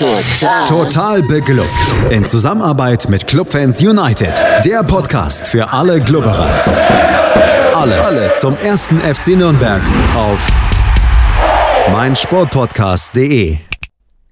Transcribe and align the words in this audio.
Total. 0.00 0.66
Total 0.66 1.22
beglückt. 1.22 1.68
In 2.08 2.24
Zusammenarbeit 2.24 3.10
mit 3.10 3.26
Clubfans 3.26 3.82
United. 3.82 4.32
Der 4.64 4.82
Podcast 4.82 5.46
für 5.46 5.70
alle 5.74 6.00
Glubberer. 6.00 6.48
Alles, 7.74 8.00
Alles 8.00 8.38
zum 8.38 8.56
ersten 8.56 8.98
FC 8.98 9.36
Nürnberg 9.36 9.82
auf 10.16 10.50
meinsportpodcast.de. 11.92 13.58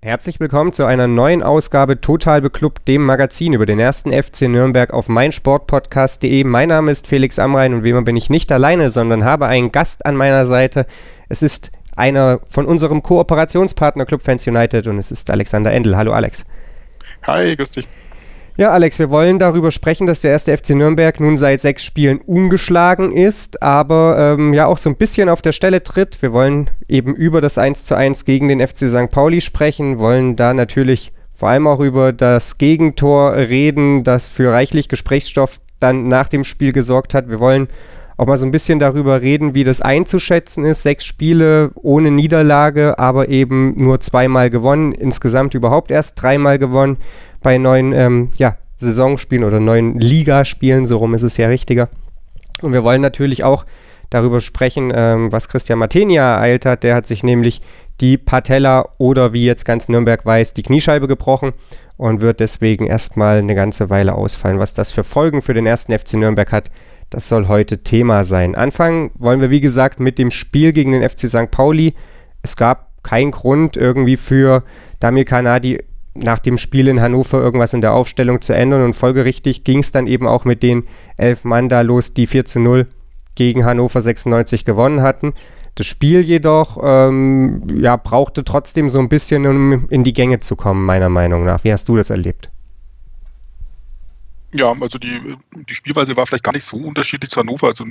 Herzlich 0.00 0.40
willkommen 0.40 0.72
zu 0.72 0.86
einer 0.86 1.06
neuen 1.06 1.42
Ausgabe 1.42 2.00
Total 2.00 2.40
Beklubbt, 2.40 2.88
dem 2.88 3.04
Magazin 3.04 3.52
über 3.52 3.66
den 3.66 3.78
ersten 3.78 4.10
FC 4.10 4.48
Nürnberg 4.48 4.94
auf 4.94 5.10
meinsportpodcast.de. 5.10 6.44
Mein 6.44 6.70
Name 6.70 6.90
ist 6.90 7.06
Felix 7.06 7.38
Amrein 7.38 7.74
und 7.74 7.84
wie 7.84 7.90
immer 7.90 8.04
bin 8.04 8.16
ich 8.16 8.30
nicht 8.30 8.50
alleine, 8.50 8.88
sondern 8.88 9.26
habe 9.26 9.48
einen 9.48 9.70
Gast 9.70 10.06
an 10.06 10.16
meiner 10.16 10.46
Seite. 10.46 10.86
Es 11.28 11.42
ist 11.42 11.72
einer 11.98 12.40
von 12.48 12.66
unserem 12.66 13.02
Kooperationspartner 13.02 14.06
Club 14.06 14.22
Fans 14.22 14.46
United 14.46 14.86
und 14.86 14.98
es 14.98 15.10
ist 15.10 15.30
Alexander 15.30 15.72
Endel. 15.72 15.96
Hallo 15.96 16.12
Alex. 16.12 16.46
Hi, 17.26 17.56
grüß 17.56 17.72
dich. 17.72 17.88
Ja, 18.56 18.72
Alex, 18.72 18.98
wir 18.98 19.08
wollen 19.10 19.38
darüber 19.38 19.70
sprechen, 19.70 20.08
dass 20.08 20.20
der 20.20 20.32
erste 20.32 20.56
FC 20.56 20.70
Nürnberg 20.70 21.20
nun 21.20 21.36
seit 21.36 21.60
sechs 21.60 21.84
Spielen 21.84 22.18
ungeschlagen 22.18 23.12
ist, 23.12 23.62
aber 23.62 24.36
ähm, 24.36 24.52
ja 24.52 24.66
auch 24.66 24.78
so 24.78 24.90
ein 24.90 24.96
bisschen 24.96 25.28
auf 25.28 25.42
der 25.42 25.52
Stelle 25.52 25.82
tritt. 25.84 26.20
Wir 26.22 26.32
wollen 26.32 26.68
eben 26.88 27.14
über 27.14 27.40
das 27.40 27.56
1 27.56 27.84
zu 27.84 27.94
1 27.94 28.24
gegen 28.24 28.48
den 28.48 28.66
FC 28.66 28.88
St. 28.88 29.10
Pauli 29.10 29.40
sprechen, 29.40 30.00
wollen 30.00 30.34
da 30.34 30.54
natürlich 30.54 31.12
vor 31.32 31.50
allem 31.50 31.68
auch 31.68 31.78
über 31.78 32.12
das 32.12 32.58
Gegentor 32.58 33.34
reden, 33.34 34.02
das 34.02 34.26
für 34.26 34.50
reichlich 34.50 34.88
Gesprächsstoff 34.88 35.60
dann 35.78 36.08
nach 36.08 36.26
dem 36.26 36.42
Spiel 36.42 36.72
gesorgt 36.72 37.14
hat. 37.14 37.28
Wir 37.28 37.38
wollen 37.38 37.68
auch 38.18 38.26
mal 38.26 38.36
so 38.36 38.44
ein 38.44 38.50
bisschen 38.50 38.80
darüber 38.80 39.22
reden, 39.22 39.54
wie 39.54 39.64
das 39.64 39.80
einzuschätzen 39.80 40.64
ist. 40.64 40.82
Sechs 40.82 41.04
Spiele 41.04 41.70
ohne 41.76 42.10
Niederlage, 42.10 42.98
aber 42.98 43.28
eben 43.28 43.74
nur 43.76 44.00
zweimal 44.00 44.50
gewonnen. 44.50 44.92
Insgesamt 44.92 45.54
überhaupt 45.54 45.92
erst 45.92 46.20
dreimal 46.20 46.58
gewonnen 46.58 46.98
bei 47.42 47.58
neuen 47.58 47.92
ähm, 47.92 48.30
ja, 48.36 48.56
Saisonspielen 48.76 49.44
oder 49.44 49.60
neuen 49.60 50.00
Ligaspielen. 50.00 50.84
So 50.84 50.96
rum 50.96 51.14
ist 51.14 51.22
es 51.22 51.36
ja 51.36 51.46
richtiger. 51.46 51.88
Und 52.60 52.72
wir 52.72 52.82
wollen 52.82 53.00
natürlich 53.00 53.44
auch 53.44 53.64
darüber 54.10 54.40
sprechen, 54.40 54.92
ähm, 54.92 55.30
was 55.30 55.48
Christian 55.48 55.78
Martenia 55.78 56.34
ereilt 56.34 56.66
hat. 56.66 56.82
Der 56.82 56.96
hat 56.96 57.06
sich 57.06 57.22
nämlich 57.22 57.62
die 58.00 58.18
Patella 58.18 58.88
oder 58.98 59.32
wie 59.32 59.44
jetzt 59.44 59.64
ganz 59.64 59.88
Nürnberg 59.88 60.26
weiß, 60.26 60.54
die 60.54 60.62
Kniescheibe 60.64 61.06
gebrochen 61.06 61.52
und 61.96 62.20
wird 62.20 62.40
deswegen 62.40 62.86
erstmal 62.86 63.38
eine 63.38 63.54
ganze 63.54 63.90
Weile 63.90 64.14
ausfallen. 64.14 64.58
Was 64.58 64.74
das 64.74 64.90
für 64.90 65.04
Folgen 65.04 65.40
für 65.40 65.54
den 65.54 65.66
ersten 65.66 65.96
FC 65.96 66.14
Nürnberg 66.14 66.50
hat, 66.50 66.70
das 67.10 67.28
soll 67.28 67.48
heute 67.48 67.82
Thema 67.82 68.24
sein. 68.24 68.54
Anfangen 68.54 69.10
wollen 69.14 69.40
wir, 69.40 69.50
wie 69.50 69.60
gesagt, 69.60 70.00
mit 70.00 70.18
dem 70.18 70.30
Spiel 70.30 70.72
gegen 70.72 70.92
den 70.92 71.08
FC 71.08 71.28
St. 71.28 71.50
Pauli. 71.50 71.94
Es 72.42 72.56
gab 72.56 73.02
keinen 73.02 73.30
Grund 73.30 73.76
irgendwie 73.76 74.16
für 74.16 74.62
Damir 75.00 75.24
Kanadi 75.24 75.78
nach 76.14 76.38
dem 76.38 76.58
Spiel 76.58 76.88
in 76.88 77.00
Hannover 77.00 77.40
irgendwas 77.40 77.74
in 77.74 77.80
der 77.80 77.92
Aufstellung 77.92 78.40
zu 78.40 78.52
ändern 78.52 78.82
und 78.82 78.94
folgerichtig 78.94 79.64
ging 79.64 79.78
es 79.78 79.92
dann 79.92 80.06
eben 80.06 80.26
auch 80.26 80.44
mit 80.44 80.62
den 80.62 80.84
elf 81.16 81.44
Mann 81.44 81.68
da 81.68 81.80
los, 81.82 82.12
die 82.12 82.26
4 82.26 82.44
zu 82.44 82.60
0 82.60 82.86
gegen 83.34 83.64
Hannover 83.64 84.00
96 84.00 84.64
gewonnen 84.64 85.00
hatten. 85.00 85.32
Das 85.76 85.86
Spiel 85.86 86.22
jedoch 86.22 86.78
ähm, 86.82 87.62
ja, 87.80 87.96
brauchte 87.96 88.42
trotzdem 88.42 88.90
so 88.90 88.98
ein 88.98 89.08
bisschen, 89.08 89.46
um 89.46 89.88
in 89.90 90.02
die 90.02 90.12
Gänge 90.12 90.40
zu 90.40 90.56
kommen, 90.56 90.84
meiner 90.84 91.08
Meinung 91.08 91.44
nach. 91.44 91.62
Wie 91.62 91.72
hast 91.72 91.88
du 91.88 91.96
das 91.96 92.10
erlebt? 92.10 92.50
Ja, 94.52 94.72
also 94.80 94.98
die, 94.98 95.36
die 95.68 95.74
Spielweise 95.74 96.16
war 96.16 96.26
vielleicht 96.26 96.44
gar 96.44 96.54
nicht 96.54 96.64
so 96.64 96.78
unterschiedlich 96.78 97.30
zu 97.30 97.40
Hannover. 97.40 97.68
Also 97.68 97.84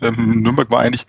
ähm, 0.00 0.42
Nürnberg 0.42 0.70
war 0.70 0.80
eigentlich 0.80 1.06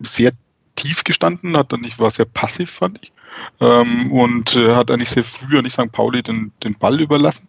sehr 0.00 0.32
tief 0.74 1.04
gestanden, 1.04 1.56
hat 1.56 1.72
dann 1.72 1.80
nicht, 1.80 1.98
war 1.98 2.10
sehr 2.10 2.26
passiv, 2.26 2.70
fand 2.70 2.98
ich. 3.02 3.12
Ähm, 3.60 4.12
und 4.12 4.56
äh, 4.56 4.74
hat 4.74 4.90
eigentlich 4.90 5.10
sehr 5.10 5.24
früh 5.24 5.56
an 5.56 5.64
nicht 5.64 5.72
St. 5.72 5.90
Pauli 5.92 6.22
den, 6.22 6.52
den 6.62 6.74
Ball 6.74 7.00
überlassen. 7.00 7.48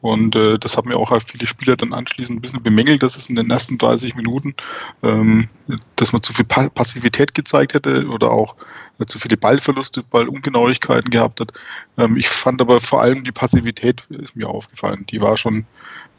Und 0.00 0.36
äh, 0.36 0.58
das 0.58 0.76
haben 0.76 0.90
ja 0.92 0.96
auch 0.96 1.12
viele 1.22 1.46
Spieler 1.46 1.76
dann 1.76 1.92
anschließend 1.92 2.38
ein 2.38 2.40
bisschen 2.40 2.62
bemängelt, 2.62 3.02
dass 3.02 3.16
es 3.16 3.28
in 3.28 3.34
den 3.34 3.50
ersten 3.50 3.78
30 3.78 4.14
Minuten, 4.14 4.54
ähm, 5.02 5.48
dass 5.96 6.12
man 6.12 6.22
zu 6.22 6.32
viel 6.32 6.44
pa 6.44 6.68
Passivität 6.68 7.34
gezeigt 7.34 7.74
hätte 7.74 8.06
oder 8.06 8.30
auch 8.30 8.54
äh, 9.00 9.06
zu 9.06 9.18
viele 9.18 9.36
Ballverluste, 9.36 10.04
Ballungenauigkeiten 10.04 11.10
gehabt 11.10 11.40
hat. 11.40 11.52
Ähm, 11.96 12.16
ich 12.16 12.28
fand 12.28 12.60
aber 12.60 12.80
vor 12.80 13.02
allem 13.02 13.24
die 13.24 13.32
Passivität 13.32 14.04
ist 14.10 14.36
mir 14.36 14.48
aufgefallen. 14.48 15.04
Die 15.10 15.20
war 15.20 15.36
schon 15.36 15.66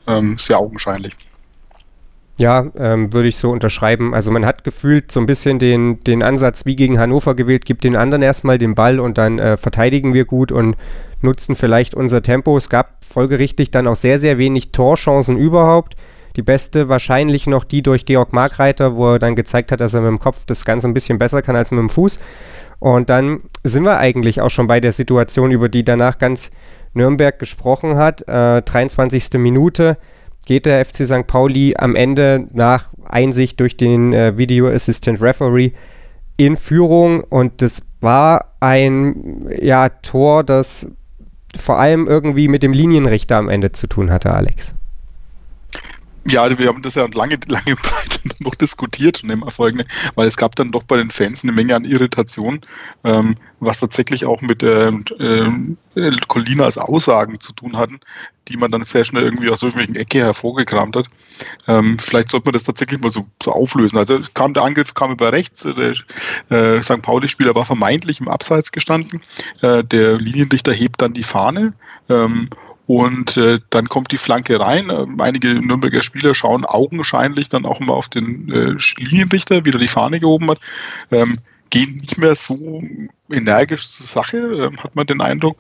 ähm, 0.08 0.38
sehr 0.38 0.60
augenscheinlich. 0.60 1.16
Ja, 2.40 2.68
ähm, 2.78 3.12
würde 3.12 3.28
ich 3.28 3.36
so 3.36 3.52
unterschreiben. 3.52 4.14
Also 4.14 4.32
man 4.32 4.46
hat 4.46 4.64
gefühlt 4.64 5.12
so 5.12 5.20
ein 5.20 5.26
bisschen 5.26 5.60
den, 5.60 6.00
den 6.06 6.24
Ansatz 6.24 6.66
wie 6.66 6.78
gegen 6.78 6.98
Hannover 6.98 7.36
gewählt, 7.36 7.66
gibt 7.66 7.84
den 7.84 7.98
anderen 7.98 8.22
erstmal 8.22 8.58
den 8.58 8.76
Ball 8.76 9.02
und 9.02 9.18
dann 9.18 9.40
äh, 9.40 9.58
verteidigen 9.58 10.14
wir 10.14 10.24
gut 10.24 10.54
und 10.54 10.78
nutzen 11.22 11.58
vielleicht 11.58 11.96
unser 11.96 12.22
Tempo. 12.22 12.56
Es 12.56 12.70
gab 12.70 13.04
folgerichtig 13.04 13.72
dann 13.72 13.88
auch 13.88 13.98
sehr, 13.98 14.20
sehr 14.20 14.38
wenig 14.38 14.72
Torchancen 14.72 15.38
überhaupt. 15.38 15.98
Die 16.38 16.42
beste 16.42 16.88
wahrscheinlich 16.88 17.46
noch 17.46 17.66
die 17.66 17.82
durch 17.82 18.06
Georg 18.06 18.32
Markreiter, 18.32 18.96
wo 18.96 19.16
er 19.16 19.20
dann 19.20 19.36
gezeigt 19.36 19.74
hat, 19.74 19.82
dass 19.82 19.94
er 19.94 20.00
mit 20.00 20.10
dem 20.10 20.20
Kopf 20.20 20.46
das 20.46 20.64
Ganze 20.64 20.88
ein 20.88 20.94
bisschen 20.94 21.20
besser 21.20 21.42
kann 21.42 21.58
als 21.58 21.72
mit 21.72 21.80
dem 21.80 21.90
Fuß. 21.90 22.20
Und 22.80 23.10
dann 23.10 23.42
sind 23.66 23.84
wir 23.84 23.98
eigentlich 23.98 24.40
auch 24.40 24.50
schon 24.50 24.68
bei 24.68 24.80
der 24.80 24.94
Situation, 24.94 25.52
über 25.52 25.68
die 25.68 25.84
danach 25.84 26.18
ganz 26.18 26.52
Nürnberg 26.94 27.38
gesprochen 27.40 27.96
hat. 27.96 28.28
Äh, 28.28 28.62
23. 28.62 29.34
Minute 29.34 29.98
geht 30.46 30.66
der 30.66 30.84
FC 30.84 31.06
St. 31.06 31.28
Pauli 31.28 31.76
am 31.78 31.96
Ende 31.96 32.48
nach 32.52 32.90
Einsicht 33.06 33.60
durch 33.60 33.78
den 33.78 34.14
äh, 34.14 34.38
Video 34.38 34.68
Assistant 34.68 35.22
Referee 35.22 35.72
in 36.38 36.56
Führung 36.58 37.22
und 37.22 37.62
das 37.62 37.86
war 38.02 38.54
ein 38.62 39.46
ja, 39.62 39.90
Tor, 39.90 40.44
das 40.44 40.90
vor 41.58 41.80
allem 41.80 42.08
irgendwie 42.08 42.48
mit 42.48 42.64
dem 42.64 42.72
Linienrichter 42.74 43.38
am 43.38 43.50
Ende 43.50 43.72
zu 43.72 43.88
tun 43.88 44.10
hatte, 44.12 44.34
Alex. 44.34 44.76
Ja, 46.26 46.58
wir 46.58 46.68
haben 46.68 46.82
das 46.82 46.96
ja 46.96 47.08
lange, 47.14 47.40
lange 47.48 47.76
breit 47.76 48.22
noch 48.40 48.56
diskutiert 48.56 49.24
und 49.24 49.30
immer 49.30 49.50
folgende, 49.50 49.86
weil 50.16 50.28
es 50.28 50.38
gab 50.38 50.56
dann 50.56 50.72
doch 50.72 50.84
bei 50.84 50.98
den 50.98 51.12
Fans 51.12 51.44
eine 51.44 51.52
Menge 51.52 51.76
an 51.76 51.86
Irritation, 51.86 52.62
ähm, 53.04 53.36
was 53.60 53.80
tatsächlich 53.80 54.26
auch 54.26 54.42
mit 54.42 54.64
äh, 54.64 54.90
äh, 54.90 56.12
Colinas 56.28 56.78
Aussagen 56.78 57.40
zu 57.40 57.54
tun 57.54 57.78
hatten, 57.78 58.00
die 58.48 58.58
man 58.58 58.72
dann 58.72 58.84
sehr 58.84 59.06
schnell 59.06 59.24
irgendwie 59.24 59.50
aus 59.50 59.62
irgendwelchen 59.62 59.96
Ecke 59.96 60.20
hervorgekramt 60.20 60.96
hat. 60.96 61.06
Ähm, 61.68 61.98
vielleicht 62.00 62.30
sollte 62.30 62.48
man 62.48 62.54
das 62.54 62.64
tatsächlich 62.64 63.02
mal 63.02 63.10
so, 63.10 63.28
so 63.42 63.52
auflösen. 63.52 63.98
Also 63.98 64.20
kam 64.34 64.54
der 64.54 64.64
Angriff 64.64 64.94
kam 64.94 65.12
über 65.12 65.32
rechts, 65.32 65.64
der 65.64 65.94
äh, 66.50 66.82
St. 66.82 67.02
Pauli-Spieler 67.02 67.56
war 67.56 67.66
vermeintlich 67.66 68.20
im 68.20 68.28
Abseits 68.28 68.72
gestanden, 68.72 69.22
äh, 69.62 69.84
der 69.84 70.18
Linienrichter 70.18 70.74
hebt 70.74 71.02
dann 71.02 71.14
die 71.14 71.24
Fahne. 71.24 71.74
Ähm, 72.10 72.50
und 72.90 73.38
äh, 73.38 73.60
dann 73.70 73.88
kommt 73.88 74.12
die 74.12 74.18
Flanke 74.18 74.60
rein. 74.60 74.90
Ähm, 74.90 75.22
einige 75.22 75.54
Nürnberger 75.54 76.02
Spieler 76.02 76.34
schauen 76.34 76.66
augenscheinlich 76.66 77.48
dann 77.48 77.64
auch 77.68 77.80
mal 77.80 77.94
auf 77.94 78.10
den 78.10 78.52
äh, 78.52 78.76
Linienrichter, 78.98 79.64
wie 79.64 79.70
er 79.70 79.78
die 79.78 79.88
Fahne 79.88 80.20
gehoben 80.20 80.50
hat. 80.50 80.58
Ähm, 81.12 81.38
gehen 81.70 81.96
nicht 81.98 82.18
mehr 82.18 82.36
so 82.36 82.82
energisch 83.30 83.88
zur 83.88 84.06
Sache, 84.06 84.38
ähm, 84.38 84.82
hat 84.84 84.96
man 84.96 85.08
den 85.08 85.22
Eindruck. 85.22 85.58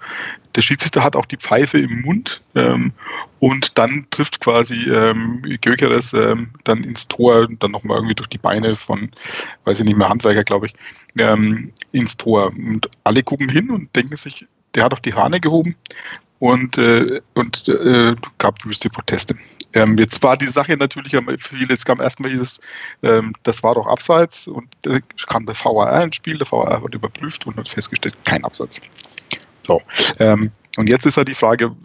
Der 0.56 0.62
Schiedsrichter 0.62 1.03
hat 1.03 1.16
auch 1.16 1.25
die 1.25 1.38
Pfeife 1.38 1.78
im 1.80 2.02
Mund 2.02 2.42
ähm, 2.56 2.92
und 3.40 3.78
dann 3.78 4.06
trifft 4.09 4.42
quasi 4.42 4.90
ähm, 4.90 5.42
Gökeres 5.62 6.14
ähm, 6.14 6.50
dann 6.64 6.84
ins 6.84 7.08
Tor, 7.08 7.48
dann 7.59 7.72
nochmal 7.72 7.98
irgendwie 7.98 8.16
durch 8.16 8.30
die 8.30 8.38
Beine 8.38 8.75
von, 8.75 9.12
weiß 9.66 9.80
ich 9.80 9.86
nicht 9.86 9.98
mehr, 9.98 10.09
Handwerker, 10.09 10.44
glaube 10.44 10.68
ich, 10.68 10.74
ähm, 11.18 11.72
ins 11.92 12.18
Tor. 12.18 12.52
Und 12.56 12.90
alle 13.03 13.24
gucken 13.24 13.50
hin 13.50 13.69
und 13.69 13.96
denken 13.96 14.16
sich, 14.16 14.48
der 14.75 14.84
hat 14.84 14.94
auf 14.94 15.02
die 15.02 15.12
Fahne 15.12 15.40
gehoben 15.40 15.75
und, 16.40 16.78
äh, 16.78 17.22
und 17.34 17.68
äh, 17.68 18.16
gab 18.38 18.64
wüste 18.66 18.90
Proteste. 18.90 19.36
Ähm, 19.74 19.98
jetzt 19.98 20.24
war 20.24 20.38
die 20.38 20.48
Sache 20.48 20.76
natürlich, 20.78 21.16
viele, 21.38 21.74
es 21.74 21.86
kam 21.86 22.00
erstmal 22.00 22.32
dieses, 22.32 22.60
ähm, 23.04 23.34
das 23.44 23.62
war 23.62 23.76
doch 23.76 23.88
Abseits 23.88 24.48
und 24.48 24.68
äh, 24.86 25.02
kam 25.28 25.46
der 25.46 25.56
VAR 25.56 26.04
ins 26.04 26.16
Spiel, 26.16 26.38
der 26.38 26.50
VAR 26.50 26.82
hat 26.82 26.96
überprüft 26.96 27.46
und 27.46 27.58
hat 27.58 27.70
festgestellt, 27.70 28.18
kein 28.26 28.44
Abseits. 28.44 28.80
So, 29.68 29.82
ähm, 30.20 30.52
und 30.78 30.90
jetzt 30.90 31.06
ist 31.06 31.18
ja 31.18 31.24
die 31.24 31.34
Frage, 31.34 31.75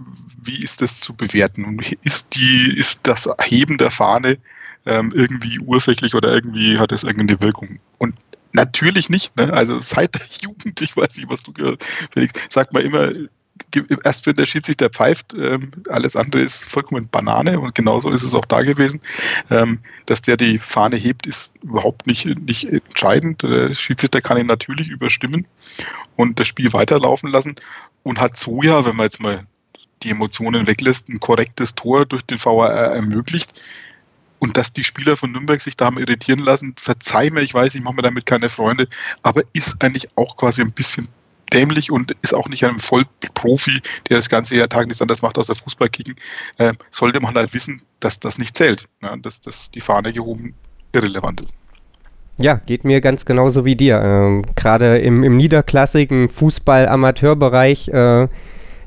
wie 0.43 0.63
ist 0.63 0.81
das 0.81 1.01
zu 1.01 1.17
bewerten? 1.17 1.81
Ist, 2.03 2.37
die, 2.37 2.75
ist 2.77 3.07
das 3.07 3.29
Heben 3.43 3.77
der 3.77 3.91
Fahne 3.91 4.39
ähm, 4.87 5.13
irgendwie 5.15 5.59
ursächlich 5.59 6.15
oder 6.15 6.33
irgendwie 6.33 6.79
hat 6.79 6.93
es 6.93 7.03
irgendeine 7.03 7.41
Wirkung? 7.41 7.81
Und 7.99 8.15
Natürlich 8.55 9.11
nicht. 9.11 9.37
Ne? 9.37 9.53
Also 9.53 9.81
seit 9.81 10.15
der 10.15 10.23
Jugend, 10.41 10.81
ich 10.81 10.97
weiß 10.97 11.17
nicht, 11.17 11.29
was 11.29 11.43
du 11.43 11.53
gehört 11.53 11.85
Felix, 12.13 12.41
sagt 12.49 12.73
man 12.73 12.85
immer, 12.85 13.11
erst 14.05 14.27
wenn 14.27 14.35
der 14.35 14.47
Schiedsrichter 14.47 14.91
pfeift, 14.91 15.35
ähm, 15.35 15.71
alles 15.89 16.17
andere 16.17 16.43
ist 16.43 16.65
vollkommen 16.65 17.09
Banane 17.11 17.59
und 17.59 17.75
genauso 17.75 18.11
ist 18.11 18.23
es 18.23 18.35
auch 18.35 18.45
da 18.45 18.63
gewesen. 18.63 19.01
Ähm, 19.51 19.81
dass 20.07 20.23
der 20.23 20.37
die 20.37 20.59
Fahne 20.59 20.97
hebt, 20.97 21.27
ist 21.27 21.63
überhaupt 21.63 22.07
nicht, 22.07 22.27
nicht 22.27 22.65
entscheidend. 22.65 23.43
Der 23.43 23.75
Schiedsrichter 23.75 24.21
kann 24.21 24.39
ihn 24.39 24.47
natürlich 24.47 24.89
überstimmen 24.89 25.47
und 26.17 26.39
das 26.41 26.49
Spiel 26.49 26.73
weiterlaufen 26.73 27.31
lassen 27.31 27.55
und 28.03 28.21
hat 28.21 28.37
so 28.37 28.63
ja, 28.63 28.85
wenn 28.85 28.97
man 28.97 29.07
jetzt 29.07 29.21
mal 29.21 29.47
die 30.03 30.11
Emotionen 30.11 30.67
weglässt, 30.67 31.09
ein 31.09 31.21
korrektes 31.21 31.75
Tor 31.75 32.07
durch 32.07 32.23
den 32.23 32.39
VAR 32.39 32.71
ermöglicht. 32.71 33.63
Und 34.39 34.59
dass 34.59 34.75
die 34.75 34.85
Spieler 34.85 35.17
von 35.17 35.33
Nürnberg 35.33 35.61
sich 35.61 35.77
da 35.77 35.87
haben 35.87 35.97
irritieren 35.97 36.41
lassen, 36.41 36.75
verzeih 36.79 37.31
mir, 37.31 37.41
ich 37.41 37.55
weiß, 37.55 37.75
ich 37.77 37.83
mache 37.83 37.95
mir 37.95 38.03
damit 38.03 38.27
keine 38.27 38.51
Freunde, 38.51 38.89
aber 39.23 39.43
ist 39.55 39.83
eigentlich 39.83 40.09
auch 40.17 40.37
quasi 40.37 40.61
ein 40.61 40.73
bisschen 40.73 41.09
dämlich 41.55 41.91
und 41.91 42.15
ist 42.23 42.35
auch 42.35 42.49
nicht 42.49 42.65
ein 42.65 42.79
Vollprofi, 42.79 43.81
der 44.09 44.19
das 44.19 44.29
ganze 44.29 44.57
Jahr 44.57 44.69
Tag 44.69 44.87
nichts 44.87 45.01
anderes 45.01 45.23
macht, 45.23 45.39
außer 45.39 45.55
Fußball 45.55 45.89
kicken, 45.89 46.17
äh, 46.59 46.75
sollte 46.91 47.21
man 47.21 47.35
halt 47.35 47.55
wissen, 47.55 47.81
dass 48.01 48.21
das 48.21 48.39
nicht 48.39 48.57
zählt, 48.57 48.87
ne? 49.01 49.17
dass, 49.23 49.41
dass 49.41 49.71
die 49.71 49.81
Fahne 49.81 50.13
gehoben 50.13 50.55
irrelevant 50.93 51.41
ist. 51.41 51.55
Ja, 52.37 52.55
geht 52.55 52.85
mir 52.85 53.01
ganz 53.01 53.25
genauso 53.27 53.65
wie 53.65 53.77
dir. 53.77 54.01
Ähm, 54.03 54.43
Gerade 54.57 54.99
im, 54.99 55.23
im 55.23 55.37
niederklassigen 55.37 56.29
Fußball-Amateurbereich 56.29 57.89
äh, 57.89 58.29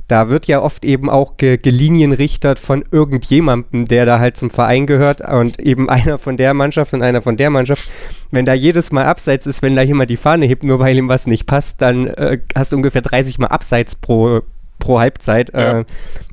da 0.07 0.29
wird 0.29 0.47
ja 0.47 0.61
oft 0.61 0.85
eben 0.85 1.09
auch 1.09 1.37
ge 1.37 1.57
gelinienrichtert 1.57 2.59
von 2.59 2.85
irgendjemandem, 2.91 3.87
der 3.87 4.05
da 4.05 4.19
halt 4.19 4.37
zum 4.37 4.49
Verein 4.49 4.87
gehört 4.87 5.21
und 5.21 5.59
eben 5.59 5.89
einer 5.89 6.17
von 6.17 6.37
der 6.37 6.53
Mannschaft 6.53 6.93
und 6.93 7.03
einer 7.03 7.21
von 7.21 7.37
der 7.37 7.49
Mannschaft. 7.49 7.91
Wenn 8.31 8.45
da 8.45 8.53
jedes 8.53 8.91
Mal 8.91 9.05
abseits 9.05 9.45
ist, 9.47 9.61
wenn 9.61 9.75
da 9.75 9.81
jemand 9.81 10.09
die 10.09 10.17
Fahne 10.17 10.45
hebt, 10.45 10.63
nur 10.63 10.79
weil 10.79 10.97
ihm 10.97 11.09
was 11.09 11.27
nicht 11.27 11.45
passt, 11.45 11.81
dann 11.81 12.07
äh, 12.07 12.39
hast 12.55 12.71
du 12.71 12.77
ungefähr 12.77 13.01
30 13.01 13.39
Mal 13.39 13.47
abseits 13.47 13.95
pro, 13.95 14.41
pro 14.79 14.99
Halbzeit. 14.99 15.51
Ja. 15.53 15.79
Äh, 15.79 15.85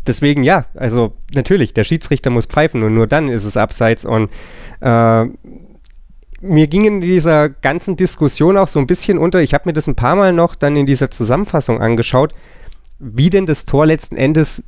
deswegen 0.06 0.44
ja, 0.44 0.67
also 0.75 1.15
natürlich, 1.35 1.75
der 1.75 1.85
Schiedsrichter 1.85 2.31
muss 2.31 2.47
pfeifen 2.47 2.82
und 2.85 2.94
nur 2.94 3.06
dann 3.06 3.29
ist 3.29 3.44
es 3.44 3.56
abseits 3.56 4.05
und 4.05 4.31
äh, 4.81 5.25
mir 6.41 6.67
ging 6.67 6.85
in 6.85 7.00
dieser 7.00 7.49
ganzen 7.49 7.97
Diskussion 7.97 8.59
auch 8.59 8.69
so 8.69 8.79
ein 8.79 8.87
bisschen 8.87 9.19
unter, 9.19 9.41
ich 9.41 9.55
habe 9.55 9.67
mir 9.67 9.73
das 9.73 9.87
ein 9.87 9.94
paar 9.94 10.15
Mal 10.15 10.32
noch 10.32 10.55
dann 10.55 10.77
in 10.77 10.85
dieser 10.85 11.11
Zusammenfassung 11.11 11.81
angeschaut, 11.81 12.35
wie 12.99 13.31
denn 13.31 13.46
das 13.46 13.67
Tor 13.67 13.87
letzten 13.87 14.17
Endes 14.17 14.64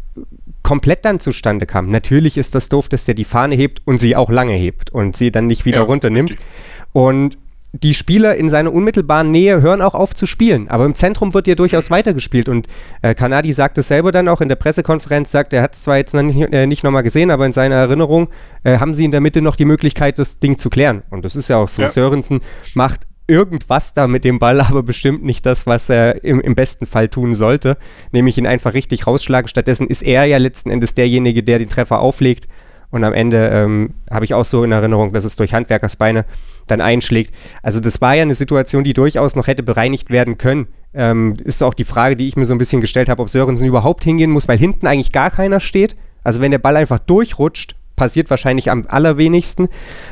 komplett 0.63 1.05
dann 1.05 1.21
zustande 1.21 1.65
kam. 1.65 1.91
Natürlich 1.91 2.37
ist 2.37 2.55
das 2.55 2.69
doof, 2.69 2.89
dass 2.89 3.05
der 3.05 3.15
die 3.15 3.25
Fahne 3.25 3.55
hebt 3.55 3.83
und 3.85 3.99
sie 3.99 4.17
auch 4.17 4.31
lange 4.31 4.55
hebt 4.55 4.91
und 4.91 5.17
sie 5.17 5.31
dann 5.31 5.47
nicht 5.47 5.65
wieder 5.65 5.79
ja, 5.79 5.85
runternimmt. 5.85 6.31
Richtig. 6.31 6.47
Und 6.93 7.39
die 7.83 7.95
Spieler 7.95 8.37
in 8.37 8.49
seiner 8.49 8.73
unmittelbaren 8.73 9.31
Nähe 9.31 9.61
hören 9.61 9.83
auch 9.83 9.95
auf 9.95 10.15
zu 10.15 10.27
spielen. 10.27 10.69
Aber 10.69 10.85
im 10.85 10.95
Zentrum 10.95 11.35
wird 11.35 11.47
ja 11.47 11.55
durchaus 11.55 11.91
weitergespielt. 11.91 12.49
Und 12.49 12.67
äh, 13.03 13.15
Kanadi 13.15 13.53
sagt 13.53 13.79
es 13.79 13.89
selber 13.89 14.13
dann 14.13 14.29
auch 14.29 14.41
in 14.41 14.49
der 14.49 14.57
Pressekonferenz, 14.57 15.31
sagt, 15.31 15.53
er 15.53 15.63
hat 15.63 15.75
es 15.75 15.83
zwar 15.83 15.99
jetzt 15.99 16.15
noch 16.15 16.23
nicht, 16.23 16.53
äh, 16.53 16.67
nicht 16.67 16.85
nochmal 16.85 17.03
gesehen, 17.03 17.31
aber 17.31 17.47
in 17.47 17.53
seiner 17.53 17.77
Erinnerung 17.77 18.29
äh, 18.65 18.79
haben 18.79 18.95
sie 18.95 19.05
in 19.05 19.11
der 19.11 19.21
Mitte 19.21 19.43
noch 19.43 19.57
die 19.57 19.65
Möglichkeit, 19.65 20.19
das 20.19 20.39
Ding 20.39 20.59
zu 20.59 20.71
klären. 20.71 21.03
Und 21.11 21.25
das 21.25 21.37
ist 21.37 21.49
ja 21.49 21.59
auch 21.59 21.69
so. 21.69 21.83
Ja. 21.83 21.89
Sörensen 21.89 22.41
macht 22.75 23.07
irgendwas 23.27 23.95
da 23.95 24.07
mit 24.07 24.25
dem 24.25 24.39
Ball, 24.39 24.61
aber 24.63 24.83
bestimmt 24.83 25.25
nicht 25.25 25.47
das, 25.47 25.67
was 25.67 25.89
er 25.89 26.25
im, 26.25 26.41
im, 26.41 26.55
besten 26.55 26.87
Fall 26.87 27.09
tun 27.09 27.35
sollte, 27.35 27.77
nämlich 28.13 28.39
ihn 28.39 28.47
einfach 28.47 28.75
richtig 28.75 29.07
rausschlagen. 29.07 29.49
Stattdessen 29.49 29.89
ist 29.89 30.03
er 30.03 30.25
ja 30.25 30.39
letzten 30.39 30.71
Endes 30.71 30.95
derjenige, 30.95 31.43
der 31.43 31.59
den 31.59 31.69
Treffer 31.69 32.01
auflegt. 32.01 32.49
Und 32.91 33.03
am 33.03 33.13
Ende 33.13 33.49
ähm, 33.53 33.95
habe 34.09 34.25
ich 34.25 34.33
auch 34.33 34.45
so 34.45 34.63
in 34.63 34.71
Erinnerung, 34.71 35.13
dass 35.13 35.25
es 35.25 35.35
durch 35.35 35.53
Handwerkersbeine 35.53 36.25
dann 36.69 36.81
einschlägt. 36.81 37.35
Also 37.63 37.81
das 37.81 38.01
war 38.01 38.15
ja 38.15 38.23
eine 38.23 38.37
Situation, 38.37 38.85
die 38.85 38.93
durchaus 38.93 39.35
noch 39.35 39.49
hätte 39.49 39.65
bereinigt 39.65 40.11
werden 40.11 40.39
können. 40.39 40.69
Ähm, 40.95 41.37
ist 41.45 41.65
auch 41.65 41.75
die 41.75 41.85
Frage, 41.85 42.15
die 42.15 42.29
ich 42.29 42.37
mir 42.37 42.45
so 42.45 42.55
ein 42.55 42.59
bisschen 42.59 42.81
gestellt 42.81 43.09
habe, 43.09 43.21
ob 43.21 43.29
Sörensen 43.29 43.67
überhaupt 43.67 44.05
hingehen 44.05 44.31
muss, 44.31 44.47
weil 44.47 44.59
hinten 44.59 44.87
eigentlich 44.87 45.13
gar 45.13 45.31
keiner 45.31 45.59
steht. 45.59 45.97
Also 46.23 46.41
wenn 46.41 46.53
der 46.53 46.59
Ball 46.59 46.77
einfach 46.77 47.01
durchrutscht, 47.01 47.75
passiert 47.97 48.31
wahrscheinlich 48.31 48.71
am 48.71 48.85
allerwenigsten. 48.87 49.65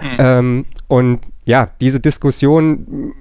Mhm. 0.02 0.16
Ähm, 0.18 0.66
und 0.88 1.20
ja, 1.44 1.70
diese 1.80 2.00
Diskussion, 2.00 3.12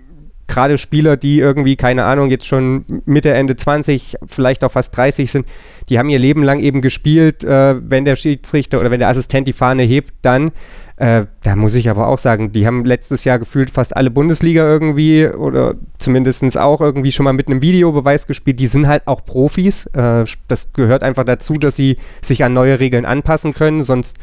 gerade 0.48 0.78
Spieler, 0.78 1.18
die 1.18 1.40
irgendwie, 1.40 1.76
keine 1.76 2.06
Ahnung, 2.06 2.30
jetzt 2.30 2.48
schon 2.48 2.86
Mitte, 3.06 3.34
Ende 3.34 3.56
20, 3.56 4.18
vielleicht 4.26 4.64
auch 4.64 4.72
fast 4.72 4.96
30 4.96 5.32
sind, 5.32 5.48
die 5.90 6.00
haben 6.00 6.10
ihr 6.10 6.20
Leben 6.20 6.44
lang 6.44 6.60
eben 6.60 6.82
gespielt, 6.82 7.44
äh, 7.44 7.76
wenn 7.90 8.06
der 8.06 8.16
Schiedsrichter 8.16 8.80
oder 8.80 8.92
wenn 8.92 9.00
der 9.00 9.10
Assistent 9.10 9.48
die 9.48 9.54
Fahne 9.54 9.84
hebt, 9.84 10.14
dann. 10.22 10.52
Äh, 10.98 11.26
da 11.42 11.56
muss 11.56 11.74
ich 11.74 11.90
aber 11.90 12.08
auch 12.08 12.20
sagen, 12.20 12.52
die 12.52 12.68
haben 12.68 12.86
letztes 12.86 13.24
Jahr 13.24 13.40
gefühlt 13.40 13.72
fast 13.72 13.96
alle 13.96 14.12
Bundesliga 14.12 14.68
irgendwie 14.68 15.26
oder 15.26 15.74
zumindest 15.98 16.58
auch 16.58 16.82
irgendwie 16.82 17.12
schon 17.12 17.24
mal 17.24 17.34
mit 17.34 17.48
einem 17.48 17.62
Videobeweis 17.62 18.28
gespielt. 18.28 18.60
Die 18.60 18.68
sind 18.68 18.88
halt 18.88 19.08
auch 19.08 19.26
Profis. 19.26 19.88
Äh, 19.88 20.26
das 20.48 20.74
gehört 20.74 21.04
einfach 21.04 21.24
dazu, 21.24 21.58
dass 21.58 21.76
sie 21.76 21.98
sich 22.22 22.44
an 22.44 22.54
neue 22.54 22.80
Regeln 22.80 23.06
anpassen 23.06 23.54
können. 23.54 23.82
Sonst, 23.82 24.20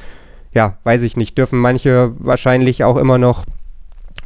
ja, 0.54 0.78
weiß 0.84 1.02
ich 1.02 1.16
nicht, 1.16 1.36
dürfen 1.38 1.58
manche 1.58 2.12
wahrscheinlich 2.18 2.84
auch 2.84 2.96
immer 2.96 3.18
noch 3.18 3.44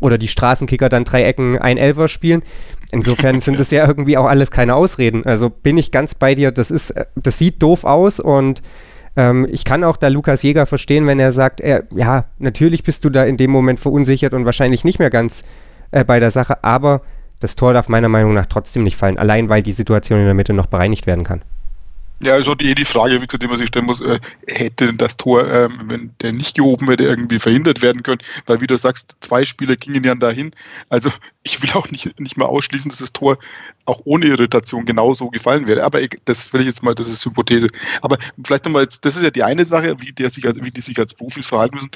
oder 0.04 0.18
die 0.18 0.28
Straßenkicker 0.28 0.90
dann 0.90 1.04
drei 1.04 1.24
Ecken 1.24 1.58
ein 1.58 1.78
Elfer 1.78 2.08
spielen. 2.08 2.42
Insofern 2.92 3.40
sind 3.40 3.58
das 3.58 3.70
ja 3.70 3.86
irgendwie 3.88 4.18
auch 4.18 4.26
alles 4.26 4.50
keine 4.50 4.74
Ausreden. 4.74 5.24
Also 5.24 5.48
bin 5.48 5.78
ich 5.78 5.90
ganz 5.90 6.14
bei 6.14 6.34
dir, 6.34 6.52
das 6.52 6.70
ist, 6.70 6.94
das 7.16 7.38
sieht 7.38 7.62
doof 7.62 7.84
aus 7.84 8.20
und 8.20 8.60
ähm, 9.16 9.48
ich 9.50 9.64
kann 9.64 9.82
auch 9.82 9.96
da 9.96 10.08
Lukas 10.08 10.42
Jäger 10.42 10.66
verstehen, 10.66 11.06
wenn 11.06 11.18
er 11.18 11.32
sagt, 11.32 11.62
er, 11.62 11.84
ja, 11.90 12.26
natürlich 12.38 12.82
bist 12.84 13.04
du 13.04 13.10
da 13.10 13.24
in 13.24 13.38
dem 13.38 13.50
Moment 13.50 13.80
verunsichert 13.80 14.34
und 14.34 14.44
wahrscheinlich 14.44 14.84
nicht 14.84 14.98
mehr 14.98 15.10
ganz 15.10 15.42
äh, 15.90 16.04
bei 16.04 16.20
der 16.20 16.30
Sache, 16.30 16.62
aber 16.62 17.00
das 17.40 17.56
Tor 17.56 17.72
darf 17.72 17.88
meiner 17.88 18.10
Meinung 18.10 18.34
nach 18.34 18.46
trotzdem 18.46 18.84
nicht 18.84 18.96
fallen, 18.96 19.18
allein 19.18 19.48
weil 19.48 19.62
die 19.62 19.72
Situation 19.72 20.18
in 20.18 20.26
der 20.26 20.34
Mitte 20.34 20.52
noch 20.52 20.66
bereinigt 20.66 21.06
werden 21.06 21.24
kann. 21.24 21.42
Ja, 22.20 22.34
also 22.34 22.54
die, 22.54 22.74
die 22.74 22.84
Frage, 22.84 23.20
wie 23.20 23.26
gesagt, 23.26 23.42
die 23.42 23.48
man 23.48 23.56
sich 23.56 23.68
stellen 23.68 23.86
muss, 23.86 24.00
äh, 24.00 24.20
hätte 24.46 24.94
das 24.94 25.16
Tor, 25.16 25.46
ähm, 25.50 25.80
wenn 25.86 26.12
der 26.22 26.32
nicht 26.32 26.54
gehoben 26.54 26.86
wäre, 26.86 27.02
irgendwie 27.02 27.38
verhindert 27.38 27.82
werden 27.82 28.02
können? 28.02 28.20
Weil, 28.46 28.60
wie 28.60 28.66
du 28.66 28.78
sagst, 28.78 29.16
zwei 29.20 29.44
Spieler 29.44 29.76
gingen 29.76 30.04
ja 30.04 30.14
dahin. 30.14 30.52
Also 30.88 31.10
ich 31.42 31.60
will 31.62 31.70
auch 31.74 31.90
nicht, 31.90 32.18
nicht 32.20 32.36
mal 32.36 32.46
ausschließen, 32.46 32.88
dass 32.88 33.00
das 33.00 33.12
Tor 33.12 33.36
auch 33.84 34.00
ohne 34.04 34.26
Irritation 34.26 34.86
genauso 34.86 35.28
gefallen 35.28 35.66
wäre. 35.66 35.82
Aber 35.82 36.00
das 36.24 36.52
will 36.52 36.60
ich 36.60 36.68
jetzt 36.68 36.82
mal, 36.82 36.94
das 36.94 37.08
ist 37.08 37.24
Hypothese. 37.26 37.66
Aber 38.00 38.16
vielleicht 38.44 38.64
nochmal 38.64 38.86
das 38.86 39.16
ist 39.16 39.22
ja 39.22 39.30
die 39.30 39.42
eine 39.42 39.64
Sache, 39.64 39.96
wie, 40.00 40.12
der 40.12 40.30
sich, 40.30 40.44
wie 40.44 40.70
die 40.70 40.80
sich 40.80 40.98
als 40.98 41.14
Profis 41.14 41.48
verhalten 41.48 41.76
müssen 41.76 41.90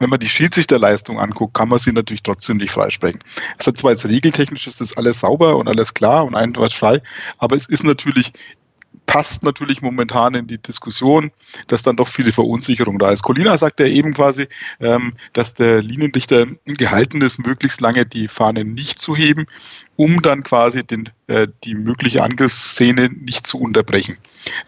wenn 0.00 0.10
man 0.10 0.18
die 0.18 0.28
Schiedsrichterleistung 0.28 1.18
anguckt, 1.18 1.54
kann 1.54 1.68
man 1.68 1.78
sie 1.78 1.92
natürlich 1.92 2.22
trotzdem 2.22 2.56
nicht 2.56 2.72
freisprechen. 2.72 3.20
Es 3.58 3.66
hat 3.66 3.78
zwar 3.78 3.92
jetzt 3.92 4.04
regeltechnisch 4.04 4.66
ist 4.66 4.80
das 4.80 4.96
alles 4.96 5.20
sauber 5.20 5.56
und 5.56 5.68
alles 5.68 5.94
klar 5.94 6.26
und 6.26 6.34
einwandfrei, 6.34 7.00
aber 7.38 7.56
es 7.56 7.68
ist 7.68 7.84
natürlich 7.84 8.32
passt 9.06 9.42
natürlich 9.42 9.82
momentan 9.82 10.34
in 10.34 10.46
die 10.46 10.58
Diskussion, 10.58 11.30
dass 11.68 11.82
dann 11.82 11.96
doch 11.96 12.08
viele 12.08 12.32
Verunsicherung 12.32 12.98
da 12.98 13.10
ist. 13.10 13.22
Colina 13.22 13.56
sagt 13.58 13.80
ja 13.80 13.86
eben 13.86 14.12
quasi, 14.14 14.48
ähm, 14.80 15.14
dass 15.32 15.54
der 15.54 15.82
Linienrichter 15.82 16.46
gehalten 16.64 17.20
ist, 17.22 17.38
möglichst 17.38 17.80
lange 17.80 18.06
die 18.06 18.28
Fahne 18.28 18.64
nicht 18.64 19.00
zu 19.00 19.14
heben, 19.14 19.46
um 19.96 20.20
dann 20.22 20.42
quasi 20.42 20.82
den, 20.82 21.08
äh, 21.26 21.46
die 21.64 21.74
mögliche 21.74 22.22
Angriffsszene 22.22 23.08
nicht 23.08 23.46
zu 23.46 23.60
unterbrechen. 23.60 24.18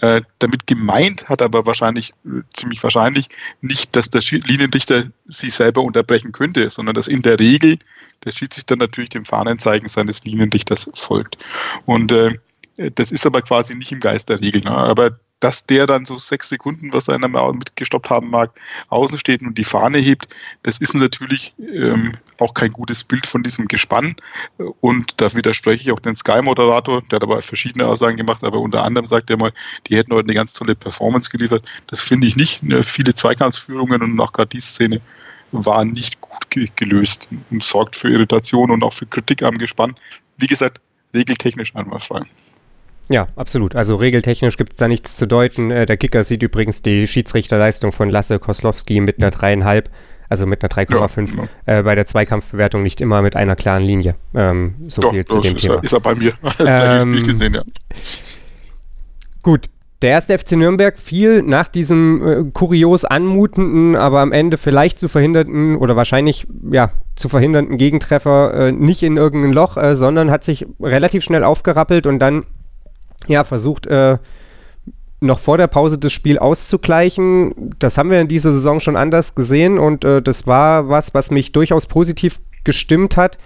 Äh, 0.00 0.22
damit 0.38 0.66
gemeint 0.66 1.28
hat 1.28 1.42
aber 1.42 1.66
wahrscheinlich, 1.66 2.12
äh, 2.24 2.42
ziemlich 2.54 2.82
wahrscheinlich, 2.82 3.28
nicht, 3.60 3.96
dass 3.96 4.10
der 4.10 4.22
Linienrichter 4.22 5.04
sie 5.26 5.50
selber 5.50 5.82
unterbrechen 5.82 6.32
könnte, 6.32 6.70
sondern 6.70 6.94
dass 6.94 7.08
in 7.08 7.22
der 7.22 7.38
Regel 7.38 7.78
der 8.24 8.32
Schiedsrichter 8.32 8.76
natürlich 8.76 9.10
dem 9.10 9.24
Fahnenzeigen 9.24 9.88
seines 9.88 10.24
Linienrichters 10.24 10.90
folgt. 10.94 11.38
Und 11.84 12.12
äh, 12.12 12.38
das 12.94 13.12
ist 13.12 13.26
aber 13.26 13.42
quasi 13.42 13.74
nicht 13.74 13.92
im 13.92 14.00
Geist 14.00 14.28
der 14.28 14.40
Regel. 14.40 14.62
Ne? 14.62 14.70
Aber 14.70 15.18
dass 15.40 15.66
der 15.66 15.86
dann 15.86 16.06
so 16.06 16.16
sechs 16.16 16.48
Sekunden, 16.48 16.92
was 16.92 17.08
er 17.08 17.14
einmal 17.14 17.52
mitgestoppt 17.52 18.08
haben 18.08 18.30
mag, 18.30 18.52
außen 18.88 19.18
steht 19.18 19.42
und 19.42 19.58
die 19.58 19.64
Fahne 19.64 19.98
hebt, 19.98 20.28
das 20.62 20.78
ist 20.78 20.94
natürlich 20.94 21.54
ähm, 21.58 22.12
auch 22.38 22.54
kein 22.54 22.70
gutes 22.70 23.04
Bild 23.04 23.26
von 23.26 23.42
diesem 23.42 23.68
Gespann. 23.68 24.16
Und 24.80 25.20
da 25.20 25.32
widerspreche 25.34 25.82
ich 25.82 25.92
auch 25.92 26.00
den 26.00 26.16
Sky-Moderator, 26.16 27.02
der 27.02 27.16
hat 27.16 27.22
aber 27.22 27.42
verschiedene 27.42 27.86
Aussagen 27.86 28.16
gemacht, 28.16 28.44
aber 28.44 28.60
unter 28.60 28.82
anderem 28.82 29.06
sagt 29.06 29.28
er 29.28 29.36
mal, 29.36 29.52
die 29.86 29.96
hätten 29.96 30.14
heute 30.14 30.26
eine 30.26 30.34
ganz 30.34 30.54
tolle 30.54 30.74
Performance 30.74 31.30
geliefert. 31.30 31.68
Das 31.88 32.00
finde 32.00 32.26
ich 32.26 32.36
nicht. 32.36 32.62
Ne? 32.62 32.82
Viele 32.82 33.14
Zweikampfsführungen 33.14 34.02
und 34.02 34.18
auch 34.20 34.32
gerade 34.32 34.48
die 34.48 34.60
Szene 34.60 35.02
waren 35.52 35.90
nicht 35.90 36.20
gut 36.20 36.50
ge 36.50 36.70
gelöst 36.76 37.28
und 37.50 37.62
sorgt 37.62 37.94
für 37.94 38.08
Irritation 38.08 38.70
und 38.70 38.82
auch 38.82 38.92
für 38.92 39.06
Kritik 39.06 39.42
am 39.42 39.58
Gespann. 39.58 39.94
Wie 40.38 40.46
gesagt, 40.46 40.80
regeltechnisch 41.14 41.74
einmal 41.76 42.00
frei. 42.00 42.22
Ja, 43.08 43.28
absolut. 43.36 43.76
Also 43.76 43.96
regeltechnisch 43.96 44.56
gibt 44.56 44.72
es 44.72 44.78
da 44.78 44.88
nichts 44.88 45.16
zu 45.16 45.26
deuten. 45.26 45.70
Äh, 45.70 45.86
der 45.86 45.96
Kicker 45.96 46.24
sieht 46.24 46.42
übrigens 46.42 46.82
die 46.82 47.06
Schiedsrichterleistung 47.06 47.92
von 47.92 48.10
Lasse 48.10 48.38
Koslowski 48.38 49.00
mit 49.00 49.18
einer 49.18 49.30
dreieinhalb, 49.30 49.90
also 50.28 50.46
mit 50.46 50.62
einer 50.62 50.70
3,5 50.70 51.36
ja, 51.36 51.48
ja. 51.66 51.78
äh, 51.78 51.82
bei 51.82 51.94
der 51.94 52.06
Zweikampfbewertung 52.06 52.82
nicht 52.82 53.00
immer 53.00 53.22
mit 53.22 53.36
einer 53.36 53.54
klaren 53.54 53.82
Linie. 53.82 54.16
Ähm, 54.34 54.74
so 54.88 55.02
Doch, 55.02 55.12
viel 55.12 55.24
zu 55.24 55.40
dem 55.40 55.54
ist 55.54 55.62
Thema. 55.62 55.76
Er, 55.76 55.84
ist 55.84 55.92
er 55.92 56.00
bei 56.00 56.14
mir. 56.14 56.32
Das 56.58 57.02
ähm, 57.02 57.12
Spiel 57.12 57.26
gesehen, 57.26 57.54
ja. 57.54 57.62
Gut, 59.42 59.66
der 60.02 60.10
erste 60.10 60.36
FC 60.36 60.52
Nürnberg 60.52 60.98
fiel 60.98 61.42
nach 61.42 61.68
diesem 61.68 62.26
äh, 62.26 62.50
kurios 62.52 63.04
anmutenden, 63.04 63.96
aber 63.96 64.20
am 64.20 64.32
Ende 64.32 64.56
vielleicht 64.56 64.98
zu 64.98 65.08
verhindernden 65.08 65.76
oder 65.76 65.96
wahrscheinlich 65.96 66.46
ja 66.70 66.90
zu 67.14 67.28
verhindernden 67.28 67.78
Gegentreffer 67.78 68.52
äh, 68.52 68.72
nicht 68.72 69.02
in 69.02 69.16
irgendein 69.16 69.52
Loch, 69.52 69.76
äh, 69.76 69.96
sondern 69.96 70.30
hat 70.30 70.44
sich 70.44 70.66
relativ 70.80 71.24
schnell 71.24 71.44
aufgerappelt 71.44 72.06
und 72.06 72.18
dann 72.18 72.44
ja, 73.26 73.44
versucht, 73.44 73.86
äh, 73.86 74.18
noch 75.20 75.38
vor 75.38 75.58
der 75.58 75.66
Pause 75.66 75.98
das 75.98 76.12
Spiel 76.12 76.38
auszugleichen. 76.38 77.74
Das 77.78 77.98
haben 77.98 78.10
wir 78.10 78.20
in 78.20 78.28
dieser 78.28 78.52
Saison 78.52 78.80
schon 78.80 78.96
anders 78.96 79.34
gesehen 79.34 79.78
und 79.78 80.04
äh, 80.04 80.20
das 80.22 80.46
war 80.46 80.88
was, 80.88 81.14
was 81.14 81.30
mich 81.30 81.52
durchaus 81.52 81.86
positiv 81.86 82.40
gestimmt 82.64 83.16
hat. 83.16 83.38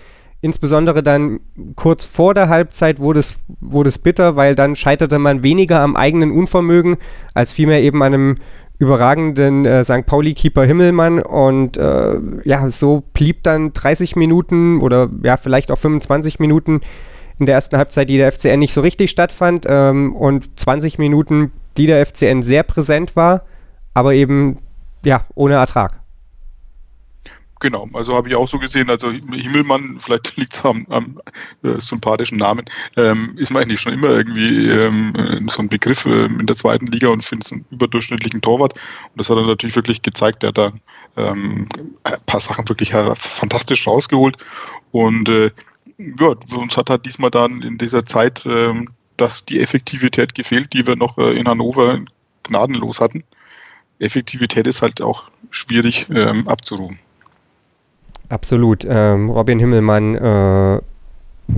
Insbesondere 0.43 1.03
dann 1.03 1.41
kurz 1.77 2.07
vor 2.07 2.33
der 2.33 2.49
Halbzeit 2.49 2.99
wurde 2.99 3.21
es, 3.21 3.37
wurde 3.61 3.89
es 3.89 3.99
bitter, 3.99 4.37
weil 4.37 4.55
dann 4.55 4.75
scheiterte 4.75 5.19
man 5.19 5.43
weniger 5.43 5.81
am 5.81 5.97
eigenen 5.97 6.31
Unvermögen, 6.31 6.97
als 7.35 7.53
vielmehr 7.53 7.83
eben 7.83 8.03
an 8.03 8.15
einem 8.15 8.35
überragenden 8.79 9.67
äh, 9.67 9.85
St. 9.85 10.07
Pauli-Keeper 10.07 10.65
Himmelmann. 10.65 11.21
Und 11.21 11.77
äh, 11.77 12.19
ja, 12.45 12.69
so 12.71 13.03
blieb 13.13 13.43
dann 13.43 13.75
30 13.75 14.17
Minuten 14.17 14.81
oder 14.81 15.11
ja, 15.23 15.37
vielleicht 15.37 15.71
auch 15.71 15.77
25 15.77 16.41
Minuten 16.41 16.81
in 17.41 17.47
der 17.47 17.57
ersten 17.57 17.77
Halbzeit, 17.77 18.09
die 18.09 18.19
der 18.19 18.31
FCN 18.31 18.59
nicht 18.59 18.75
so 18.75 18.83
richtig 18.83 19.11
stattfand 19.11 19.65
ähm, 19.69 20.15
und 20.15 20.61
20 20.61 20.99
Minuten, 20.99 21.53
die 21.77 21.87
der 21.87 22.05
FCN 22.05 22.43
sehr 22.43 22.63
präsent 22.63 23.17
war, 23.17 23.45
aber 23.95 24.15
eben 24.15 24.59
ja 25.05 25.25
ohne 25.35 25.55
Ertrag. 25.55 26.01
Genau, 27.61 27.87
also 27.93 28.15
habe 28.15 28.31
ich 28.31 28.37
auch 28.37 28.49
so 28.49 28.59
gesehen. 28.59 28.89
Also 28.89 29.11
Himmelmann, 29.11 29.99
vielleicht 30.01 30.37
liegt 30.39 30.55
es 30.55 30.65
am, 30.65 30.87
am 30.89 31.19
äh, 31.63 31.79
sympathischen 31.79 32.39
Namen, 32.39 32.65
ähm, 32.97 33.35
ist 33.37 33.53
mir 33.53 33.61
eigentlich 33.61 33.81
schon 33.81 33.93
immer 33.93 34.09
irgendwie 34.09 34.69
ähm, 34.69 35.47
so 35.51 35.61
ein 35.61 35.69
Begriff 35.69 36.07
äh, 36.07 36.25
in 36.27 36.47
der 36.47 36.57
zweiten 36.57 36.87
Liga 36.87 37.09
und 37.09 37.23
finde 37.23 37.45
es 37.45 37.53
einen 37.53 37.65
überdurchschnittlichen 37.71 38.41
Torwart. 38.41 38.75
Und 38.75 39.19
das 39.19 39.29
hat 39.29 39.37
er 39.37 39.47
natürlich 39.47 39.77
wirklich 39.77 40.01
gezeigt. 40.01 40.43
Er 40.43 40.49
hat 40.49 40.59
da 40.59 40.73
ähm, 41.19 41.69
ein 42.05 42.17
paar 42.25 42.41
Sachen 42.41 42.67
wirklich 42.69 42.93
fantastisch 42.93 43.87
rausgeholt. 43.87 44.39
Und 44.93 45.29
äh, 45.29 45.51
ja, 46.19 46.35
uns 46.57 46.77
hat 46.77 46.91
halt 46.91 47.07
diesmal 47.07 47.31
dann 47.31 47.63
in 47.63 47.79
dieser 47.79 48.07
Zeit 48.07 48.45
ähm, 48.47 48.87
dass 49.21 49.45
die 49.45 49.61
Effektivität 49.61 50.35
gefehlt, 50.35 50.73
die 50.73 50.87
wir 50.87 50.97
noch 50.97 51.19
äh, 51.19 51.39
in 51.39 51.47
Hannover 51.47 51.99
gnadenlos 52.43 53.01
hatten. 53.01 53.23
Effektivität 53.99 54.67
ist 54.67 54.81
halt 54.81 55.03
auch 55.03 55.25
schwierig 55.51 56.09
ähm, 56.11 56.49
abzurufen. 56.49 56.99
Absolut. 58.31 58.87
Ähm, 58.89 59.29
Robin 59.29 59.59
Himmelmann, 59.59 60.15
äh, 60.15 60.81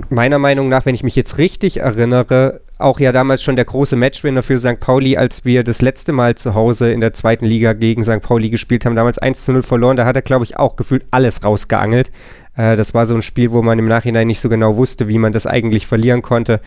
meiner 0.09 0.39
Meinung 0.39 0.69
nach, 0.69 0.85
wenn 0.85 0.95
ich 0.95 1.03
mich 1.03 1.15
jetzt 1.15 1.37
richtig 1.37 1.77
erinnere, 1.77 2.61
auch 2.77 2.99
ja 2.99 3.11
damals 3.11 3.43
schon 3.43 3.55
der 3.55 3.65
große 3.65 3.95
Matchwinner 3.95 4.43
für 4.43 4.57
St. 4.57 4.79
Pauli, 4.79 5.17
als 5.17 5.45
wir 5.45 5.63
das 5.63 5.81
letzte 5.81 6.11
Mal 6.11 6.35
zu 6.35 6.53
Hause 6.53 6.91
in 6.91 7.01
der 7.01 7.13
zweiten 7.13 7.45
Liga 7.45 7.73
gegen 7.73 8.03
St. 8.03 8.21
Pauli 8.21 8.49
gespielt 8.49 8.85
haben, 8.85 8.95
damals 8.95 9.17
1 9.17 9.45
zu 9.45 9.53
0 9.53 9.63
verloren. 9.63 9.97
Da 9.97 10.05
hat 10.05 10.15
er, 10.15 10.21
glaube 10.21 10.45
ich, 10.45 10.57
auch 10.57 10.75
gefühlt 10.75 11.05
alles 11.11 11.43
rausgeangelt. 11.43 12.11
Äh, 12.55 12.75
das 12.75 12.93
war 12.93 13.05
so 13.05 13.15
ein 13.15 13.21
Spiel, 13.21 13.51
wo 13.51 13.61
man 13.61 13.79
im 13.79 13.87
Nachhinein 13.87 14.27
nicht 14.27 14.39
so 14.39 14.49
genau 14.49 14.75
wusste, 14.77 15.07
wie 15.07 15.17
man 15.17 15.33
das 15.33 15.47
eigentlich 15.47 15.87
verlieren 15.87 16.21
konnte. 16.21 16.61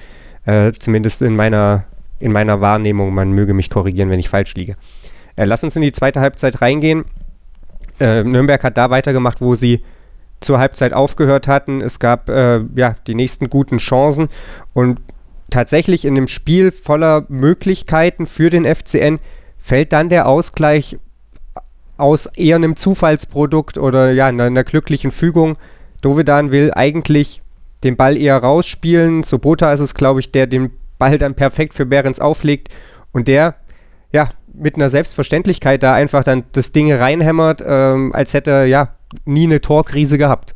Äh, 0.45 0.73
zumindest 0.73 1.23
in 1.23 1.37
meiner, 1.37 1.85
in 2.18 2.33
meiner 2.33 2.61
Wahrnehmung. 2.61 3.12
Man 3.12 3.33
möge 3.33 3.54
mich 3.54 3.71
korrigieren, 3.71 4.11
wenn 4.11 4.21
ich 4.21 4.28
falsch 4.28 4.54
liege. 4.54 4.76
Äh, 5.37 5.45
lass 5.45 5.64
uns 5.64 5.76
in 5.76 5.83
die 5.83 5.92
zweite 5.92 6.21
Halbzeit 6.21 6.62
reingehen. 6.62 7.04
Äh, 8.00 8.25
Nürnberg 8.25 8.62
hat 8.62 8.76
da 8.76 8.90
weitergemacht, 8.90 9.40
wo 9.40 9.54
sie 9.54 9.83
zur 10.40 10.59
Halbzeit 10.59 10.93
aufgehört 10.93 11.49
hatten. 11.49 11.81
Es 11.81 11.99
gab 11.99 12.28
äh, 12.28 12.61
ja 12.75 12.95
die 13.07 13.14
nächsten 13.14 13.50
guten 13.50 13.78
Chancen 13.78 14.28
und 14.73 15.00
tatsächlich 15.50 16.05
in 16.05 16.14
dem 16.14 16.28
Spiel 16.28 16.71
voller 16.71 17.25
Möglichkeiten 17.28 18.26
für 18.26 18.50
den 18.50 18.64
FCN 18.64 19.19
fällt 19.59 19.93
dann 19.93 20.09
der 20.09 20.26
Ausgleich 20.26 20.99
aus 21.97 22.26
eher 22.26 22.57
einem 22.57 22.76
Zufallsprodukt 22.76 23.78
oder 23.78 24.12
ja, 24.12 24.26
einer, 24.26 24.45
einer 24.45 24.64
glücklichen 24.64 25.11
Fügung. 25.11 25.57
Dovedan 26.02 26.50
will 26.50 26.73
eigentlich 26.75 27.43
den 27.85 27.97
Ball 27.97 28.16
eher 28.16 28.37
rausspielen. 28.37 29.23
Sobota 29.23 29.73
ist 29.73 29.81
es, 29.81 29.95
glaube 29.95 30.21
ich, 30.21 30.31
der 30.31 30.47
den 30.47 30.71
Ball 30.99 31.19
dann 31.19 31.35
perfekt 31.35 31.75
für 31.75 31.87
Behrens 31.87 32.21
auflegt 32.21 32.69
und 33.12 33.28
der, 33.28 33.55
ja, 34.12 34.31
mit 34.52 34.76
einer 34.76 34.88
Selbstverständlichkeit 34.88 35.83
da 35.83 35.95
einfach 35.95 36.25
dann 36.25 36.45
das 36.52 36.73
Ding 36.73 36.93
reinhämmert, 36.93 37.62
ähm, 37.66 38.14
als 38.14 38.33
hätte 38.35 38.50
er, 38.50 38.66
ja, 38.66 38.96
nie 39.25 39.45
eine 39.45 39.61
Torkrise 39.61 40.19
gehabt. 40.19 40.55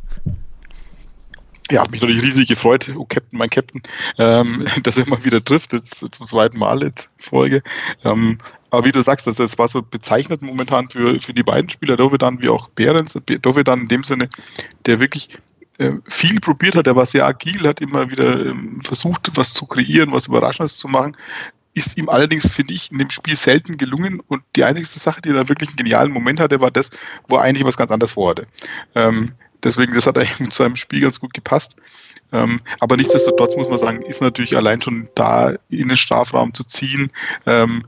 Ja, 1.70 1.84
mich 1.90 2.00
natürlich 2.00 2.22
riesig 2.22 2.48
gefreut, 2.48 2.92
oh 2.96 3.04
Captain, 3.04 3.38
mein 3.38 3.48
Captain, 3.48 3.80
ähm, 4.18 4.66
dass 4.82 4.98
er 4.98 5.08
mal 5.08 5.24
wieder 5.24 5.42
trifft, 5.42 5.72
jetzt 5.72 5.98
zum 5.98 6.26
zweiten 6.26 6.58
Mal 6.58 6.82
jetzt 6.82 7.10
Folge. 7.18 7.62
Ähm, 8.04 8.38
aber 8.70 8.86
wie 8.86 8.92
du 8.92 9.00
sagst, 9.00 9.26
das, 9.26 9.58
war 9.58 9.68
so 9.68 9.82
bezeichnend 9.82 10.42
momentan 10.42 10.88
für, 10.88 11.20
für 11.20 11.32
die 11.32 11.42
beiden 11.42 11.70
Spieler, 11.70 11.96
Dovedan 11.96 12.40
wie 12.42 12.48
auch 12.48 12.68
Behrens. 12.70 13.18
Dovedan 13.42 13.82
in 13.82 13.88
dem 13.88 14.02
Sinne, 14.02 14.28
der 14.86 15.00
wirklich 15.00 15.28
äh, 15.78 15.92
viel 16.08 16.40
probiert 16.40 16.74
hat, 16.74 16.86
er 16.86 16.96
war 16.96 17.06
sehr 17.06 17.26
agil, 17.26 17.66
hat 17.66 17.80
immer 17.80 18.10
wieder 18.10 18.46
ähm, 18.46 18.80
versucht, 18.82 19.30
was 19.36 19.54
zu 19.54 19.66
kreieren, 19.66 20.12
was 20.12 20.26
Überraschendes 20.26 20.76
zu 20.76 20.88
machen 20.88 21.16
ist 21.74 21.96
ihm 21.96 22.08
allerdings, 22.08 22.48
finde 22.48 22.74
ich, 22.74 22.90
in 22.90 22.98
dem 22.98 23.10
Spiel 23.10 23.36
selten 23.36 23.76
gelungen. 23.76 24.20
Und 24.26 24.42
die 24.56 24.64
einzige 24.64 24.86
Sache, 24.86 25.20
die 25.22 25.30
er 25.30 25.48
wirklich 25.48 25.70
einen 25.70 25.76
genialen 25.76 26.12
Moment 26.12 26.40
hatte, 26.40 26.60
war 26.60 26.70
das, 26.70 26.90
wo 27.28 27.36
er 27.36 27.42
eigentlich 27.42 27.64
was 27.64 27.76
ganz 27.76 27.90
anderes 27.90 28.12
vorhatte. 28.12 28.46
Ähm, 28.94 29.32
deswegen, 29.62 29.94
das 29.94 30.06
hat 30.06 30.18
eigentlich 30.18 30.40
mit 30.40 30.52
seinem 30.52 30.76
Spiel 30.76 31.00
ganz 31.00 31.20
gut 31.20 31.34
gepasst. 31.34 31.76
Ähm, 32.32 32.60
aber 32.78 32.96
nichtsdestotrotz 32.96 33.56
muss 33.56 33.68
man 33.68 33.78
sagen, 33.78 34.02
ist 34.02 34.20
natürlich 34.20 34.56
allein 34.56 34.80
schon 34.80 35.08
da 35.14 35.54
in 35.68 35.88
den 35.88 35.96
Strafraum 35.96 36.54
zu 36.54 36.64
ziehen, 36.64 37.10
ähm, 37.46 37.84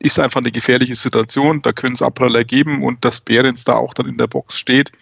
ist 0.00 0.18
einfach 0.18 0.40
eine 0.40 0.52
gefährliche 0.52 0.96
Situation. 0.96 1.60
Da 1.60 1.72
können 1.72 1.94
es 1.94 2.02
Abpraller 2.02 2.44
geben 2.44 2.82
und 2.82 3.04
dass 3.04 3.20
Behrens 3.20 3.64
da 3.64 3.74
auch 3.74 3.94
dann 3.94 4.06
in 4.06 4.18
der 4.18 4.26
Box 4.26 4.58
steht, 4.58 4.92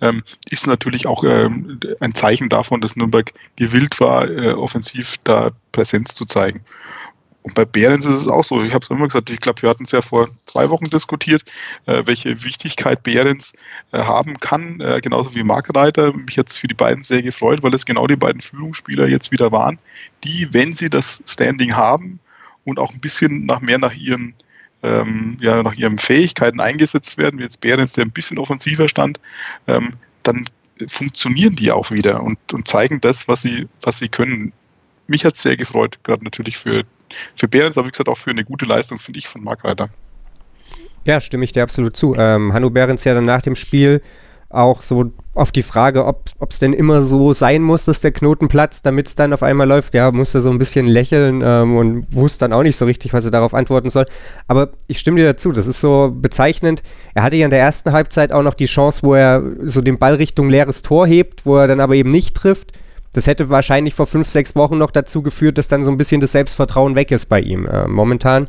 ähm, 0.00 0.22
ist 0.50 0.66
natürlich 0.66 1.06
auch 1.06 1.24
ähm, 1.24 1.80
ein 2.00 2.14
Zeichen 2.14 2.48
davon, 2.48 2.80
dass 2.80 2.96
Nürnberg 2.96 3.32
gewillt 3.56 4.00
war, 4.00 4.28
äh, 4.28 4.52
offensiv 4.52 5.16
da 5.24 5.50
Präsenz 5.72 6.14
zu 6.14 6.26
zeigen. 6.26 6.60
Und 7.42 7.54
bei 7.54 7.64
Behrens 7.64 8.04
ist 8.04 8.20
es 8.20 8.28
auch 8.28 8.44
so. 8.44 8.62
Ich 8.62 8.74
habe 8.74 8.82
es 8.82 8.90
immer 8.90 9.06
gesagt, 9.08 9.30
ich 9.30 9.40
glaube, 9.40 9.62
wir 9.62 9.70
hatten 9.70 9.84
es 9.84 9.92
ja 9.92 10.02
vor 10.02 10.28
zwei 10.44 10.68
Wochen 10.68 10.84
diskutiert, 10.84 11.42
äh, 11.86 12.02
welche 12.04 12.44
Wichtigkeit 12.44 13.02
Behrens 13.02 13.54
äh, 13.92 13.98
haben 13.98 14.38
kann, 14.40 14.80
äh, 14.80 15.00
genauso 15.00 15.34
wie 15.34 15.42
Markreiter. 15.42 16.12
Mich 16.12 16.36
hat 16.36 16.50
es 16.50 16.58
für 16.58 16.68
die 16.68 16.74
beiden 16.74 17.02
sehr 17.02 17.22
gefreut, 17.22 17.62
weil 17.62 17.74
es 17.74 17.86
genau 17.86 18.06
die 18.06 18.16
beiden 18.16 18.42
Führungsspieler 18.42 19.08
jetzt 19.08 19.32
wieder 19.32 19.52
waren, 19.52 19.78
die, 20.22 20.52
wenn 20.52 20.72
sie 20.74 20.90
das 20.90 21.22
Standing 21.26 21.74
haben 21.74 22.20
und 22.64 22.78
auch 22.78 22.92
ein 22.92 23.00
bisschen 23.00 23.46
nach 23.46 23.60
mehr 23.60 23.78
nach 23.78 23.94
ihren 23.94 24.34
ähm, 24.82 25.36
ja, 25.40 25.62
nach 25.62 25.74
ihren 25.74 25.98
Fähigkeiten 25.98 26.60
eingesetzt 26.60 27.18
werden, 27.18 27.38
wie 27.38 27.42
jetzt 27.42 27.60
Behrens, 27.60 27.94
der 27.94 28.04
ein 28.04 28.10
bisschen 28.10 28.38
offensiver 28.38 28.88
stand, 28.88 29.20
ähm, 29.66 29.92
dann 30.22 30.46
funktionieren 30.88 31.56
die 31.56 31.70
auch 31.70 31.90
wieder 31.90 32.22
und, 32.22 32.38
und 32.52 32.66
zeigen 32.66 33.00
das, 33.00 33.28
was 33.28 33.42
sie, 33.42 33.68
was 33.82 33.98
sie 33.98 34.08
können. 34.08 34.52
Mich 35.06 35.24
hat 35.24 35.34
es 35.34 35.42
sehr 35.42 35.56
gefreut, 35.56 35.98
gerade 36.02 36.24
natürlich 36.24 36.56
für 36.56 36.84
für 37.36 37.48
Behrens, 37.48 37.76
aber 37.78 37.86
wie 37.86 37.92
gesagt 37.92 38.08
auch 38.08 38.18
für 38.18 38.30
eine 38.30 38.44
gute 38.44 38.64
Leistung, 38.64 38.98
finde 38.98 39.18
ich, 39.18 39.28
von 39.28 39.42
Marc 39.42 39.64
Reiter. 39.64 39.88
Ja, 41.04 41.20
stimme 41.20 41.44
ich 41.44 41.52
dir 41.52 41.62
absolut 41.62 41.96
zu. 41.96 42.14
Ähm, 42.16 42.52
Hanno 42.52 42.70
Behrens 42.70 43.04
ja 43.04 43.14
dann 43.14 43.24
nach 43.24 43.42
dem 43.42 43.56
Spiel 43.56 44.02
auch 44.50 44.80
so 44.80 45.12
auf 45.32 45.52
die 45.52 45.62
Frage, 45.62 46.04
ob 46.04 46.50
es 46.50 46.58
denn 46.58 46.72
immer 46.72 47.02
so 47.02 47.32
sein 47.32 47.62
muss, 47.62 47.84
dass 47.84 48.00
der 48.00 48.10
Knoten 48.10 48.48
platzt, 48.48 48.84
damit 48.84 49.06
es 49.06 49.14
dann 49.14 49.32
auf 49.32 49.44
einmal 49.44 49.68
läuft, 49.68 49.94
ja, 49.94 50.10
musste 50.10 50.40
so 50.40 50.50
ein 50.50 50.58
bisschen 50.58 50.86
lächeln 50.86 51.40
ähm, 51.42 51.76
und 51.76 52.06
wusste 52.14 52.44
dann 52.44 52.52
auch 52.52 52.64
nicht 52.64 52.76
so 52.76 52.84
richtig, 52.84 53.12
was 53.12 53.24
er 53.24 53.30
darauf 53.30 53.54
antworten 53.54 53.90
soll. 53.90 54.06
Aber 54.48 54.70
ich 54.88 54.98
stimme 54.98 55.18
dir 55.18 55.26
dazu, 55.26 55.52
das 55.52 55.68
ist 55.68 55.80
so 55.80 56.12
bezeichnend. 56.12 56.82
Er 57.14 57.22
hatte 57.22 57.36
ja 57.36 57.44
in 57.44 57.52
der 57.52 57.60
ersten 57.60 57.92
Halbzeit 57.92 58.32
auch 58.32 58.42
noch 58.42 58.54
die 58.54 58.66
Chance, 58.66 59.04
wo 59.04 59.14
er 59.14 59.40
so 59.62 59.80
den 59.82 59.98
Ball 59.98 60.14
Richtung 60.14 60.50
leeres 60.50 60.82
Tor 60.82 61.06
hebt, 61.06 61.46
wo 61.46 61.56
er 61.56 61.68
dann 61.68 61.80
aber 61.80 61.94
eben 61.94 62.10
nicht 62.10 62.36
trifft. 62.36 62.72
Das 63.12 63.26
hätte 63.26 63.48
wahrscheinlich 63.50 63.94
vor 63.94 64.06
fünf, 64.06 64.28
sechs 64.28 64.54
Wochen 64.54 64.78
noch 64.78 64.92
dazu 64.92 65.22
geführt, 65.22 65.58
dass 65.58 65.66
dann 65.66 65.82
so 65.82 65.90
ein 65.90 65.96
bisschen 65.96 66.20
das 66.20 66.32
Selbstvertrauen 66.32 66.94
weg 66.94 67.10
ist 67.10 67.26
bei 67.26 67.40
ihm. 67.40 67.66
Äh, 67.66 67.88
momentan 67.88 68.46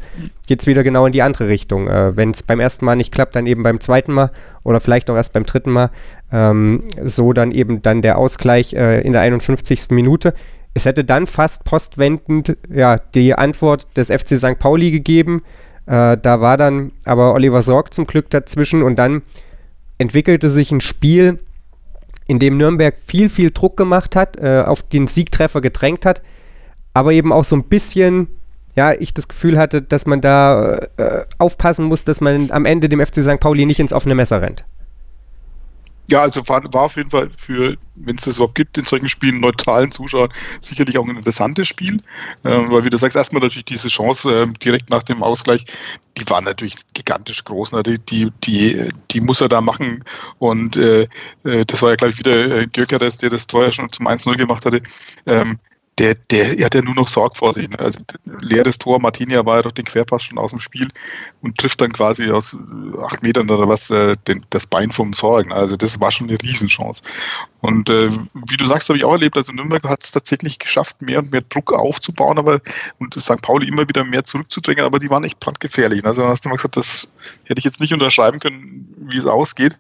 geht 0.47 0.61
es 0.61 0.67
wieder 0.67 0.83
genau 0.83 1.07
in 1.07 1.11
die 1.11 1.23
andere 1.23 1.47
Richtung. 1.47 1.87
Äh, 1.87 2.15
Wenn 2.15 2.31
es 2.31 2.43
beim 2.43 2.59
ersten 2.59 2.85
Mal 2.85 2.95
nicht 2.95 3.11
klappt, 3.11 3.35
dann 3.35 3.47
eben 3.47 3.63
beim 3.63 3.79
zweiten 3.79 4.13
Mal 4.13 4.31
oder 4.63 4.79
vielleicht 4.79 5.09
auch 5.09 5.15
erst 5.15 5.33
beim 5.33 5.45
dritten 5.45 5.71
Mal. 5.71 5.89
Ähm, 6.31 6.81
so 7.03 7.33
dann 7.33 7.51
eben 7.51 7.81
dann 7.81 8.03
der 8.03 8.19
Ausgleich 8.19 8.73
äh, 8.73 9.01
in 9.01 9.13
der 9.13 9.21
51. 9.21 9.89
Minute. 9.89 10.33
Es 10.73 10.85
hätte 10.85 11.03
dann 11.03 11.27
fast 11.27 11.65
postwendend 11.65 12.55
ja, 12.71 12.97
die 12.97 13.33
Antwort 13.33 13.87
des 13.97 14.09
FC 14.09 14.37
St. 14.37 14.59
Pauli 14.59 14.91
gegeben. 14.91 15.41
Äh, 15.87 16.17
da 16.21 16.39
war 16.39 16.57
dann 16.57 16.91
aber 17.03 17.33
Oliver 17.33 17.63
Sorg 17.63 17.93
zum 17.93 18.05
Glück 18.05 18.29
dazwischen 18.29 18.83
und 18.83 18.97
dann 18.97 19.23
entwickelte 19.97 20.49
sich 20.49 20.71
ein 20.71 20.81
Spiel, 20.81 21.39
in 22.31 22.39
dem 22.39 22.55
Nürnberg 22.55 22.97
viel, 22.97 23.27
viel 23.27 23.51
Druck 23.51 23.75
gemacht 23.75 24.15
hat, 24.15 24.37
äh, 24.37 24.63
auf 24.65 24.83
den 24.83 25.07
Siegtreffer 25.07 25.59
gedrängt 25.59 26.05
hat, 26.05 26.21
aber 26.93 27.11
eben 27.11 27.33
auch 27.33 27.43
so 27.43 27.57
ein 27.57 27.65
bisschen, 27.65 28.27
ja, 28.73 28.93
ich 28.93 29.13
das 29.13 29.27
Gefühl 29.27 29.57
hatte, 29.57 29.81
dass 29.81 30.05
man 30.05 30.21
da 30.21 30.75
äh, 30.95 31.25
aufpassen 31.39 31.85
muss, 31.85 32.05
dass 32.05 32.21
man 32.21 32.49
am 32.51 32.63
Ende 32.63 32.87
dem 32.87 33.05
FC 33.05 33.17
St. 33.17 33.41
Pauli 33.41 33.65
nicht 33.65 33.81
ins 33.81 33.91
offene 33.91 34.15
Messer 34.15 34.41
rennt. 34.41 34.63
Ja, 36.11 36.23
also 36.23 36.45
war, 36.49 36.61
war 36.73 36.83
auf 36.83 36.97
jeden 36.97 37.09
Fall 37.09 37.31
für, 37.37 37.77
wenn 37.95 38.17
es 38.17 38.25
das 38.25 38.35
überhaupt 38.35 38.55
gibt, 38.55 38.77
in 38.77 38.83
solchen 38.83 39.07
Spielen 39.07 39.39
neutralen 39.39 39.91
Zuschauern 39.91 40.29
sicherlich 40.59 40.97
auch 40.97 41.05
ein 41.07 41.15
interessantes 41.15 41.69
Spiel. 41.69 42.01
Äh, 42.43 42.69
weil, 42.69 42.83
wie 42.83 42.89
du 42.89 42.97
sagst, 42.97 43.15
erstmal 43.15 43.41
natürlich 43.41 43.63
diese 43.63 43.87
Chance 43.87 44.43
äh, 44.43 44.47
direkt 44.61 44.89
nach 44.89 45.03
dem 45.03 45.23
Ausgleich, 45.23 45.63
die 46.17 46.29
war 46.29 46.41
natürlich 46.41 46.75
gigantisch 46.93 47.45
groß. 47.45 47.71
Ne? 47.71 47.83
Die, 47.83 47.97
die, 47.97 48.29
die, 48.43 48.89
die 49.09 49.21
muss 49.21 49.39
er 49.39 49.47
da 49.47 49.61
machen. 49.61 50.03
Und 50.37 50.75
äh, 50.75 51.07
äh 51.45 51.63
das 51.65 51.81
war 51.81 51.91
ja, 51.91 51.95
glaube 51.95 52.11
ich, 52.11 52.19
wieder 52.19 52.59
äh, 52.59 52.67
Gökeres, 52.67 53.17
der 53.17 53.29
das 53.29 53.47
Tor 53.47 53.63
ja 53.63 53.71
schon 53.71 53.89
zum 53.89 54.05
1-0 54.05 54.35
gemacht 54.35 54.65
hatte. 54.65 54.81
Ähm, 55.25 55.59
der, 56.01 56.15
der 56.15 56.57
er 56.57 56.65
hat 56.65 56.73
ja 56.73 56.81
nur 56.81 56.95
noch 56.95 57.07
Sorg 57.07 57.37
vor 57.37 57.53
sich. 57.53 57.69
Ne? 57.69 57.77
Also 57.77 57.99
leeres 58.25 58.79
Tor, 58.79 58.99
Martinia 58.99 59.45
war 59.45 59.57
ja 59.57 59.61
doch 59.61 59.71
den 59.71 59.85
Querpass 59.85 60.23
schon 60.23 60.39
aus 60.39 60.49
dem 60.49 60.59
Spiel 60.59 60.89
und 61.41 61.57
trifft 61.57 61.79
dann 61.79 61.93
quasi 61.93 62.31
aus 62.31 62.53
äh, 62.53 63.03
acht 63.03 63.21
Metern 63.21 63.49
oder 63.49 63.67
was 63.67 63.91
äh, 63.91 64.15
den, 64.27 64.43
das 64.49 64.65
Bein 64.65 64.91
vom 64.91 65.13
Sorg. 65.13 65.47
Ne? 65.47 65.55
Also 65.55 65.77
das 65.77 65.99
war 65.99 66.11
schon 66.11 66.27
eine 66.27 66.41
Riesenchance. 66.41 67.03
Und 67.61 67.89
äh, 67.89 68.09
wie 68.33 68.57
du 68.57 68.65
sagst, 68.65 68.89
habe 68.89 68.97
ich 68.97 69.05
auch 69.05 69.13
erlebt, 69.13 69.37
also 69.37 69.53
Nürnberg 69.53 69.83
hat 69.83 70.03
es 70.03 70.11
tatsächlich 70.11 70.57
geschafft, 70.57 71.01
mehr 71.01 71.19
und 71.19 71.31
mehr 71.31 71.41
Druck 71.41 71.73
aufzubauen, 71.73 72.39
aber 72.39 72.59
und 72.97 73.13
St. 73.21 73.41
Pauli 73.41 73.67
immer 73.67 73.87
wieder 73.87 74.03
mehr 74.03 74.23
zurückzudrängen, 74.23 74.83
aber 74.83 74.97
die 74.97 75.09
waren 75.09 75.23
echt 75.23 75.39
brandgefährlich. 75.39 76.03
Also 76.03 76.25
hast 76.25 76.43
du 76.43 76.49
mal 76.49 76.55
gesagt, 76.55 76.77
das 76.77 77.15
hätte 77.45 77.59
ich 77.59 77.65
jetzt 77.65 77.79
nicht 77.79 77.93
unterschreiben 77.93 78.39
können, 78.39 78.87
wie 79.11 79.17
es 79.17 79.27
ausgeht. 79.27 79.77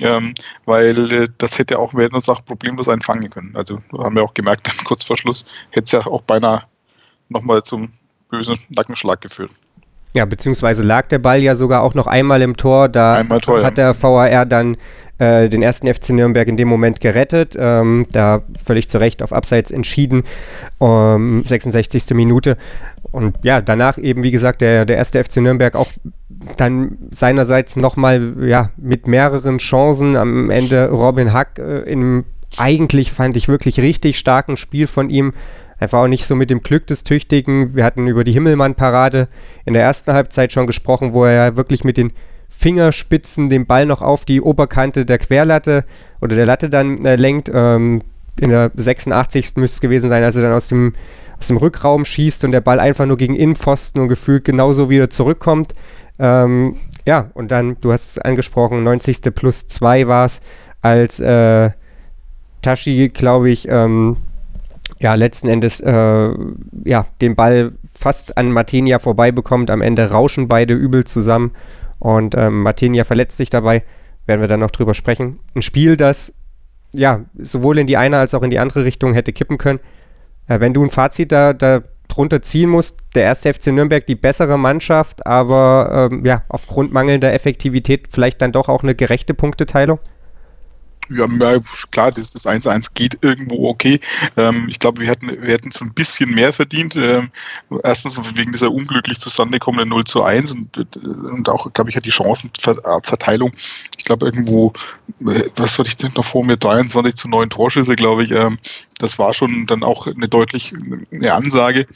Ähm, 0.00 0.34
weil 0.64 1.12
äh, 1.12 1.28
das 1.36 1.58
hätte 1.58 1.78
auch 1.78 1.94
werden 1.94 2.14
uns 2.14 2.28
auch 2.28 2.42
problemlos 2.44 2.88
einfangen 2.88 3.28
können. 3.28 3.54
Also 3.54 3.82
haben 3.98 4.16
wir 4.16 4.24
auch 4.24 4.34
gemerkt, 4.34 4.66
kurz 4.84 5.04
vor 5.04 5.18
Schluss 5.18 5.44
hätte 5.70 5.84
es 5.84 5.92
ja 5.92 6.06
auch 6.06 6.22
beinahe 6.22 6.62
nochmal 7.28 7.62
zum 7.62 7.92
bösen 8.30 8.58
Nackenschlag 8.70 9.20
geführt. 9.20 9.52
Ja, 10.14 10.26
beziehungsweise 10.26 10.82
lag 10.82 11.08
der 11.08 11.18
Ball 11.18 11.40
ja 11.40 11.54
sogar 11.54 11.82
auch 11.82 11.94
noch 11.94 12.06
einmal 12.06 12.42
im 12.42 12.56
Tor. 12.56 12.88
Da 12.88 13.22
Tor, 13.24 13.62
hat 13.62 13.78
der 13.78 14.00
VAR 14.00 14.44
dann 14.44 14.76
äh, 15.18 15.48
den 15.48 15.62
ersten 15.62 15.92
FC 15.92 16.10
Nürnberg 16.10 16.48
in 16.48 16.56
dem 16.56 16.68
Moment 16.68 17.00
gerettet. 17.00 17.56
Ähm, 17.58 18.06
da 18.12 18.42
völlig 18.62 18.88
zu 18.88 18.98
Recht 18.98 19.22
auf 19.22 19.32
Abseits 19.32 19.70
entschieden. 19.70 20.24
Um, 20.78 21.42
66. 21.44 22.10
Minute. 22.10 22.56
Und 23.10 23.36
ja, 23.42 23.60
danach 23.60 23.98
eben, 23.98 24.22
wie 24.22 24.30
gesagt, 24.30 24.60
der, 24.60 24.84
der 24.84 24.96
erste 24.96 25.22
FC 25.22 25.38
Nürnberg 25.38 25.74
auch 25.76 25.92
dann 26.56 26.98
seinerseits 27.10 27.76
nochmal 27.76 28.34
ja, 28.40 28.70
mit 28.76 29.06
mehreren 29.06 29.58
Chancen. 29.58 30.16
Am 30.16 30.50
Ende 30.50 30.90
Robin 30.90 31.32
Hack 31.32 31.58
äh, 31.58 31.80
in 31.80 32.24
eigentlich 32.58 33.12
fand 33.12 33.36
ich 33.36 33.48
wirklich 33.48 33.80
richtig 33.80 34.18
starken 34.18 34.56
Spiel 34.56 34.86
von 34.86 35.10
ihm 35.10 35.32
Einfach 35.82 35.98
auch 35.98 36.06
nicht 36.06 36.26
so 36.26 36.36
mit 36.36 36.48
dem 36.48 36.60
Glück 36.60 36.86
des 36.86 37.02
Tüchtigen. 37.02 37.74
Wir 37.74 37.84
hatten 37.84 38.06
über 38.06 38.22
die 38.22 38.30
Himmelmann-Parade 38.30 39.26
in 39.64 39.74
der 39.74 39.82
ersten 39.82 40.12
Halbzeit 40.12 40.52
schon 40.52 40.68
gesprochen, 40.68 41.12
wo 41.12 41.24
er 41.24 41.32
ja 41.32 41.56
wirklich 41.56 41.82
mit 41.82 41.96
den 41.96 42.12
Fingerspitzen 42.48 43.50
den 43.50 43.66
Ball 43.66 43.84
noch 43.84 44.00
auf 44.00 44.24
die 44.24 44.40
Oberkante 44.40 45.04
der 45.04 45.18
Querlatte 45.18 45.84
oder 46.20 46.36
der 46.36 46.46
Latte 46.46 46.70
dann 46.70 47.04
äh, 47.04 47.16
lenkt. 47.16 47.50
Ähm, 47.52 48.02
in 48.40 48.50
der 48.50 48.70
86. 48.76 49.56
müsste 49.56 49.74
es 49.74 49.80
gewesen 49.80 50.08
sein, 50.08 50.22
als 50.22 50.36
er 50.36 50.42
dann 50.42 50.52
aus 50.52 50.68
dem, 50.68 50.92
aus 51.36 51.48
dem 51.48 51.56
Rückraum 51.56 52.04
schießt 52.04 52.44
und 52.44 52.52
der 52.52 52.60
Ball 52.60 52.78
einfach 52.78 53.06
nur 53.06 53.16
gegen 53.16 53.34
Innenpfosten 53.34 54.00
und 54.00 54.06
gefühlt 54.06 54.44
genauso 54.44 54.88
wieder 54.88 55.10
zurückkommt. 55.10 55.72
Ähm, 56.20 56.76
ja, 57.04 57.28
und 57.34 57.50
dann, 57.50 57.76
du 57.80 57.90
hast 57.90 58.12
es 58.12 58.18
angesprochen, 58.18 58.84
90. 58.84 59.34
plus 59.34 59.66
2 59.66 60.06
war 60.06 60.26
es, 60.26 60.42
als 60.80 61.18
äh, 61.18 61.70
Tashi, 62.62 63.08
glaube 63.08 63.50
ich, 63.50 63.68
ähm, 63.68 64.16
ja, 64.98 65.14
letzten 65.14 65.48
Endes 65.48 65.80
äh, 65.80 66.30
ja, 66.84 67.06
den 67.20 67.34
Ball 67.34 67.72
fast 67.94 68.38
an 68.38 68.50
Martinia 68.50 68.98
vorbei 68.98 69.32
bekommt. 69.32 69.70
Am 69.70 69.82
Ende 69.82 70.10
rauschen 70.10 70.48
beide 70.48 70.74
übel 70.74 71.04
zusammen 71.04 71.52
und 71.98 72.34
ähm, 72.36 72.62
Martinia 72.62 73.04
verletzt 73.04 73.36
sich 73.36 73.50
dabei. 73.50 73.82
Werden 74.26 74.40
wir 74.40 74.48
dann 74.48 74.60
noch 74.60 74.70
drüber 74.70 74.94
sprechen. 74.94 75.40
Ein 75.54 75.62
Spiel, 75.62 75.96
das 75.96 76.34
ja 76.94 77.24
sowohl 77.38 77.78
in 77.78 77.86
die 77.86 77.96
eine 77.96 78.18
als 78.18 78.34
auch 78.34 78.42
in 78.42 78.50
die 78.50 78.58
andere 78.58 78.84
Richtung 78.84 79.14
hätte 79.14 79.32
kippen 79.32 79.58
können. 79.58 79.80
Äh, 80.46 80.60
wenn 80.60 80.74
du 80.74 80.84
ein 80.84 80.90
Fazit 80.90 81.32
da, 81.32 81.52
da 81.52 81.82
drunter 82.08 82.42
ziehen 82.42 82.68
musst, 82.68 83.00
der 83.14 83.22
erste 83.22 83.52
FC 83.52 83.68
Nürnberg 83.68 84.06
die 84.06 84.14
bessere 84.14 84.58
Mannschaft, 84.58 85.26
aber 85.26 86.10
ähm, 86.12 86.24
ja, 86.24 86.42
aufgrund 86.48 86.92
mangelnder 86.92 87.32
Effektivität 87.32 88.08
vielleicht 88.10 88.42
dann 88.42 88.52
doch 88.52 88.68
auch 88.68 88.82
eine 88.82 88.94
gerechte 88.94 89.34
Punkteteilung? 89.34 89.98
Ja, 91.10 91.26
klar, 91.90 92.10
das, 92.10 92.30
das 92.30 92.46
1-1 92.46 92.92
geht 92.94 93.18
irgendwo 93.22 93.68
okay. 93.68 94.00
Ähm, 94.36 94.66
ich 94.68 94.78
glaube, 94.78 95.00
wir 95.00 95.08
hätten, 95.08 95.28
wir 95.28 95.52
hätten 95.52 95.68
es 95.68 95.80
ein 95.82 95.92
bisschen 95.92 96.34
mehr 96.34 96.52
verdient. 96.52 96.96
Ähm, 96.96 97.30
erstens 97.82 98.18
wegen 98.36 98.52
dieser 98.52 98.70
unglücklich 98.70 99.18
zustande 99.18 99.58
kommenden 99.58 99.90
0 99.90 100.04
zu 100.04 100.22
1 100.22 100.54
und, 100.54 100.96
und 101.04 101.48
auch, 101.48 101.72
glaube 101.72 101.90
ich, 101.90 101.96
hat 101.96 102.04
die 102.04 102.12
Chancenverteilung. 102.12 103.52
Ich 103.98 104.04
glaube, 104.04 104.26
irgendwo, 104.26 104.72
äh, 105.26 105.50
was 105.56 105.78
hatte 105.78 105.88
ich 105.88 105.96
denn 105.96 106.12
noch 106.16 106.24
vor 106.24 106.44
mir? 106.44 106.56
23 106.56 107.14
zu 107.14 107.28
9 107.28 107.50
Torschüsse, 107.50 107.96
glaube 107.96 108.24
ich. 108.24 108.30
Ähm, 108.30 108.58
das 108.98 109.18
war 109.18 109.34
schon 109.34 109.66
dann 109.66 109.82
auch 109.82 110.06
eine 110.06 110.28
deutlich 110.28 110.72
eine 111.12 111.34
Ansage. 111.34 111.86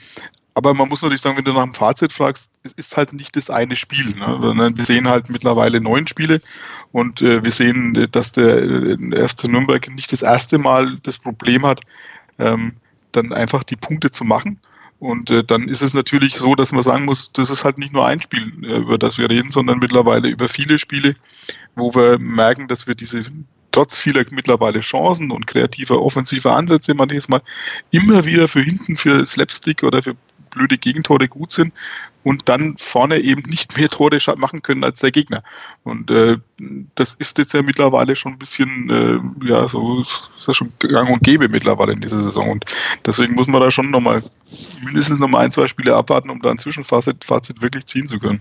Aber 0.57 0.73
man 0.73 0.89
muss 0.89 1.03
natürlich 1.03 1.21
sagen, 1.21 1.37
wenn 1.37 1.45
du 1.45 1.53
nach 1.53 1.65
dem 1.65 1.75
Fazit 1.75 2.15
fragst, 2.15 2.51
ist 2.77 2.97
halt 2.97 3.13
nicht 3.13 3.37
das 3.37 3.51
eine 3.51 3.77
Spiel. 3.77 4.15
Ne? 4.17 4.73
Wir 4.75 4.87
sehen 4.87 5.07
halt 5.07 5.29
mittlerweile 5.29 5.83
neun 5.83 6.07
Spiele 6.07 6.41
und 6.93 7.21
äh, 7.21 7.45
wir 7.45 7.51
sehen, 7.53 7.95
äh, 7.95 8.09
dass 8.09 8.33
der 8.33 8.63
äh, 8.63 9.29
FC 9.29 9.49
Nürnberg 9.49 9.87
nicht 9.91 10.13
das 10.13 10.23
erste 10.23 10.57
Mal 10.57 10.97
das 11.03 11.19
Problem 11.19 11.67
hat, 11.67 11.83
ähm, 12.39 12.73
dann 13.13 13.35
einfach 13.35 13.65
die 13.65 13.77
Punkte 13.77 14.11
zu 14.11 14.25
machen. 14.25 14.59
Und 14.99 15.29
äh, 15.29 15.45
dann 15.45 15.69
ist 15.69 15.83
es 15.83 15.93
natürlich 15.93 16.37
so, 16.37 16.55
dass 16.55 16.73
man 16.73 16.83
sagen 16.83 17.05
muss, 17.05 17.33
das 17.33 17.51
ist 17.51 17.63
halt 17.63 17.77
nicht 17.77 17.93
nur 17.93 18.07
ein 18.07 18.23
Spiel, 18.23 18.51
äh, 18.65 18.79
über 18.79 18.97
das 18.97 19.19
wir 19.19 19.29
reden, 19.29 19.51
sondern 19.51 19.79
mittlerweile 19.79 20.29
über 20.29 20.49
viele 20.49 20.79
Spiele, 20.79 21.17
wo 21.75 21.95
wir 21.95 22.19
merken, 22.19 22.67
dass 22.67 22.87
wir 22.87 22.95
diese 22.95 23.25
trotz 23.73 23.99
vieler 23.99 24.25
mittlerweile 24.31 24.81
Chancen 24.81 25.31
und 25.31 25.47
kreativer 25.47 26.01
offensiver 26.01 26.57
Ansätze 26.57 26.95
manchmal 26.95 27.43
immer 27.91 28.25
wieder 28.25 28.49
für 28.49 28.63
hinten 28.63 28.97
für 28.97 29.27
Slapstick 29.27 29.83
oder 29.83 30.01
für 30.01 30.17
blöde 30.57 30.79
Gegentore 30.79 31.29
gut 31.29 31.53
sind 31.53 31.73
und 32.27 32.49
dann 32.49 32.77
vorne 32.77 33.21
eben 33.21 33.43
nicht 33.49 33.77
mehr 33.79 33.89
Tore 33.89 34.19
machen 34.37 34.61
können 34.61 34.83
als 34.83 34.99
der 34.99 35.13
Gegner. 35.13 35.45
Und 35.85 36.11
äh, 36.11 36.39
das 36.97 37.15
ist 37.15 37.39
jetzt 37.39 37.55
ja 37.55 37.63
mittlerweile 37.63 38.17
schon 38.17 38.33
ein 38.33 38.39
bisschen, 38.39 38.91
äh, 38.91 39.49
ja, 39.49 39.69
so 39.69 40.01
ist 40.01 40.33
ja 40.39 40.53
schon 40.53 40.73
gang 40.81 41.09
und 41.09 41.23
gäbe 41.23 41.49
mittlerweile 41.49 41.93
in 41.93 42.01
dieser 42.01 42.19
Saison. 42.19 42.51
Und 42.51 42.65
deswegen 43.05 43.35
muss 43.35 43.47
man 43.47 43.61
da 43.61 43.71
schon 43.71 43.93
nochmal 43.93 44.21
mindestens 44.85 45.21
nochmal 45.21 45.45
ein, 45.45 45.53
zwei 45.53 45.69
Spiele 45.69 45.95
abwarten, 45.95 46.31
um 46.31 46.41
da 46.41 46.51
ein 46.51 46.59
Zwischenfazit 46.59 47.25
Fazit 47.25 47.63
wirklich 47.63 47.87
ziehen 47.87 48.09
zu 48.09 48.19
können. 48.19 48.41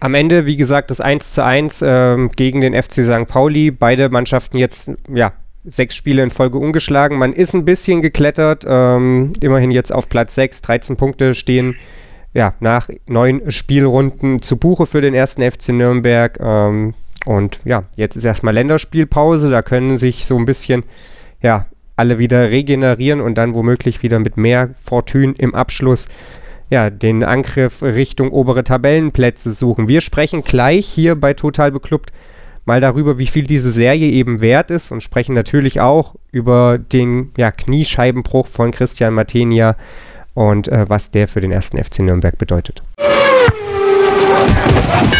Am 0.00 0.14
Ende, 0.14 0.46
wie 0.46 0.56
gesagt, 0.56 0.90
das 0.90 1.00
1 1.00 1.30
zu 1.34 1.44
1 1.44 1.82
äh, 1.82 2.28
gegen 2.34 2.60
den 2.60 2.74
FC 2.74 3.04
St. 3.04 3.28
Pauli. 3.28 3.70
Beide 3.70 4.08
Mannschaften 4.08 4.58
jetzt 4.58 4.90
ja, 5.08 5.32
sechs 5.64 5.94
Spiele 5.94 6.22
in 6.22 6.30
Folge 6.30 6.58
ungeschlagen. 6.58 7.18
Man 7.18 7.32
ist 7.32 7.54
ein 7.54 7.64
bisschen 7.64 8.02
geklettert, 8.02 8.64
ähm, 8.66 9.32
immerhin 9.40 9.70
jetzt 9.70 9.92
auf 9.92 10.08
Platz 10.08 10.34
6, 10.34 10.62
13 10.62 10.96
Punkte 10.96 11.34
stehen 11.34 11.76
ja, 12.34 12.54
nach 12.60 12.88
neun 13.06 13.50
Spielrunden 13.50 14.40
zu 14.40 14.56
Buche 14.56 14.86
für 14.86 15.00
den 15.00 15.14
ersten 15.14 15.42
FC 15.42 15.68
Nürnberg. 15.68 16.38
Ähm, 16.40 16.94
und 17.26 17.60
ja, 17.64 17.84
jetzt 17.96 18.16
ist 18.16 18.24
erstmal 18.24 18.54
Länderspielpause, 18.54 19.50
da 19.50 19.62
können 19.62 19.98
sich 19.98 20.26
so 20.26 20.36
ein 20.36 20.44
bisschen 20.44 20.84
ja, 21.40 21.66
alle 21.94 22.18
wieder 22.18 22.50
regenerieren 22.50 23.20
und 23.20 23.36
dann 23.36 23.54
womöglich 23.54 24.02
wieder 24.02 24.18
mit 24.18 24.36
mehr 24.36 24.70
Fortune 24.82 25.34
im 25.38 25.54
Abschluss 25.54 26.08
ja, 26.70 26.88
den 26.88 27.22
Angriff 27.22 27.82
Richtung 27.82 28.30
obere 28.30 28.64
Tabellenplätze 28.64 29.50
suchen. 29.50 29.88
Wir 29.88 30.00
sprechen 30.00 30.42
gleich 30.42 30.86
hier 30.86 31.16
bei 31.16 31.34
Total 31.34 31.70
Beklubbt 31.70 32.12
mal 32.64 32.80
darüber, 32.80 33.18
wie 33.18 33.26
viel 33.26 33.44
diese 33.44 33.70
Serie 33.70 34.10
eben 34.10 34.40
wert 34.40 34.70
ist 34.70 34.90
und 34.90 35.02
sprechen 35.02 35.34
natürlich 35.34 35.80
auch 35.80 36.14
über 36.30 36.78
den 36.78 37.30
ja, 37.36 37.50
Kniescheibenbruch 37.50 38.46
von 38.46 38.70
Christian 38.70 39.14
Matenia 39.14 39.76
und 40.34 40.68
äh, 40.68 40.88
was 40.88 41.10
der 41.10 41.28
für 41.28 41.40
den 41.40 41.52
ersten 41.52 41.82
FC 41.82 42.00
Nürnberg 42.00 42.38
bedeutet. 42.38 42.82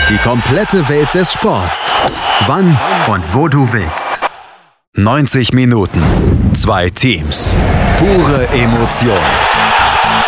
Die 0.08 0.18
komplette 0.18 0.88
Welt 0.88 1.12
des 1.14 1.32
Sports. 1.32 1.92
Wann 2.46 2.78
und 3.08 3.34
wo 3.34 3.48
du 3.48 3.72
willst. 3.72 4.20
90 4.94 5.52
Minuten. 5.52 6.02
Zwei 6.54 6.90
Teams. 6.90 7.56
Pure 7.96 8.46
Emotion. 8.48 9.81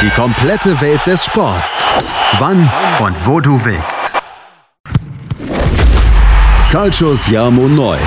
Die 0.00 0.10
komplette 0.10 0.80
Welt 0.80 1.00
des 1.06 1.24
Sports. 1.24 1.84
Wann 2.38 2.70
und 3.00 3.26
wo 3.26 3.40
du 3.40 3.64
willst. 3.64 4.12
Calcius 6.70 7.28
Jamo 7.28 7.68
Neu. 7.68 7.98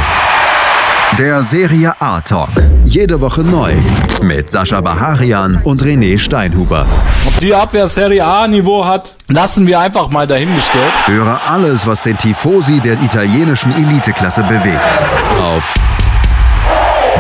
Der 1.19 1.43
Serie 1.43 1.93
A 1.99 2.19
Talk. 2.19 2.49
Jede 2.83 3.21
Woche 3.21 3.41
neu. 3.41 3.73
Mit 4.21 4.49
Sascha 4.49 4.81
Baharian 4.81 5.61
und 5.63 5.81
René 5.81 6.17
Steinhuber. 6.17 6.85
Ob 7.25 7.39
die 7.39 7.53
Abwehr 7.53 7.87
Serie 7.87 8.25
A 8.25 8.47
Niveau 8.47 8.85
hat, 8.85 9.15
lassen 9.27 9.65
wir 9.65 9.79
einfach 9.79 10.09
mal 10.09 10.27
dahingestellt. 10.27 10.91
Höre 11.05 11.39
alles, 11.49 11.87
was 11.87 12.03
den 12.03 12.17
Tifosi 12.17 12.79
der 12.79 13.01
italienischen 13.01 13.71
Eliteklasse 13.71 14.43
bewegt. 14.43 14.99
Auf 15.39 15.73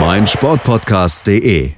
meinsportpodcast.de 0.01 1.73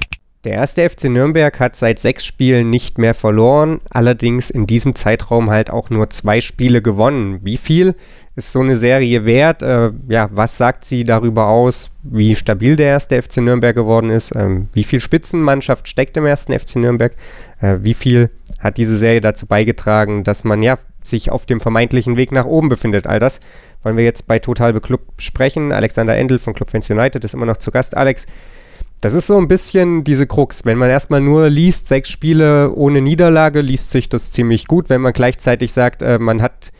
Der 0.47 0.53
erste 0.53 0.89
FC 0.89 1.09
Nürnberg 1.09 1.59
hat 1.59 1.75
seit 1.75 1.99
sechs 1.99 2.23
Spielen 2.23 2.69
nicht 2.69 2.97
mehr 2.97 3.13
verloren, 3.13 3.81
allerdings 3.89 4.49
in 4.49 4.65
diesem 4.65 4.95
Zeitraum 4.95 5.49
halt 5.49 5.69
auch 5.69 5.89
nur 5.89 6.09
zwei 6.09 6.39
Spiele 6.39 6.81
gewonnen. 6.81 7.41
Wie 7.43 7.57
viel 7.57 7.95
ist 8.37 8.53
so 8.53 8.61
eine 8.61 8.77
Serie 8.77 9.25
wert? 9.25 9.61
Äh, 9.61 9.91
ja, 10.07 10.29
was 10.31 10.55
sagt 10.55 10.85
sie 10.85 11.03
darüber 11.03 11.47
aus, 11.47 11.91
wie 12.01 12.33
stabil 12.33 12.77
der 12.77 12.87
erste 12.87 13.21
FC 13.21 13.39
Nürnberg 13.41 13.75
geworden 13.75 14.09
ist? 14.09 14.33
Ähm, 14.37 14.69
wie 14.71 14.85
viel 14.85 15.01
Spitzenmannschaft 15.01 15.85
steckt 15.89 16.15
im 16.15 16.25
ersten 16.25 16.57
FC 16.57 16.77
Nürnberg? 16.77 17.13
Äh, 17.59 17.79
wie 17.81 17.93
viel 17.93 18.29
hat 18.59 18.77
diese 18.77 18.95
Serie 18.95 19.19
dazu 19.19 19.47
beigetragen, 19.47 20.23
dass 20.23 20.45
man 20.45 20.63
ja 20.63 20.77
sich 21.03 21.29
auf 21.29 21.45
dem 21.45 21.59
vermeintlichen 21.59 22.15
Weg 22.15 22.31
nach 22.31 22.45
oben 22.45 22.69
befindet? 22.69 23.05
All 23.05 23.19
das 23.19 23.41
wollen 23.83 23.97
wir 23.97 24.05
jetzt 24.05 24.27
bei 24.27 24.39
Total 24.39 24.71
Beklubbt 24.71 25.21
sprechen. 25.21 25.73
Alexander 25.73 26.15
Endel 26.15 26.39
von 26.39 26.53
Club 26.53 26.71
Fans 26.71 26.89
United 26.89 27.25
ist 27.25 27.33
immer 27.33 27.45
noch 27.45 27.57
zu 27.57 27.69
Gast. 27.69 27.97
Alex, 27.97 28.27
das 29.01 29.13
ist 29.13 29.27
so 29.27 29.37
ein 29.37 29.47
bisschen 29.47 30.03
diese 30.03 30.25
Krux. 30.25 30.65
Wenn 30.65 30.77
man 30.77 30.89
erstmal 30.89 31.21
nur 31.21 31.49
liest, 31.49 31.87
sechs 31.87 32.09
Spiele 32.09 32.71
ohne 32.73 33.01
Niederlage, 33.01 33.61
liest 33.61 33.91
sich 33.91 34.09
das 34.09 34.31
ziemlich 34.31 34.67
gut. 34.67 34.89
Wenn 34.89 35.01
man 35.01 35.13
gleichzeitig 35.13 35.71
sagt, 35.71 36.01
äh, 36.01 36.17
man 36.17 36.41
hat 36.41 36.71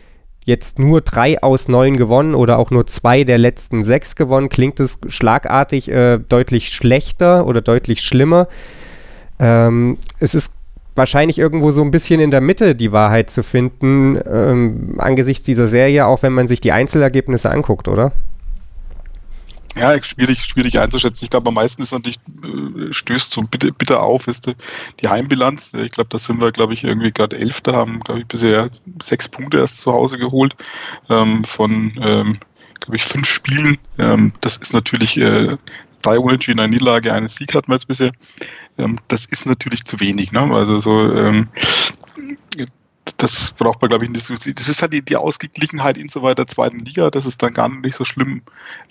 jetzt 0.43 0.80
nur 0.80 1.01
drei 1.01 1.43
aus 1.43 1.67
neun 1.67 1.97
gewonnen 1.97 2.34
oder 2.34 2.58
auch 2.58 2.71
nur 2.71 2.88
zwei 2.88 3.23
der 3.23 3.38
letzten 3.38 3.84
sechs 3.84 4.15
gewonnen, 4.15 4.49
klingt 4.49 4.80
es 4.80 4.99
schlagartig 5.10 5.91
äh, 5.91 6.17
deutlich 6.17 6.69
schlechter 6.69 7.45
oder 7.45 7.62
deutlich 7.62 8.01
schlimmer. 8.01 8.47
Ähm, 9.39 9.97
es 10.19 10.34
ist 10.34 10.56
wahrscheinlich 10.95 11.38
irgendwo 11.38 11.71
so 11.71 11.84
ein 11.84 11.91
bisschen 11.91 12.19
in 12.19 12.32
der 12.32 12.41
Mitte 12.41 12.75
die 12.75 12.91
Wahrheit 12.91 13.30
zu 13.30 13.43
finden, 13.43 14.19
ähm, 14.25 14.95
angesichts 14.97 15.45
dieser 15.45 15.67
Serie, 15.67 16.08
auch 16.08 16.23
wenn 16.23 16.34
man 16.34 16.47
sich 16.47 16.62
die 16.62 16.71
Einzelergebnisse 16.71 17.51
anguckt, 17.51 17.88
oder? 17.88 18.13
Ja, 19.77 20.01
schwierig, 20.01 20.43
schwierig 20.43 20.79
einzuschätzen. 20.79 21.25
Ich 21.25 21.29
glaube, 21.29 21.49
am 21.49 21.53
meisten 21.53 21.83
ist 21.83 21.91
natürlich, 21.91 22.17
äh, 22.43 22.91
stößt 22.91 23.31
so 23.31 23.41
bitter, 23.43 23.71
bitter 23.71 24.01
auf, 24.01 24.27
ist 24.27 24.51
die 25.01 25.07
Heimbilanz. 25.07 25.73
Ich 25.73 25.91
glaube, 25.91 26.09
da 26.09 26.17
sind 26.17 26.41
wir, 26.41 26.51
glaube 26.51 26.73
ich, 26.73 26.83
irgendwie 26.83 27.11
gerade 27.11 27.37
Elfter, 27.37 27.73
haben, 27.73 27.99
glaube 27.99 28.21
ich, 28.21 28.27
bisher 28.27 28.69
sechs 29.01 29.29
Punkte 29.29 29.57
erst 29.57 29.79
zu 29.79 29.93
Hause 29.93 30.17
geholt 30.17 30.55
ähm, 31.09 31.43
von, 31.43 31.93
ähm, 32.01 32.39
glaube 32.79 32.95
ich, 32.95 33.03
fünf 33.03 33.29
Spielen. 33.29 33.77
Ähm, 33.99 34.33
das 34.41 34.57
ist 34.57 34.73
natürlich 34.73 35.17
äh, 35.17 35.57
drei 36.01 36.17
Unentschieden, 36.17 36.59
eine 36.59 36.69
Niederlage, 36.69 37.13
einen 37.13 37.27
Sieg 37.27 37.53
hatten 37.53 37.67
wir 37.67 37.75
jetzt 37.75 37.87
bisher. 37.87 38.11
Ähm, 38.77 38.97
das 39.07 39.25
ist 39.25 39.45
natürlich 39.45 39.85
zu 39.85 39.99
wenig. 39.99 40.31
Ne? 40.31 40.41
Also 40.41 40.79
so 40.79 41.13
ähm, 41.13 41.49
das 43.17 43.51
braucht 43.51 43.81
man, 43.81 43.89
glaube 43.89 44.05
ich, 44.05 44.11
nicht. 44.11 44.29
Das 44.29 44.69
ist 44.69 44.81
halt 44.81 44.93
die, 44.93 45.01
die 45.01 45.15
Ausgeglichenheit 45.15 45.97
in 45.97 46.09
so 46.09 46.21
weiter 46.21 46.47
zweiten 46.47 46.79
Liga, 46.79 47.09
dass 47.09 47.25
es 47.25 47.37
dann 47.37 47.53
gar 47.53 47.69
nicht 47.69 47.95
so 47.95 48.05
schlimm 48.05 48.41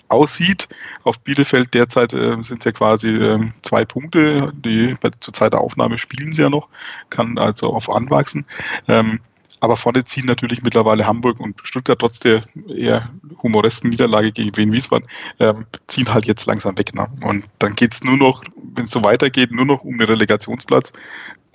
aussieht. 0.07 0.67
Auf 1.03 1.19
Bielefeld 1.19 1.73
derzeit 1.73 2.13
äh, 2.13 2.41
sind 2.41 2.59
es 2.59 2.65
ja 2.65 2.71
quasi 2.71 3.09
äh, 3.09 3.51
zwei 3.61 3.85
Punkte. 3.85 4.51
Die 4.55 4.95
bei, 5.01 5.09
zur 5.09 5.33
Zeit 5.33 5.53
der 5.53 5.61
Aufnahme 5.61 5.97
spielen 5.97 6.31
sie 6.31 6.41
ja 6.41 6.49
noch, 6.49 6.67
kann 7.09 7.37
also 7.37 7.73
auf 7.73 7.89
anwachsen. 7.89 8.45
Ähm, 8.87 9.19
aber 9.59 9.77
vorne 9.77 10.03
ziehen 10.03 10.25
natürlich 10.25 10.61
mittlerweile 10.61 11.07
Hamburg 11.07 11.39
und 11.39 11.59
Stuttgart 11.63 11.99
trotz 11.99 12.19
der 12.19 12.43
eher 12.67 13.09
humoresken 13.41 13.89
Niederlage 13.89 14.31
gegen 14.31 14.55
Wien 14.55 14.71
Wiesbaden, 14.71 15.07
ähm, 15.39 15.65
ziehen 15.87 16.13
halt 16.13 16.25
jetzt 16.25 16.45
langsam 16.45 16.77
weg. 16.77 16.93
Ne? 16.93 17.07
Und 17.21 17.45
dann 17.59 17.75
geht 17.75 17.93
es 17.93 18.03
nur 18.03 18.17
noch, 18.17 18.43
wenn 18.75 18.85
es 18.85 18.91
so 18.91 19.03
weitergeht, 19.03 19.51
nur 19.51 19.65
noch 19.65 19.81
um 19.81 19.97
den 19.97 20.07
Relegationsplatz. 20.07 20.93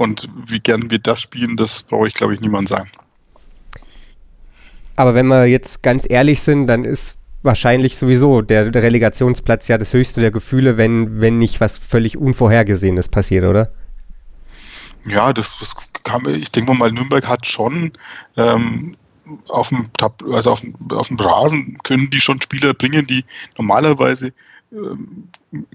Und 0.02 0.28
wie 0.48 0.58
gern 0.58 0.90
wir 0.90 0.98
das 0.98 1.20
spielen, 1.20 1.56
das 1.56 1.84
brauche 1.84 2.08
ich, 2.08 2.14
glaube 2.14 2.34
ich, 2.34 2.40
niemand 2.40 2.68
sagen. 2.68 2.90
Aber 4.96 5.14
wenn 5.14 5.28
wir 5.28 5.46
jetzt 5.46 5.84
ganz 5.84 6.10
ehrlich 6.10 6.42
sind, 6.42 6.66
dann 6.66 6.84
ist 6.84 7.18
wahrscheinlich 7.44 7.96
sowieso 7.96 8.42
der, 8.42 8.70
der 8.70 8.82
Relegationsplatz 8.82 9.68
ja 9.68 9.78
das 9.78 9.94
höchste 9.94 10.20
der 10.20 10.32
Gefühle, 10.32 10.76
wenn, 10.76 11.20
wenn 11.20 11.38
nicht 11.38 11.60
was 11.60 11.78
völlig 11.78 12.16
Unvorhergesehenes 12.18 13.10
passiert, 13.10 13.44
oder? 13.44 13.70
Ja, 15.06 15.32
das, 15.32 15.60
das 15.60 15.72
kann, 16.02 16.28
ich 16.34 16.50
denke 16.50 16.74
mal, 16.74 16.90
Nürnberg 16.90 17.28
hat 17.28 17.46
schon 17.46 17.92
ähm, 18.36 18.96
auf 19.50 19.68
dem, 19.68 19.84
also 20.32 20.50
auf 20.50 20.62
dem, 20.62 20.74
auf 20.90 21.06
dem 21.06 21.16
Rasen 21.16 21.78
können 21.84 22.10
die 22.10 22.20
schon 22.20 22.40
Spieler 22.40 22.74
bringen, 22.74 23.06
die 23.06 23.24
normalerweise 23.56 24.32
ähm, 24.72 25.28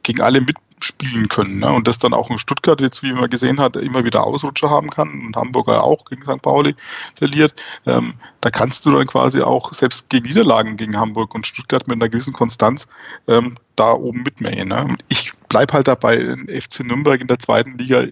gegen 0.04 0.20
alle 0.20 0.42
mitspielen 0.78 1.28
können. 1.28 1.60
Ne? 1.60 1.72
Und 1.72 1.88
das 1.88 2.00
dann 2.00 2.14
auch 2.14 2.30
in 2.30 2.38
Stuttgart 2.38 2.80
jetzt, 2.82 3.04
wie 3.04 3.12
man 3.12 3.30
gesehen 3.30 3.60
hat, 3.60 3.76
immer 3.76 4.04
wieder 4.04 4.24
Ausrutscher 4.24 4.70
haben 4.70 4.90
kann 4.90 5.10
und 5.10 5.36
Hamburger 5.36 5.84
auch 5.84 6.06
gegen 6.06 6.22
St. 6.22 6.42
Pauli 6.42 6.76
verliert. 7.16 7.62
Ähm, 7.86 8.14
da 8.42 8.50
kannst 8.50 8.86
du 8.86 8.92
dann 8.92 9.08
quasi 9.08 9.42
auch 9.42 9.74
selbst 9.74 10.10
gegen 10.10 10.28
Niederlagen 10.28 10.78
gegen 10.78 10.98
Hamburg 10.98 11.34
und 11.36 11.48
Stuttgart 11.48 11.88
mit 11.88 11.96
einer 11.96 12.10
gewissen 12.10 12.34
Konstanz 12.34 12.88
ähm, 13.28 13.56
da 13.76 13.94
oben 13.94 14.24
mitmähen. 14.24 14.70
Ne? 14.70 14.88
Ich 15.10 15.32
bleibe 15.50 15.74
halt 15.74 15.88
dabei, 15.88 16.20
FC 16.48 16.82
Nürnberg 16.82 17.22
in 17.22 17.28
der 17.28 17.40
zweiten 17.40 17.78
Liga 17.78 18.06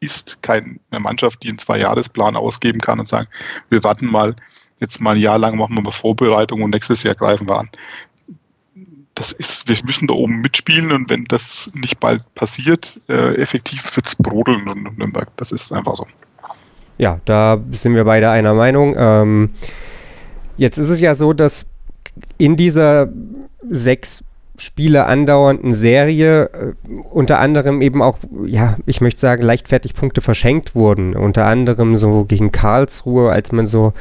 ist 0.00 0.42
keine 0.42 0.78
Mannschaft, 0.90 1.42
die 1.42 1.48
einen 1.48 1.58
Zwei-Jahres-Plan 1.58 2.36
ausgeben 2.36 2.80
kann 2.80 3.00
und 3.00 3.08
sagen, 3.08 3.28
wir 3.70 3.82
warten 3.84 4.06
mal, 4.06 4.36
jetzt 4.78 5.00
mal 5.00 5.14
ein 5.14 5.20
Jahr 5.20 5.38
lang 5.38 5.56
machen 5.56 5.74
wir 5.74 5.82
mal 5.82 5.92
Vorbereitung 5.92 6.62
und 6.62 6.70
nächstes 6.70 7.02
Jahr 7.04 7.14
greifen 7.14 7.48
wir 7.48 7.58
an. 7.58 7.70
Das 9.14 9.32
ist, 9.32 9.68
wir 9.68 9.76
müssen 9.84 10.08
da 10.08 10.14
oben 10.14 10.40
mitspielen 10.40 10.90
und 10.90 11.08
wenn 11.08 11.24
das 11.24 11.70
nicht 11.74 12.00
bald 12.00 12.22
passiert, 12.34 12.98
äh, 13.08 13.36
effektiv 13.36 13.96
wird 13.96 14.06
es 14.06 14.16
brodeln 14.16 14.66
in 14.66 14.82
Nürnberg. 14.96 15.28
Das 15.36 15.52
ist 15.52 15.72
einfach 15.72 15.94
so. 15.94 16.06
Ja, 16.98 17.20
da 17.24 17.60
sind 17.72 17.94
wir 17.94 18.04
beide 18.04 18.30
einer 18.30 18.54
Meinung. 18.54 18.94
Ähm, 18.96 19.50
jetzt 20.56 20.78
ist 20.78 20.90
es 20.90 21.00
ja 21.00 21.14
so, 21.14 21.32
dass 21.32 21.66
in 22.38 22.56
dieser 22.56 23.08
sechs 23.70 24.24
Spiele 24.56 25.06
andauernden 25.06 25.74
Serie 25.74 26.44
äh, 26.44 26.72
unter 27.10 27.40
anderem 27.40 27.82
eben 27.82 28.02
auch, 28.02 28.18
ja, 28.46 28.76
ich 28.86 29.00
möchte 29.00 29.20
sagen, 29.20 29.42
leichtfertig 29.42 29.94
Punkte 29.94 30.20
verschenkt 30.20 30.74
wurden. 30.74 31.16
Unter 31.16 31.46
anderem 31.46 31.96
so 31.96 32.24
gegen 32.24 32.52
Karlsruhe, 32.52 33.30
als 33.30 33.50
man 33.50 33.66
so 33.66 33.92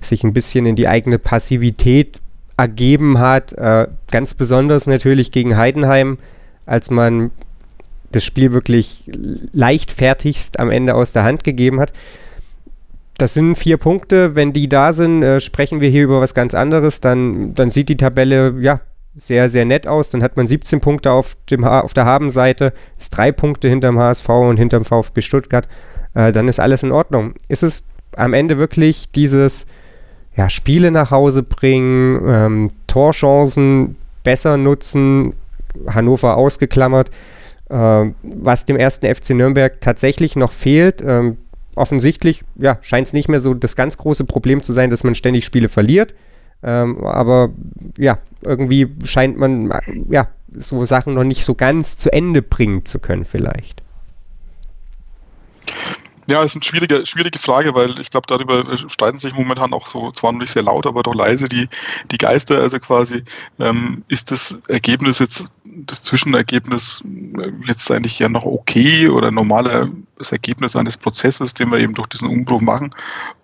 sich 0.00 0.22
ein 0.22 0.32
bisschen 0.32 0.66
in 0.66 0.76
die 0.76 0.86
eigene 0.86 1.18
Passivität 1.18 2.20
ergeben 2.56 3.18
hat. 3.18 3.52
Äh, 3.52 3.88
ganz 4.10 4.34
besonders 4.34 4.86
natürlich 4.86 5.30
gegen 5.30 5.56
Heidenheim, 5.56 6.18
als 6.64 6.90
man 6.90 7.30
das 8.12 8.24
Spiel 8.24 8.52
wirklich 8.52 9.10
leichtfertigst 9.52 10.58
am 10.58 10.70
Ende 10.70 10.94
aus 10.94 11.12
der 11.12 11.24
Hand 11.24 11.44
gegeben 11.44 11.80
hat. 11.80 11.92
Das 13.18 13.34
sind 13.34 13.56
vier 13.56 13.76
Punkte. 13.78 14.34
Wenn 14.34 14.52
die 14.52 14.68
da 14.68 14.92
sind, 14.92 15.22
äh, 15.22 15.40
sprechen 15.40 15.80
wir 15.80 15.88
hier 15.88 16.04
über 16.04 16.20
was 16.20 16.34
ganz 16.34 16.54
anderes. 16.54 17.00
Dann, 17.00 17.54
dann 17.54 17.70
sieht 17.70 17.88
die 17.88 17.96
Tabelle, 17.96 18.54
ja, 18.60 18.80
sehr, 19.14 19.48
sehr 19.48 19.64
nett 19.64 19.88
aus. 19.88 20.10
Dann 20.10 20.22
hat 20.22 20.36
man 20.36 20.46
17 20.46 20.80
Punkte 20.80 21.10
auf, 21.10 21.36
dem 21.50 21.64
auf 21.64 21.94
der 21.94 22.04
Habenseite, 22.04 22.72
ist 22.98 23.16
drei 23.16 23.32
Punkte 23.32 23.68
hinterm 23.68 23.98
HSV 23.98 24.28
und 24.28 24.58
hinterm 24.58 24.84
VfB 24.84 25.22
Stuttgart. 25.22 25.66
Äh, 26.14 26.32
dann 26.32 26.48
ist 26.48 26.60
alles 26.60 26.82
in 26.82 26.92
Ordnung. 26.92 27.34
Ist 27.48 27.62
es 27.62 27.84
am 28.14 28.34
Ende 28.34 28.58
wirklich 28.58 29.10
dieses 29.10 29.66
ja, 30.36 30.50
Spiele 30.50 30.90
nach 30.90 31.10
Hause 31.10 31.42
bringen, 31.42 32.20
ähm, 32.26 32.70
Torchancen 32.86 33.96
besser 34.22 34.56
nutzen, 34.56 35.34
Hannover 35.86 36.36
ausgeklammert, 36.36 37.10
äh, 37.70 38.10
was 38.22 38.66
dem 38.66 38.76
ersten 38.76 39.06
FC 39.06 39.30
Nürnberg 39.30 39.80
tatsächlich 39.80 40.36
noch 40.36 40.52
fehlt. 40.52 41.02
Ähm, 41.04 41.38
offensichtlich 41.74 42.42
ja, 42.56 42.78
scheint 42.80 43.06
es 43.06 43.12
nicht 43.12 43.28
mehr 43.28 43.40
so 43.40 43.54
das 43.54 43.76
ganz 43.76 43.96
große 43.98 44.24
Problem 44.24 44.62
zu 44.62 44.72
sein, 44.72 44.90
dass 44.90 45.04
man 45.04 45.14
ständig 45.14 45.44
Spiele 45.44 45.68
verliert. 45.68 46.14
Ähm, 46.62 47.04
aber 47.04 47.50
ja, 47.98 48.18
irgendwie 48.42 48.88
scheint 49.04 49.38
man 49.38 49.72
ja 50.08 50.28
so 50.54 50.84
Sachen 50.84 51.14
noch 51.14 51.24
nicht 51.24 51.44
so 51.44 51.54
ganz 51.54 51.96
zu 51.96 52.12
Ende 52.12 52.42
bringen 52.42 52.84
zu 52.84 52.98
können, 52.98 53.24
vielleicht. 53.24 53.82
Ja, 56.28 56.42
ist 56.42 56.56
eine 56.56 56.64
schwierige, 56.64 57.06
schwierige 57.06 57.38
Frage, 57.38 57.74
weil 57.74 58.00
ich 58.00 58.10
glaube, 58.10 58.26
darüber 58.26 58.76
streiten 58.88 59.18
sich 59.18 59.32
momentan 59.32 59.72
auch 59.72 59.86
so, 59.86 60.10
zwar 60.10 60.32
noch 60.32 60.40
nicht 60.40 60.52
sehr 60.52 60.64
laut, 60.64 60.84
aber 60.86 61.02
doch 61.02 61.14
leise 61.14 61.48
die, 61.48 61.68
die 62.10 62.18
Geister. 62.18 62.60
Also 62.60 62.80
quasi, 62.80 63.22
ähm, 63.60 64.04
ist 64.08 64.32
das 64.32 64.60
Ergebnis 64.68 65.20
jetzt, 65.20 65.52
das 65.84 66.02
Zwischenergebnis 66.02 67.04
äh, 67.38 67.52
jetzt 67.66 67.90
eigentlich 67.90 68.18
ja 68.18 68.28
noch 68.28 68.44
okay 68.44 69.08
oder 69.08 69.30
normales 69.30 69.90
Ergebnis 70.30 70.74
eines 70.74 70.96
Prozesses, 70.96 71.54
den 71.54 71.70
wir 71.70 71.78
eben 71.78 71.94
durch 71.94 72.08
diesen 72.08 72.28
Umbruch 72.28 72.62
machen? 72.62 72.90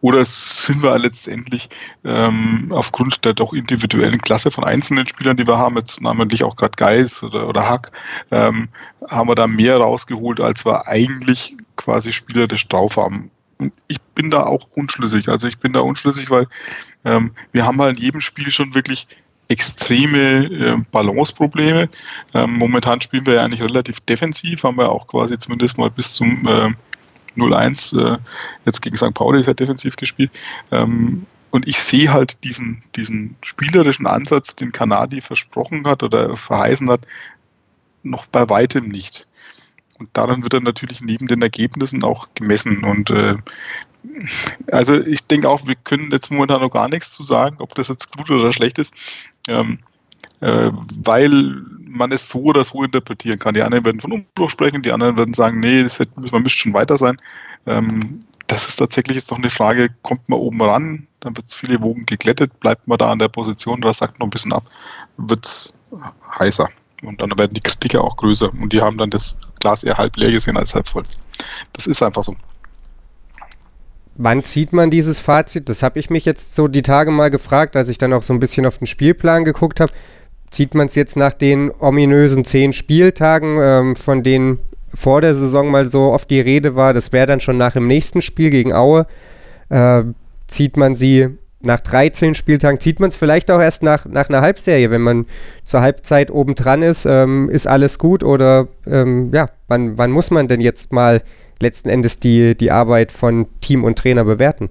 Oder 0.01 0.25
sind 0.25 0.83
wir 0.83 0.99
letztendlich 0.99 1.68
ähm, 2.05 2.68
aufgrund 2.71 3.25
der 3.25 3.35
doch 3.35 3.53
individuellen 3.53 4.21
Klasse 4.21 4.51
von 4.51 4.64
einzelnen 4.64 5.07
Spielern, 5.07 5.37
die 5.37 5.47
wir 5.47 5.59
haben, 5.59 5.77
jetzt 5.77 6.01
namentlich 6.01 6.42
auch 6.45 6.57
gerade 6.57 6.77
Geis 6.77 7.23
oder, 7.23 7.49
oder 7.49 7.68
Hack, 7.68 7.92
ähm, 8.31 8.68
haben 9.09 9.29
wir 9.29 9.35
da 9.35 9.47
mehr 9.47 9.77
rausgeholt, 9.77 10.40
als 10.40 10.64
wir 10.64 10.87
eigentlich 10.87 11.57
quasi 11.77 12.12
Spieler 12.12 12.47
des 12.47 12.66
drauf 12.66 12.97
haben. 12.97 13.31
Ich 13.87 14.01
bin 14.14 14.31
da 14.31 14.45
auch 14.45 14.66
unschlüssig. 14.75 15.29
Also 15.29 15.47
ich 15.47 15.59
bin 15.59 15.73
da 15.73 15.81
unschlüssig, 15.81 16.31
weil 16.31 16.49
ähm, 17.05 17.33
wir 17.53 17.64
haben 17.64 17.81
halt 17.81 17.99
in 17.99 18.05
jedem 18.05 18.21
Spiel 18.21 18.51
schon 18.51 18.75
wirklich 18.75 19.07
extreme 19.53 20.45
äh, 20.45 20.77
Balanceprobleme. 20.91 21.88
Ähm, 22.35 22.55
momentan 22.55 23.01
spielen 23.01 23.27
wir 23.27 23.35
ja 23.35 23.45
eigentlich 23.45 23.62
relativ 23.62 24.01
defensiv, 24.01 24.65
haben 24.65 24.79
wir 24.79 24.91
auch 24.91 25.07
quasi 25.07 25.38
zumindest 25.38 25.79
mal 25.79 25.91
bis 25.91 26.15
zum 26.15 26.47
äh, 26.47 26.71
0-1 27.37 27.99
äh, 27.99 28.19
jetzt 28.65 28.81
gegen 28.83 28.97
St. 28.97 29.15
Pauli 29.15 29.43
sehr 29.45 29.55
defensiv 29.55 29.97
gespielt. 29.97 30.31
Ähm, 30.71 31.27
und 31.51 31.69
ich 31.69 31.79
sehe 31.81 32.11
halt 32.11 32.43
diesen, 32.45 32.83
diesen 32.97 33.37
spielerischen 33.43 34.07
Ansatz, 34.07 34.57
den 34.57 34.73
Kanadi 34.73 35.21
versprochen 35.21 35.87
hat 35.87 36.03
oder 36.03 36.37
verheißen 36.37 36.88
hat, 36.88 37.07
noch 38.03 38.27
bei 38.27 38.49
weitem 38.49 38.88
nicht. 38.88 39.27
Und 39.99 40.09
daran 40.15 40.43
wird 40.43 40.55
dann 40.55 40.62
natürlich 40.62 41.03
neben 41.03 41.27
den 41.27 41.43
Ergebnissen 41.43 42.03
auch 42.05 42.29
gemessen. 42.35 42.85
Und 42.85 43.11
äh, 43.11 43.37
also 44.71 45.01
ich 45.01 45.27
denke 45.27 45.49
auch, 45.49 45.67
wir 45.67 45.75
können 45.77 46.11
jetzt 46.11 46.31
momentan 46.31 46.61
noch 46.61 46.71
gar 46.71 46.88
nichts 46.88 47.11
zu 47.11 47.23
sagen, 47.23 47.57
ob 47.59 47.75
das 47.75 47.88
jetzt 47.88 48.17
gut 48.17 48.31
oder 48.31 48.53
schlecht 48.53 48.79
ist, 48.79 48.95
ähm, 49.48 49.78
äh, 50.40 50.70
weil 51.02 51.62
man 51.87 52.11
es 52.12 52.28
so 52.28 52.40
oder 52.42 52.64
so 52.64 52.83
interpretieren 52.83 53.38
kann. 53.38 53.55
Die 53.55 53.62
einen 53.62 53.85
werden 53.85 54.00
von 54.00 54.12
Umbruch 54.12 54.50
sprechen, 54.50 54.83
die 54.83 54.92
anderen 54.92 55.16
werden 55.16 55.35
sagen, 55.35 55.61
nee, 55.61 55.83
das 55.83 55.98
hätte, 55.98 56.12
man 56.33 56.42
müsste 56.42 56.61
schon 56.61 56.72
weiter 56.72 56.98
sein. 56.98 57.16
Ähm, 57.66 58.24
das 58.46 58.66
ist 58.66 58.76
tatsächlich 58.76 59.16
jetzt 59.16 59.31
noch 59.31 59.38
eine 59.38 59.50
Frage, 59.50 59.88
kommt 60.02 60.28
man 60.28 60.38
oben 60.38 60.61
ran, 60.61 61.07
dann 61.20 61.37
wird 61.37 61.48
es 61.48 61.55
viele 61.55 61.81
Wogen 61.81 62.05
geglättet, 62.05 62.59
bleibt 62.61 62.88
man 62.88 62.98
da 62.98 63.11
an 63.11 63.18
der 63.18 63.28
Position 63.28 63.78
oder 63.78 63.94
sagt 63.94 64.18
noch 64.18 64.26
ein 64.26 64.31
bisschen 64.31 64.52
ab, 64.52 64.64
wird 65.16 65.46
es 65.46 65.72
heißer. 66.38 66.68
Und 67.02 67.20
dann 67.20 67.37
werden 67.38 67.55
die 67.55 67.61
Kritiker 67.61 68.02
auch 68.02 68.16
größer 68.16 68.52
und 68.52 68.72
die 68.72 68.81
haben 68.81 68.98
dann 68.98 69.11
das 69.11 69.37
Glas 69.61 69.85
eher 69.85 69.96
halb 69.96 70.16
leer 70.16 70.31
gesehen 70.31 70.57
als 70.57 70.74
halb 70.74 70.88
voll. 70.88 71.05
Das 71.72 71.87
ist 71.87 72.02
einfach 72.02 72.22
so. 72.22 72.37
Wann 74.16 74.44
zieht 74.44 74.72
man 74.72 74.90
dieses 74.90 75.20
Fazit? 75.20 75.68
Das 75.68 75.83
habe 75.83 75.98
ich 75.98 76.11
mich 76.11 76.25
jetzt 76.25 76.55
so 76.55 76.68
die 76.68 76.83
Tage 76.83 77.11
mal 77.11 77.31
gefragt, 77.31 77.77
als 77.77 77.88
ich 77.88 77.98
dann 77.98 78.12
auch 78.12 78.22
so 78.22 78.35
ein 78.35 78.40
bisschen 78.40 78.66
auf 78.66 78.79
den 78.79 78.87
Spielplan 78.87 79.44
geguckt 79.44 79.81
habe. 79.81 79.92
Zieht 80.51 80.75
man 80.75 80.87
es 80.87 80.94
jetzt 80.94 81.16
nach 81.16 81.33
den 81.33 81.70
ominösen 81.79 82.44
zehn 82.44 82.75
Spieltagen, 82.75 83.59
ähm, 83.61 83.96
von 83.96 84.22
denen 84.22 84.59
vor 84.94 85.22
der 85.22 85.35
Saison 85.35 85.70
mal 85.70 85.88
so 85.88 86.12
oft 86.12 86.31
die 86.31 86.40
Rede 86.40 86.77
war, 86.77 86.92
das 86.92 87.12
wäre 87.12 87.27
dann 87.27 87.40
schon 87.40 87.57
nach 87.57 87.72
dem 87.72 87.87
nächsten 87.87 88.20
Spiel 88.20 88.51
gegen 88.51 88.75
Aue. 88.75 89.07
Äh, 89.70 90.03
zieht 90.46 90.77
man 90.77 90.94
sie 90.94 91.29
nach 91.61 91.81
13 91.81 92.35
Spieltagen, 92.35 92.81
zieht 92.81 93.01
man 93.01 93.09
es 93.09 93.16
vielleicht 93.16 93.51
auch 93.51 93.61
erst 93.61 93.83
nach, 93.83 94.05
nach 94.05 94.29
einer 94.29 94.40
Halbserie, 94.40 94.90
wenn 94.90 95.01
man 95.01 95.27
zur 95.64 95.81
Halbzeit 95.81 96.31
obendran 96.31 96.83
ist, 96.83 97.07
ähm, 97.07 97.48
ist 97.48 97.66
alles 97.66 97.98
gut 97.98 98.25
oder 98.25 98.68
ähm, 98.87 99.31
ja, 99.33 99.48
wann, 99.68 99.96
wann 99.96 100.11
muss 100.11 100.31
man 100.31 100.48
denn 100.48 100.61
jetzt 100.61 100.92
mal 100.92 101.22
letzten 101.62 101.88
Endes 101.88 102.20
die, 102.20 102.57
die 102.57 102.70
Arbeit 102.70 103.12
von 103.12 103.46
Team 103.61 103.85
und 103.85 103.98
Trainer 103.98 104.25
bewerten? 104.25 104.68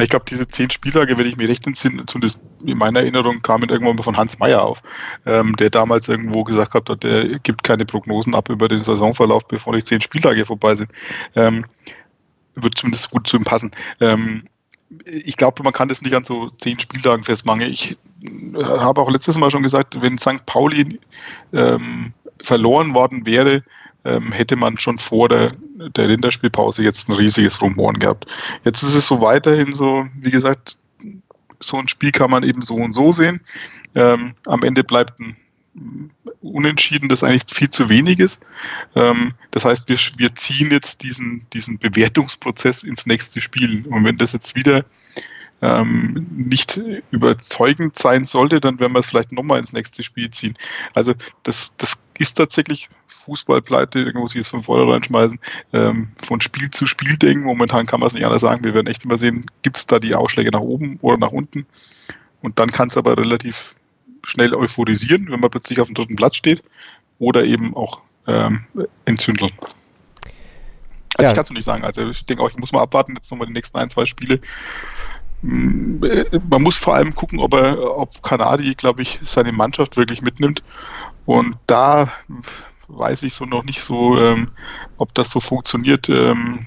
Ich 0.00 0.08
glaube, 0.08 0.24
diese 0.28 0.48
zehn 0.48 0.70
Spieltage, 0.70 1.16
wenn 1.18 1.26
ich 1.26 1.36
mich 1.36 1.48
recht 1.48 1.66
entsinne, 1.66 2.04
zumindest 2.06 2.40
in 2.64 2.76
meiner 2.78 3.00
Erinnerung, 3.00 3.40
kamen 3.42 3.68
irgendwann 3.68 3.94
mal 3.94 4.02
von 4.02 4.16
Hans 4.16 4.38
Meyer 4.40 4.62
auf, 4.62 4.82
ähm, 5.24 5.54
der 5.56 5.70
damals 5.70 6.08
irgendwo 6.08 6.42
gesagt 6.42 6.74
hat, 6.74 7.04
der 7.04 7.38
gibt 7.38 7.62
keine 7.62 7.84
Prognosen 7.84 8.34
ab 8.34 8.48
über 8.48 8.66
den 8.66 8.82
Saisonverlauf, 8.82 9.46
bevor 9.46 9.72
nicht 9.72 9.86
zehn 9.86 10.00
Spieltage 10.00 10.44
vorbei 10.44 10.74
sind. 10.74 10.90
Ähm, 11.36 11.64
wird 12.56 12.76
zumindest 12.76 13.10
gut 13.10 13.28
zu 13.28 13.36
ihm 13.36 13.44
passen. 13.44 13.70
Ähm, 14.00 14.42
ich 15.04 15.36
glaube, 15.36 15.62
man 15.62 15.72
kann 15.72 15.88
das 15.88 16.02
nicht 16.02 16.14
an 16.14 16.24
so 16.24 16.50
zehn 16.50 16.78
Spieltagen 16.78 17.24
festmachen. 17.24 17.62
Ich 17.62 17.96
äh, 18.22 18.64
habe 18.64 19.00
auch 19.00 19.10
letztes 19.10 19.38
Mal 19.38 19.50
schon 19.50 19.62
gesagt, 19.62 20.00
wenn 20.00 20.18
St. 20.18 20.44
Pauli 20.46 20.98
ähm, 21.52 22.12
verloren 22.42 22.94
worden 22.94 23.26
wäre, 23.26 23.62
ähm, 24.04 24.32
hätte 24.32 24.56
man 24.56 24.78
schon 24.78 24.98
vor 24.98 25.28
der, 25.28 25.52
der 25.96 26.06
Länderspielpause 26.06 26.82
jetzt 26.82 27.08
ein 27.08 27.14
riesiges 27.14 27.60
Rumoren 27.60 27.98
gehabt. 27.98 28.26
Jetzt 28.64 28.82
ist 28.82 28.94
es 28.94 29.06
so 29.06 29.20
weiterhin 29.20 29.72
so, 29.72 30.06
wie 30.20 30.30
gesagt, 30.30 30.78
so 31.60 31.78
ein 31.78 31.88
Spiel 31.88 32.12
kann 32.12 32.30
man 32.30 32.42
eben 32.42 32.62
so 32.62 32.74
und 32.74 32.92
so 32.92 33.12
sehen. 33.12 33.40
Ähm, 33.94 34.34
am 34.46 34.62
Ende 34.62 34.84
bleibt 34.84 35.20
ein 35.20 35.36
Unentschieden, 36.40 37.08
das 37.08 37.24
eigentlich 37.24 37.44
viel 37.48 37.70
zu 37.70 37.88
wenig 37.88 38.20
ist. 38.20 38.44
Ähm, 38.94 39.32
das 39.50 39.64
heißt, 39.64 39.88
wir, 39.88 39.98
wir 40.18 40.34
ziehen 40.34 40.70
jetzt 40.70 41.02
diesen, 41.02 41.44
diesen 41.52 41.78
Bewertungsprozess 41.78 42.84
ins 42.84 43.06
nächste 43.06 43.40
Spiel. 43.40 43.84
Und 43.88 44.04
wenn 44.04 44.16
das 44.16 44.32
jetzt 44.32 44.54
wieder 44.54 44.84
ähm, 45.64 46.26
nicht 46.36 46.78
überzeugend 47.10 47.96
sein 47.96 48.24
sollte, 48.24 48.60
dann 48.60 48.78
werden 48.80 48.92
wir 48.92 48.98
es 48.98 49.06
vielleicht 49.06 49.32
nochmal 49.32 49.60
ins 49.60 49.72
nächste 49.72 50.02
Spiel 50.02 50.28
ziehen. 50.28 50.58
Also 50.92 51.14
das, 51.42 51.74
das 51.78 52.06
ist 52.18 52.34
tatsächlich 52.34 52.90
Fußballpleite, 53.06 54.00
irgendwo 54.00 54.20
muss 54.20 54.34
ich 54.34 54.42
es 54.42 54.48
von 54.48 54.60
vornherein 54.60 55.02
schmeißen, 55.02 55.40
ähm, 55.72 56.08
von 56.18 56.42
Spiel 56.42 56.68
zu 56.68 56.84
Spiel 56.84 57.16
denken. 57.16 57.44
Momentan 57.44 57.86
kann 57.86 58.00
man 58.00 58.08
es 58.08 58.12
nicht 58.12 58.26
anders 58.26 58.42
sagen. 58.42 58.62
Wir 58.62 58.74
werden 58.74 58.88
echt 58.88 59.04
immer 59.04 59.16
sehen, 59.16 59.46
gibt 59.62 59.78
es 59.78 59.86
da 59.86 59.98
die 59.98 60.14
Ausschläge 60.14 60.50
nach 60.50 60.60
oben 60.60 60.98
oder 61.00 61.16
nach 61.16 61.32
unten. 61.32 61.64
Und 62.42 62.58
dann 62.58 62.70
kann 62.70 62.88
es 62.88 62.98
aber 62.98 63.16
relativ 63.16 63.74
schnell 64.22 64.54
euphorisieren, 64.54 65.30
wenn 65.30 65.40
man 65.40 65.48
plötzlich 65.48 65.80
auf 65.80 65.88
dem 65.88 65.94
dritten 65.94 66.16
Platz 66.16 66.36
steht 66.36 66.62
oder 67.18 67.44
eben 67.44 67.74
auch 67.74 68.02
ähm, 68.26 68.66
entzündeln. 69.06 69.52
Also 71.16 71.24
ja. 71.24 71.30
ich 71.30 71.34
kann 71.36 71.44
es 71.44 71.50
nicht 71.50 71.64
sagen. 71.64 71.84
Also 71.84 72.10
ich 72.10 72.26
denke 72.26 72.42
auch, 72.42 72.50
ich 72.50 72.58
muss 72.58 72.72
mal 72.72 72.82
abwarten, 72.82 73.14
jetzt 73.14 73.30
nochmal 73.30 73.46
die 73.46 73.52
nächsten 73.54 73.78
ein, 73.78 73.88
zwei 73.88 74.04
Spiele. 74.04 74.40
Man 75.46 76.62
muss 76.62 76.78
vor 76.78 76.94
allem 76.94 77.14
gucken, 77.14 77.38
ob 77.38 77.52
er, 77.52 77.98
ob 77.98 78.22
Kanadi, 78.22 78.74
glaube 78.74 79.02
ich, 79.02 79.20
seine 79.22 79.52
Mannschaft 79.52 79.96
wirklich 79.96 80.22
mitnimmt. 80.22 80.62
Und 81.26 81.56
da 81.66 82.10
weiß 82.88 83.22
ich 83.24 83.34
so 83.34 83.44
noch 83.44 83.64
nicht 83.64 83.82
so, 83.82 84.18
ähm, 84.18 84.48
ob 84.96 85.12
das 85.14 85.30
so 85.30 85.40
funktioniert. 85.40 86.08
Ähm, 86.08 86.66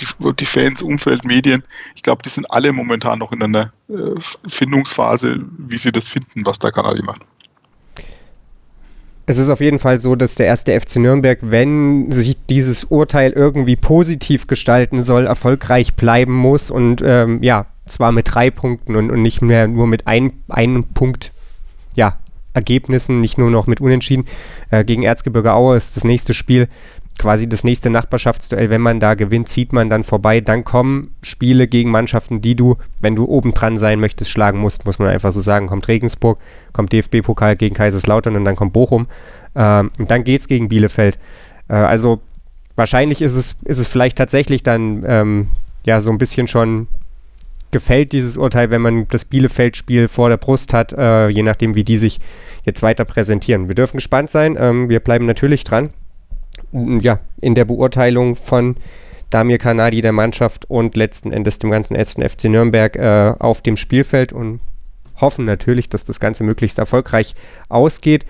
die, 0.00 0.06
die, 0.40 0.46
Fans, 0.46 0.82
Umfeld, 0.82 1.24
Medien, 1.24 1.62
ich 1.94 2.02
glaube, 2.02 2.22
die 2.22 2.30
sind 2.30 2.50
alle 2.50 2.72
momentan 2.72 3.18
noch 3.18 3.32
in 3.32 3.42
einer 3.42 3.72
äh, 3.88 4.14
Findungsphase, 4.48 5.44
wie 5.58 5.78
sie 5.78 5.92
das 5.92 6.08
finden, 6.08 6.46
was 6.46 6.58
der 6.58 6.72
Kanadi 6.72 7.02
macht. 7.02 7.22
Es 9.28 9.38
ist 9.38 9.50
auf 9.50 9.60
jeden 9.60 9.80
Fall 9.80 9.98
so, 9.98 10.14
dass 10.14 10.36
der 10.36 10.46
erste 10.46 10.78
FC 10.78 10.96
Nürnberg, 10.96 11.38
wenn 11.42 12.12
sich 12.12 12.36
dieses 12.48 12.84
Urteil 12.84 13.32
irgendwie 13.32 13.74
positiv 13.74 14.46
gestalten 14.46 15.02
soll, 15.02 15.26
erfolgreich 15.26 15.94
bleiben 15.94 16.32
muss 16.32 16.70
und 16.70 17.02
ähm, 17.04 17.42
ja, 17.42 17.66
zwar 17.86 18.12
mit 18.12 18.32
drei 18.32 18.50
Punkten 18.50 18.94
und, 18.94 19.10
und 19.10 19.22
nicht 19.22 19.42
mehr 19.42 19.66
nur 19.66 19.88
mit 19.88 20.06
ein, 20.06 20.32
einem 20.48 20.84
Punkt, 20.84 21.32
ja, 21.96 22.18
Ergebnissen, 22.54 23.20
nicht 23.20 23.36
nur 23.36 23.50
noch 23.50 23.66
mit 23.66 23.80
Unentschieden. 23.80 24.26
Äh, 24.70 24.84
gegen 24.84 25.02
Erzgebirge 25.02 25.52
Aue 25.52 25.76
ist 25.76 25.96
das 25.96 26.04
nächste 26.04 26.32
Spiel 26.32 26.68
quasi 27.18 27.48
das 27.48 27.64
nächste 27.64 27.90
Nachbarschaftsduell, 27.90 28.70
wenn 28.70 28.80
man 28.80 29.00
da 29.00 29.14
gewinnt, 29.14 29.48
zieht 29.48 29.72
man 29.72 29.88
dann 29.88 30.04
vorbei. 30.04 30.40
Dann 30.40 30.64
kommen 30.64 31.14
Spiele 31.22 31.66
gegen 31.66 31.90
Mannschaften, 31.90 32.40
die 32.40 32.54
du, 32.54 32.76
wenn 33.00 33.16
du 33.16 33.24
oben 33.26 33.52
dran 33.52 33.76
sein 33.76 34.00
möchtest, 34.00 34.30
schlagen 34.30 34.58
musst, 34.58 34.84
muss 34.84 34.98
man 34.98 35.08
einfach 35.08 35.32
so 35.32 35.40
sagen. 35.40 35.66
Kommt 35.66 35.88
Regensburg, 35.88 36.38
kommt 36.72 36.92
DFB-Pokal 36.92 37.56
gegen 37.56 37.74
Kaiserslautern 37.74 38.36
und 38.36 38.44
dann 38.44 38.56
kommt 38.56 38.72
Bochum. 38.72 39.06
Ähm, 39.54 39.90
und 39.98 40.10
dann 40.10 40.24
geht 40.24 40.40
es 40.40 40.48
gegen 40.48 40.68
Bielefeld. 40.68 41.18
Äh, 41.68 41.74
also 41.74 42.20
wahrscheinlich 42.74 43.22
ist 43.22 43.36
es, 43.36 43.56
ist 43.64 43.78
es 43.78 43.86
vielleicht 43.86 44.18
tatsächlich 44.18 44.62
dann 44.62 45.02
ähm, 45.06 45.48
ja 45.84 46.00
so 46.00 46.10
ein 46.10 46.18
bisschen 46.18 46.48
schon 46.48 46.88
gefällt 47.72 48.12
dieses 48.12 48.36
Urteil, 48.36 48.70
wenn 48.70 48.80
man 48.80 49.08
das 49.08 49.24
Bielefeld-Spiel 49.24 50.08
vor 50.08 50.28
der 50.28 50.36
Brust 50.36 50.72
hat, 50.72 50.92
äh, 50.92 51.28
je 51.28 51.42
nachdem, 51.42 51.74
wie 51.74 51.84
die 51.84 51.98
sich 51.98 52.20
jetzt 52.64 52.82
weiter 52.82 53.04
präsentieren. 53.04 53.68
Wir 53.68 53.74
dürfen 53.74 53.96
gespannt 53.96 54.30
sein. 54.30 54.56
Ähm, 54.58 54.88
wir 54.88 55.00
bleiben 55.00 55.26
natürlich 55.26 55.64
dran 55.64 55.90
ja, 57.00 57.20
in 57.40 57.54
der 57.54 57.64
Beurteilung 57.64 58.36
von 58.36 58.76
Damir 59.30 59.58
Kanadi 59.58 60.02
der 60.02 60.12
Mannschaft 60.12 60.70
und 60.70 60.96
letzten 60.96 61.32
Endes 61.32 61.58
dem 61.58 61.70
ganzen 61.70 61.96
ersten 61.96 62.26
FC 62.26 62.44
Nürnberg 62.44 62.96
äh, 62.96 63.34
auf 63.38 63.60
dem 63.60 63.76
Spielfeld 63.76 64.32
und 64.32 64.60
hoffen 65.20 65.44
natürlich, 65.44 65.88
dass 65.88 66.04
das 66.04 66.20
Ganze 66.20 66.44
möglichst 66.44 66.78
erfolgreich 66.78 67.34
ausgeht. 67.68 68.24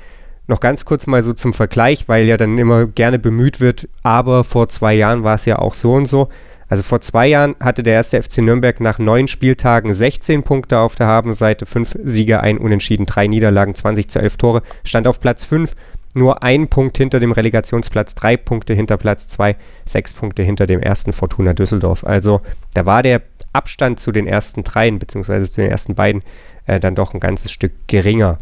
Noch 0.46 0.60
ganz 0.60 0.84
kurz 0.84 1.06
mal 1.06 1.22
so 1.22 1.32
zum 1.32 1.52
Vergleich, 1.52 2.08
weil 2.08 2.26
ja 2.26 2.36
dann 2.36 2.56
immer 2.56 2.86
gerne 2.86 3.18
bemüht 3.18 3.60
wird, 3.60 3.88
aber 4.02 4.44
vor 4.44 4.68
zwei 4.68 4.94
Jahren 4.94 5.24
war 5.24 5.34
es 5.34 5.44
ja 5.44 5.58
auch 5.58 5.74
so 5.74 5.92
und 5.92 6.06
so. 6.06 6.28
Also 6.68 6.82
vor 6.82 7.00
zwei 7.00 7.28
Jahren 7.28 7.54
hatte 7.60 7.82
der 7.82 7.94
erste 7.94 8.20
FC 8.20 8.38
Nürnberg 8.38 8.80
nach 8.80 8.98
neun 8.98 9.28
Spieltagen 9.28 9.92
16 9.92 10.42
Punkte 10.42 10.78
auf 10.78 10.96
der 10.96 11.06
Habenseite, 11.06 11.66
fünf 11.66 11.96
Siege, 12.02 12.40
ein 12.40 12.58
Unentschieden, 12.58 13.06
drei 13.06 13.26
Niederlagen, 13.26 13.74
20 13.74 14.08
zu 14.08 14.18
11 14.20 14.36
Tore, 14.36 14.62
stand 14.82 15.06
auf 15.06 15.20
Platz 15.20 15.44
5 15.44 15.74
nur 16.16 16.42
ein 16.42 16.68
Punkt 16.68 16.96
hinter 16.96 17.20
dem 17.20 17.32
Relegationsplatz, 17.32 18.14
drei 18.14 18.36
Punkte 18.36 18.74
hinter 18.74 18.96
Platz 18.96 19.28
zwei, 19.28 19.56
sechs 19.84 20.12
Punkte 20.12 20.42
hinter 20.42 20.66
dem 20.66 20.80
ersten 20.80 21.12
Fortuna 21.12 21.52
Düsseldorf. 21.52 22.04
Also 22.04 22.40
da 22.74 22.86
war 22.86 23.02
der 23.02 23.22
Abstand 23.52 24.00
zu 24.00 24.12
den 24.12 24.26
ersten 24.26 24.64
dreien, 24.64 24.98
beziehungsweise 24.98 25.50
zu 25.50 25.60
den 25.60 25.70
ersten 25.70 25.94
beiden, 25.94 26.22
äh, 26.66 26.80
dann 26.80 26.94
doch 26.94 27.14
ein 27.14 27.20
ganzes 27.20 27.52
Stück 27.52 27.72
geringer. 27.86 28.38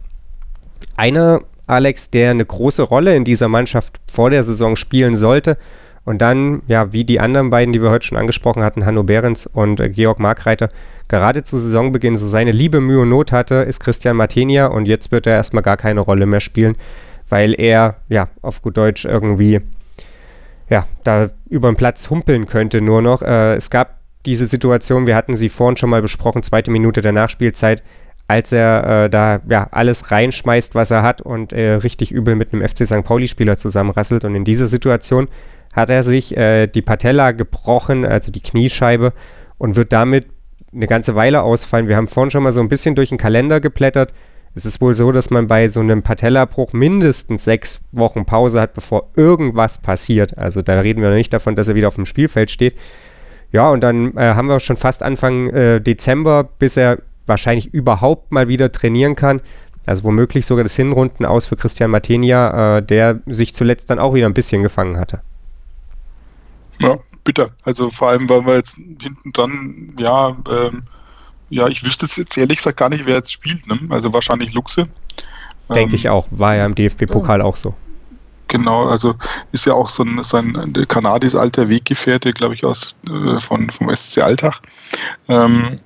Einer, 0.97 1.43
Alex, 1.67 2.11
der 2.11 2.31
eine 2.31 2.45
große 2.45 2.83
Rolle 2.83 3.17
in 3.17 3.25
dieser 3.25 3.49
Mannschaft 3.49 4.01
vor 4.07 4.31
der 4.31 4.45
Saison 4.45 4.77
spielen 4.77 5.17
sollte, 5.17 5.57
und 6.05 6.21
dann, 6.21 6.63
ja, 6.67 6.93
wie 6.93 7.05
die 7.05 7.19
anderen 7.19 7.51
beiden, 7.51 7.73
die 7.73 7.81
wir 7.81 7.91
heute 7.91 8.07
schon 8.07 8.19
angesprochen 8.19 8.63
hatten, 8.63 8.85
Hanno 8.85 9.03
Behrens 9.05 9.47
und 9.47 9.81
äh, 9.81 9.89
Georg 9.89 10.19
Markreiter, 10.19 10.69
gerade 11.09 11.43
zu 11.45 11.59
Saisonbeginn 11.59 12.15
so 12.15 12.27
seine 12.27 12.53
Liebe, 12.53 12.81
Mühe 12.81 13.01
und 13.01 13.09
Not 13.09 13.33
hatte, 13.33 13.57
ist 13.57 13.81
Christian 13.81 14.17
Martenia 14.17 14.67
und 14.67 14.87
jetzt 14.87 15.13
wird 15.13 15.27
er 15.27 15.35
erstmal 15.35 15.63
gar 15.63 15.79
keine 15.79 16.01
Rolle 16.01 16.27
mehr 16.27 16.41
spielen 16.41 16.77
weil 17.29 17.59
er, 17.59 17.97
ja, 18.09 18.29
auf 18.43 18.63
gut 18.63 18.77
Deutsch 18.77 19.05
irgendwie, 19.05 19.61
ja, 20.69 20.87
da 21.03 21.31
über 21.49 21.71
den 21.71 21.77
Platz 21.77 22.11
humpeln 22.11 22.47
könnte 22.47 22.81
nur 22.81 23.03
noch. 23.03 23.23
Äh, 23.23 23.55
es 23.55 23.71
gab 23.71 23.99
diese 24.27 24.47
Situation, 24.47 25.07
wir 25.07 25.17
hatten 25.17 25.35
sie 25.35 25.49
vorhin 25.49 25.77
schon 25.77 25.91
mal 25.91 26.03
besprochen, 26.03 26.43
zweite 26.43 26.71
Minute 26.71 27.03
der 27.03 27.13
Nachspielzeit, 27.13 27.83
als 28.27 28.53
er 28.53 29.05
äh, 29.05 29.11
da 29.11 29.41
ja 29.49 29.69
alles 29.71 30.11
reinschmeißt, 30.11 30.75
was 30.75 30.91
er 30.91 31.03
hat 31.03 31.21
und 31.21 31.53
äh, 31.53 31.75
richtig 31.75 32.11
übel 32.11 32.35
mit 32.35 32.53
einem 32.53 32.67
FC 32.67 32.87
St. 32.87 33.05
Pauli-Spieler 33.05 33.57
zusammenrasselt. 33.59 34.25
Und 34.25 34.35
in 34.35 34.45
dieser 34.45 34.67
Situation 34.67 35.29
hat 35.75 35.91
er 35.91 36.03
sich 36.03 36.37
äh, 36.37 36.67
die 36.67 36.83
Patella 36.83 37.33
gebrochen, 37.33 38.07
also 38.07 38.33
die 38.33 38.41
Kniescheibe, 38.41 39.13
und 39.59 39.77
wird 39.77 39.93
damit 39.93 40.27
eine 40.73 40.87
ganze 40.87 41.15
Weile 41.15 41.43
ausfallen. 41.43 41.89
Wir 41.89 41.97
haben 41.97 42.07
vorhin 42.07 42.31
schon 42.31 42.43
mal 42.43 42.53
so 42.53 42.61
ein 42.61 42.69
bisschen 42.69 42.95
durch 42.95 43.11
den 43.11 43.19
Kalender 43.19 43.61
geblättert. 43.61 44.15
Es 44.57 44.65
ist 44.65 44.81
wohl 44.81 44.95
so, 44.95 45.11
dass 45.11 45.31
man 45.31 45.49
bei 45.49 45.69
so 45.69 45.81
einem 45.81 46.03
Patellabruch 46.03 46.73
mindestens 46.73 47.45
sechs 47.45 47.81
Wochen 47.91 48.25
Pause 48.25 48.61
hat, 48.61 48.75
bevor 48.75 49.11
irgendwas 49.17 49.79
passiert. 49.79 50.39
Also 50.39 50.63
da 50.63 50.79
reden 50.79 51.03
wir 51.03 51.09
noch 51.09 51.17
nicht 51.17 51.33
davon, 51.33 51.57
dass 51.57 51.69
er 51.69 51.75
wieder 51.75 51.89
auf 51.89 51.97
dem 51.97 52.07
Spielfeld 52.07 52.51
steht. 52.51 52.77
Ja, 53.51 53.71
und 53.71 53.83
dann 53.83 54.17
äh, 54.17 54.35
haben 54.35 54.49
wir 54.49 54.61
schon 54.61 54.77
fast 54.77 55.03
Anfang 55.03 55.49
äh, 55.51 55.81
Dezember, 55.81 56.45
bis 56.45 56.77
er 56.77 56.99
wahrscheinlich 57.27 57.73
überhaupt 57.75 58.31
mal 58.31 58.47
wieder 58.49 58.71
trainieren 58.71 59.17
kann. 59.17 59.41
Also 59.87 60.05
womöglich 60.05 60.47
sogar 60.47 60.63
das 60.63 60.77
Hinrunden 60.77 61.25
aus 61.25 61.47
für 61.47 61.57
Christian 61.57 61.91
Matenia, 61.91 62.79
äh, 62.79 62.83
der 62.83 63.21
sich 63.27 63.55
zuletzt 63.55 63.91
dann 63.91 63.99
auch 63.99 64.15
wieder 64.15 64.27
ein 64.27 64.35
bisschen 64.35 64.63
gefangen 64.63 64.99
hatte. 64.99 65.21
Ja, 66.79 66.99
bitter. 67.23 67.51
Also 67.63 67.91
vor 67.91 68.09
allem, 68.09 68.29
weil 68.29 68.47
wir 68.47 68.57
jetzt 68.57 68.77
hinten 68.77 69.33
dran, 69.33 69.95
ja, 69.99 70.37
ähm, 70.49 70.85
ja, 71.55 71.69
ich 71.69 71.85
wüsste 71.85 72.07
jetzt 72.07 72.37
ehrlich 72.37 72.59
gesagt 72.59 72.79
gar 72.79 72.89
nicht, 72.89 73.07
wer 73.07 73.17
jetzt 73.17 73.33
spielt. 73.33 73.67
Ne? 73.69 73.79
Also 73.89 74.13
wahrscheinlich 74.13 74.53
Luxe. 74.55 74.89
Denke 75.69 75.93
ähm, 75.93 75.95
ich 75.95 76.09
auch. 76.09 76.27
War 76.31 76.57
ja 76.57 76.67
im 76.67 76.75
DFB-Pokal 76.75 77.39
ja. 77.39 77.45
auch 77.45 77.57
so. 77.57 77.75
Genau, 78.49 78.87
also 78.87 79.15
ist 79.53 79.65
ja 79.65 79.73
auch 79.73 79.89
so 79.89 80.03
ein, 80.03 80.23
so 80.23 80.37
ein 80.37 80.73
Kanadis 80.89 81.35
alter 81.35 81.69
Weggefährte, 81.69 82.33
glaube 82.33 82.55
ich, 82.55 82.65
aus 82.65 82.99
äh, 83.09 83.39
von, 83.39 83.71
vom 83.71 83.95
SC 83.95 84.19
Alltag. 84.19 84.61
Ähm, 85.29 85.77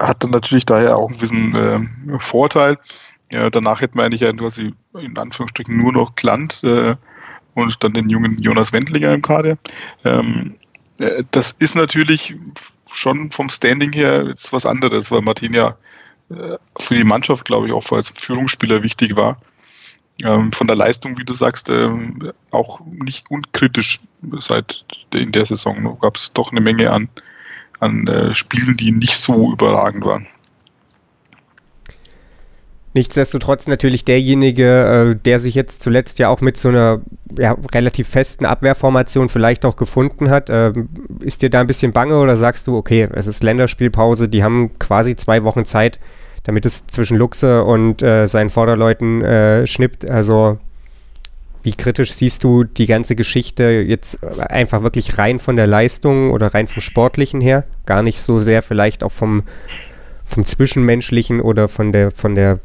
hat 0.00 0.22
dann 0.22 0.30
natürlich 0.30 0.64
daher 0.64 0.96
auch 0.96 1.08
einen 1.08 1.16
gewissen 1.16 1.54
äh, 1.54 2.18
Vorteil. 2.18 2.78
Ja, 3.30 3.50
danach 3.50 3.80
hätten 3.80 3.98
wir 3.98 4.04
eigentlich 4.04 4.22
ja 4.22 4.32
quasi 4.32 4.72
in 4.94 5.18
Anführungsstrichen 5.18 5.76
nur 5.76 5.92
noch 5.92 6.14
Klant 6.14 6.60
äh, 6.62 6.94
und 7.54 7.84
dann 7.84 7.92
den 7.92 8.08
jungen 8.08 8.38
Jonas 8.38 8.72
Wendlinger 8.72 9.12
im 9.12 9.22
Kader. 9.22 9.58
Ähm, 10.04 10.54
äh, 10.54 10.67
das 11.30 11.52
ist 11.52 11.74
natürlich 11.74 12.34
schon 12.92 13.30
vom 13.30 13.48
Standing 13.48 13.92
her 13.92 14.24
jetzt 14.26 14.52
was 14.52 14.66
anderes, 14.66 15.10
weil 15.10 15.22
Martin 15.22 15.54
ja 15.54 15.76
äh, 16.30 16.56
für 16.78 16.94
die 16.94 17.04
Mannschaft, 17.04 17.44
glaube 17.44 17.68
ich, 17.68 17.72
auch 17.72 17.90
als 17.92 18.10
Führungsspieler 18.10 18.82
wichtig 18.82 19.16
war. 19.16 19.38
Ähm, 20.24 20.50
von 20.50 20.66
der 20.66 20.76
Leistung, 20.76 21.16
wie 21.16 21.24
du 21.24 21.34
sagst, 21.34 21.68
ähm, 21.68 22.32
auch 22.50 22.80
nicht 22.84 23.30
unkritisch 23.30 24.00
seit 24.38 24.84
in 25.14 25.30
der 25.30 25.46
Saison. 25.46 25.96
Gab 26.00 26.16
es 26.16 26.32
doch 26.32 26.50
eine 26.50 26.60
Menge 26.60 26.90
an, 26.90 27.08
an 27.78 28.06
äh, 28.08 28.34
Spielen, 28.34 28.76
die 28.76 28.90
nicht 28.90 29.16
so 29.16 29.52
überragend 29.52 30.04
waren. 30.04 30.26
Nichtsdestotrotz 32.98 33.68
natürlich 33.68 34.04
derjenige, 34.04 35.12
äh, 35.12 35.14
der 35.14 35.38
sich 35.38 35.54
jetzt 35.54 35.84
zuletzt 35.84 36.18
ja 36.18 36.28
auch 36.30 36.40
mit 36.40 36.56
so 36.56 36.70
einer 36.70 37.00
ja, 37.38 37.56
relativ 37.72 38.08
festen 38.08 38.44
Abwehrformation 38.44 39.28
vielleicht 39.28 39.64
auch 39.64 39.76
gefunden 39.76 40.30
hat. 40.30 40.50
Äh, 40.50 40.72
ist 41.20 41.42
dir 41.42 41.48
da 41.48 41.60
ein 41.60 41.68
bisschen 41.68 41.92
bange 41.92 42.18
oder 42.18 42.36
sagst 42.36 42.66
du, 42.66 42.76
okay, 42.76 43.08
es 43.12 43.28
ist 43.28 43.44
Länderspielpause, 43.44 44.28
die 44.28 44.42
haben 44.42 44.76
quasi 44.80 45.14
zwei 45.14 45.44
Wochen 45.44 45.64
Zeit, 45.64 46.00
damit 46.42 46.66
es 46.66 46.88
zwischen 46.88 47.16
Luxe 47.16 47.62
und 47.62 48.02
äh, 48.02 48.26
seinen 48.26 48.50
Vorderleuten 48.50 49.22
äh, 49.22 49.64
schnippt? 49.68 50.10
Also 50.10 50.58
wie 51.62 51.74
kritisch 51.74 52.14
siehst 52.14 52.42
du 52.42 52.64
die 52.64 52.86
ganze 52.86 53.14
Geschichte 53.14 53.62
jetzt 53.86 54.24
einfach 54.24 54.82
wirklich 54.82 55.18
rein 55.18 55.38
von 55.38 55.54
der 55.54 55.68
Leistung 55.68 56.32
oder 56.32 56.52
rein 56.52 56.66
vom 56.66 56.80
Sportlichen 56.80 57.40
her? 57.40 57.62
Gar 57.86 58.02
nicht 58.02 58.20
so 58.20 58.40
sehr 58.40 58.60
vielleicht 58.60 59.04
auch 59.04 59.12
vom, 59.12 59.44
vom 60.24 60.44
Zwischenmenschlichen 60.44 61.40
oder 61.40 61.68
von 61.68 61.92
der, 61.92 62.10
von 62.10 62.34
der 62.34 62.58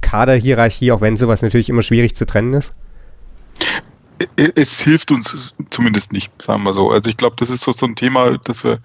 Kaderhierarchie, 0.00 0.92
auch 0.92 1.00
wenn 1.00 1.16
sowas 1.16 1.42
natürlich 1.42 1.68
immer 1.68 1.82
schwierig 1.82 2.14
zu 2.14 2.26
trennen 2.26 2.54
ist? 2.54 2.74
Es 4.36 4.80
hilft 4.80 5.12
uns 5.12 5.54
zumindest 5.70 6.12
nicht, 6.12 6.32
sagen 6.42 6.64
wir 6.64 6.74
so. 6.74 6.90
Also 6.90 7.08
ich 7.08 7.16
glaube, 7.16 7.36
das 7.38 7.50
ist 7.50 7.60
so, 7.60 7.70
so 7.70 7.86
ein 7.86 7.94
Thema, 7.94 8.36
das 8.38 8.64
wir 8.64 8.80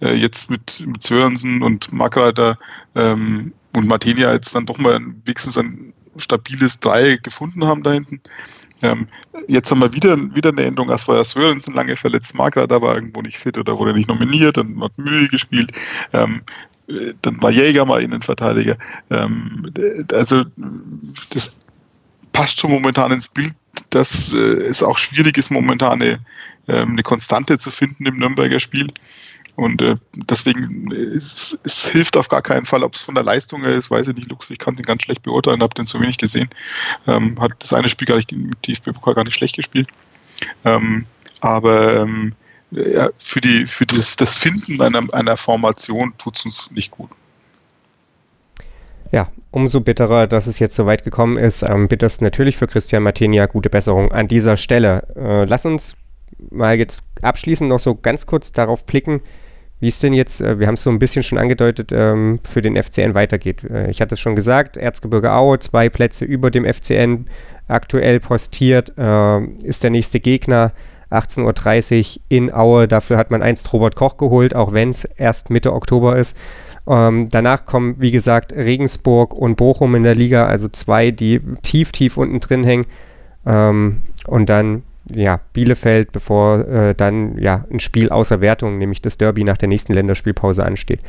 äh, 0.00 0.14
jetzt 0.14 0.48
mit, 0.48 0.84
mit 0.86 1.02
Sörensen 1.02 1.62
und 1.62 1.92
Markreiter 1.92 2.56
ähm, 2.94 3.52
und 3.74 3.88
Martinia 3.88 4.32
jetzt 4.32 4.54
dann 4.54 4.66
doch 4.66 4.78
mal 4.78 5.00
wenigstens 5.24 5.58
ein 5.58 5.92
stabiles 6.18 6.78
Drei 6.78 7.16
gefunden 7.16 7.66
haben 7.66 7.82
da 7.82 7.92
hinten. 7.92 8.20
Ähm, 8.82 9.08
jetzt 9.48 9.70
haben 9.70 9.80
wir 9.80 9.92
wieder, 9.92 10.16
wieder 10.34 10.50
eine 10.50 10.64
Änderung. 10.64 10.90
Erst 10.90 11.08
war 11.08 11.16
ja 11.16 11.24
Sörensen 11.24 11.74
lange 11.74 11.96
verletzt, 11.96 12.34
Markreiter 12.34 12.80
war 12.80 12.94
irgendwo 12.94 13.22
nicht 13.22 13.38
fit 13.38 13.58
oder 13.58 13.78
wurde 13.78 13.92
nicht 13.92 14.08
nominiert, 14.08 14.56
dann 14.56 14.80
hat 14.82 14.96
Mühe 14.98 15.26
gespielt. 15.26 15.72
Ähm, 16.12 16.42
dann 17.22 17.42
war 17.42 17.50
Jäger 17.50 17.84
mal 17.84 18.02
Innenverteidiger. 18.02 18.76
Ähm, 19.10 19.72
also 20.12 20.44
das 21.30 21.58
passt 22.32 22.60
schon 22.60 22.70
momentan 22.70 23.12
ins 23.12 23.28
Bild, 23.28 23.54
dass 23.90 24.32
äh, 24.32 24.36
es 24.36 24.82
auch 24.82 24.98
schwierig 24.98 25.38
ist, 25.38 25.50
momentan 25.50 26.02
eine, 26.02 26.20
ähm, 26.68 26.90
eine 26.90 27.02
Konstante 27.02 27.58
zu 27.58 27.70
finden 27.70 28.06
im 28.06 28.16
Nürnberger 28.16 28.60
Spiel. 28.60 28.88
Und 29.56 29.80
äh, 29.80 29.94
deswegen, 30.14 30.92
es, 30.92 31.58
es, 31.64 31.88
hilft 31.88 32.18
auf 32.18 32.28
gar 32.28 32.42
keinen 32.42 32.66
Fall, 32.66 32.84
ob 32.84 32.94
es 32.94 33.00
von 33.00 33.14
der 33.14 33.24
Leistung 33.24 33.62
her 33.62 33.74
ist, 33.74 33.90
weiß 33.90 34.08
ich 34.08 34.14
nicht, 34.14 34.28
Lux, 34.28 34.50
ich 34.50 34.58
kann 34.58 34.76
den 34.76 34.84
ganz 34.84 35.02
schlecht 35.02 35.22
beurteilen, 35.22 35.62
habe 35.62 35.72
den 35.72 35.86
zu 35.86 35.98
wenig 35.98 36.18
gesehen. 36.18 36.50
Ähm, 37.06 37.40
hat 37.40 37.52
das 37.60 37.72
eine 37.72 37.88
Spiel 37.88 38.06
gar 38.06 38.16
nicht, 38.16 38.32
im 38.32 38.50
DFB-Pokal 38.66 39.14
gar 39.14 39.24
nicht 39.24 39.34
schlecht 39.34 39.56
gespielt. 39.56 39.88
Ähm, 40.66 41.06
aber 41.40 42.02
ähm, 42.02 42.34
ja, 42.70 43.08
für, 43.18 43.40
die, 43.40 43.66
für 43.66 43.86
das, 43.86 44.16
das 44.16 44.36
Finden 44.36 44.80
einer, 44.80 45.02
einer 45.12 45.36
Formation 45.36 46.12
tut 46.18 46.36
es 46.36 46.44
uns 46.44 46.70
nicht 46.72 46.90
gut. 46.90 47.10
Ja, 49.12 49.28
umso 49.50 49.80
bitterer, 49.80 50.26
dass 50.26 50.46
es 50.46 50.58
jetzt 50.58 50.74
so 50.74 50.86
weit 50.86 51.04
gekommen 51.04 51.36
ist. 51.36 51.62
Am 51.62 51.88
bittersten 51.88 52.24
natürlich 52.24 52.56
für 52.56 52.66
Christian 52.66 53.02
Martinia. 53.02 53.46
Gute 53.46 53.70
Besserung 53.70 54.10
an 54.12 54.28
dieser 54.28 54.56
Stelle. 54.56 55.06
Äh, 55.16 55.44
lass 55.44 55.64
uns 55.64 55.96
mal 56.50 56.76
jetzt 56.76 57.02
abschließend 57.22 57.70
noch 57.70 57.78
so 57.78 57.94
ganz 57.94 58.26
kurz 58.26 58.52
darauf 58.52 58.84
blicken, 58.84 59.22
wie 59.80 59.88
es 59.88 60.00
denn 60.00 60.12
jetzt, 60.12 60.40
äh, 60.40 60.58
wir 60.58 60.66
haben 60.66 60.74
es 60.74 60.82
so 60.82 60.90
ein 60.90 60.98
bisschen 60.98 61.22
schon 61.22 61.38
angedeutet, 61.38 61.92
ähm, 61.92 62.40
für 62.44 62.62
den 62.62 62.76
FCN 62.76 63.14
weitergeht. 63.14 63.64
Äh, 63.64 63.90
ich 63.90 64.00
hatte 64.00 64.14
es 64.14 64.20
schon 64.20 64.36
gesagt, 64.36 64.76
Erzgebirge 64.76 65.32
Aue, 65.32 65.58
zwei 65.58 65.88
Plätze 65.88 66.24
über 66.24 66.50
dem 66.50 66.64
FCN 66.64 67.26
aktuell 67.68 68.20
postiert, 68.20 68.92
äh, 68.98 69.44
ist 69.62 69.82
der 69.82 69.90
nächste 69.90 70.20
Gegner. 70.20 70.72
18.30 71.10 72.16
Uhr 72.16 72.22
in 72.28 72.52
Aue. 72.52 72.88
Dafür 72.88 73.16
hat 73.16 73.30
man 73.30 73.42
einst 73.42 73.72
Robert 73.72 73.96
Koch 73.96 74.16
geholt, 74.16 74.54
auch 74.54 74.72
wenn 74.72 74.90
es 74.90 75.04
erst 75.04 75.50
Mitte 75.50 75.72
Oktober 75.72 76.16
ist. 76.16 76.36
Ähm, 76.88 77.28
danach 77.30 77.66
kommen, 77.66 77.96
wie 77.98 78.10
gesagt, 78.10 78.52
Regensburg 78.52 79.34
und 79.34 79.56
Bochum 79.56 79.94
in 79.94 80.04
der 80.04 80.14
Liga, 80.14 80.46
also 80.46 80.68
zwei, 80.68 81.10
die 81.10 81.40
tief, 81.62 81.92
tief 81.92 82.16
unten 82.16 82.40
drin 82.40 82.64
hängen. 82.64 82.86
Ähm, 83.44 83.98
und 84.26 84.48
dann, 84.48 84.82
ja, 85.12 85.40
Bielefeld, 85.52 86.12
bevor 86.12 86.66
äh, 86.68 86.94
dann 86.94 87.38
ja 87.38 87.64
ein 87.70 87.80
Spiel 87.80 88.10
außer 88.10 88.40
Wertung, 88.40 88.78
nämlich 88.78 89.02
das 89.02 89.18
Derby 89.18 89.44
nach 89.44 89.56
der 89.56 89.68
nächsten 89.68 89.94
Länderspielpause 89.94 90.64
ansteht. 90.64 91.00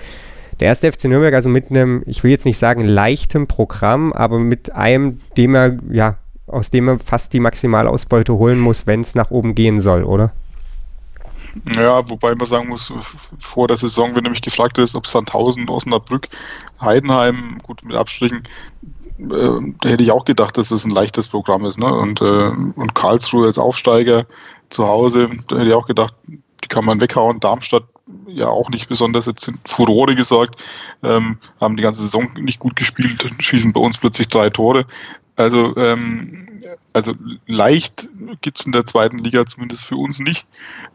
Der 0.60 0.70
erste 0.70 0.92
FC 0.92 1.06
Nürnberg 1.06 1.36
also 1.36 1.50
mit 1.50 1.70
einem, 1.70 2.02
ich 2.08 2.24
will 2.24 2.32
jetzt 2.32 2.46
nicht 2.46 2.58
sagen 2.58 2.84
leichtem 2.84 3.46
Programm, 3.46 4.12
aber 4.14 4.40
mit 4.40 4.74
einem, 4.74 5.20
dem 5.38 5.54
er 5.56 5.78
ja 5.92 6.18
aus 6.48 6.72
dem 6.72 6.88
er 6.88 7.00
fast 7.00 7.34
die 7.34 7.40
Maximalausbeute 7.40 8.34
holen 8.34 8.60
muss, 8.60 8.88
wenn 8.88 9.02
es 9.02 9.16
nach 9.16 9.32
oben 9.32 9.54
gehen 9.54 9.80
soll, 9.80 10.04
oder? 10.04 10.32
Ja, 11.76 12.08
wobei 12.10 12.36
man 12.36 12.48
sagen 12.48 12.70
muss, 12.70 12.92
vor 13.40 13.68
der 13.68 13.78
Saison, 13.78 14.16
wenn 14.16 14.24
du 14.24 14.30
mich 14.30 14.42
gefragt 14.42 14.78
hättest, 14.78 14.96
ob 14.96 15.08
Sandhausen, 15.08 15.70
Osnabrück, 15.70 16.28
Heidenheim, 16.80 17.60
gut 17.64 17.84
mit 17.84 17.96
Abstrichen, 17.96 18.44
äh, 19.20 19.88
hätte 19.88 20.04
ich 20.04 20.12
auch 20.12 20.26
gedacht, 20.26 20.58
dass 20.58 20.72
es 20.72 20.84
das 20.84 20.86
ein 20.86 20.94
leichtes 20.94 21.28
Programm 21.28 21.66
ist. 21.66 21.80
Ne? 21.80 21.92
Und, 21.92 22.22
äh, 22.22 22.50
und 22.50 22.96
Karlsruhe 22.96 23.48
als 23.48 23.58
Aufsteiger 23.58 24.26
zu 24.70 24.86
Hause, 24.86 25.30
da 25.48 25.58
hätte 25.58 25.70
ich 25.70 25.74
auch 25.74 25.88
gedacht, 25.88 26.14
die 26.28 26.68
kann 26.68 26.86
man 26.86 27.02
weghauen. 27.02 27.40
Darmstadt 27.40 27.84
ja 28.28 28.48
auch 28.48 28.70
nicht 28.70 28.88
besonders 28.88 29.26
jetzt 29.26 29.48
in 29.48 29.58
Furore 29.66 30.16
gesorgt, 30.16 30.56
ähm, 31.04 31.38
haben 31.60 31.76
die 31.76 31.84
ganze 31.84 32.02
Saison 32.02 32.28
nicht 32.40 32.60
gut 32.60 32.76
gespielt, 32.76 33.26
schießen 33.40 33.74
bei 33.74 33.82
uns 33.82 33.98
plötzlich 33.98 34.30
drei 34.30 34.50
Tore. 34.50 34.86
Also, 35.38 35.78
ähm, 35.78 36.48
also 36.94 37.14
leicht 37.46 38.10
gibt 38.42 38.60
es 38.60 38.66
in 38.66 38.72
der 38.72 38.86
zweiten 38.86 39.20
Liga 39.20 39.46
zumindest 39.46 39.86
für 39.86 39.96
uns 39.96 40.20
nicht. 40.20 40.46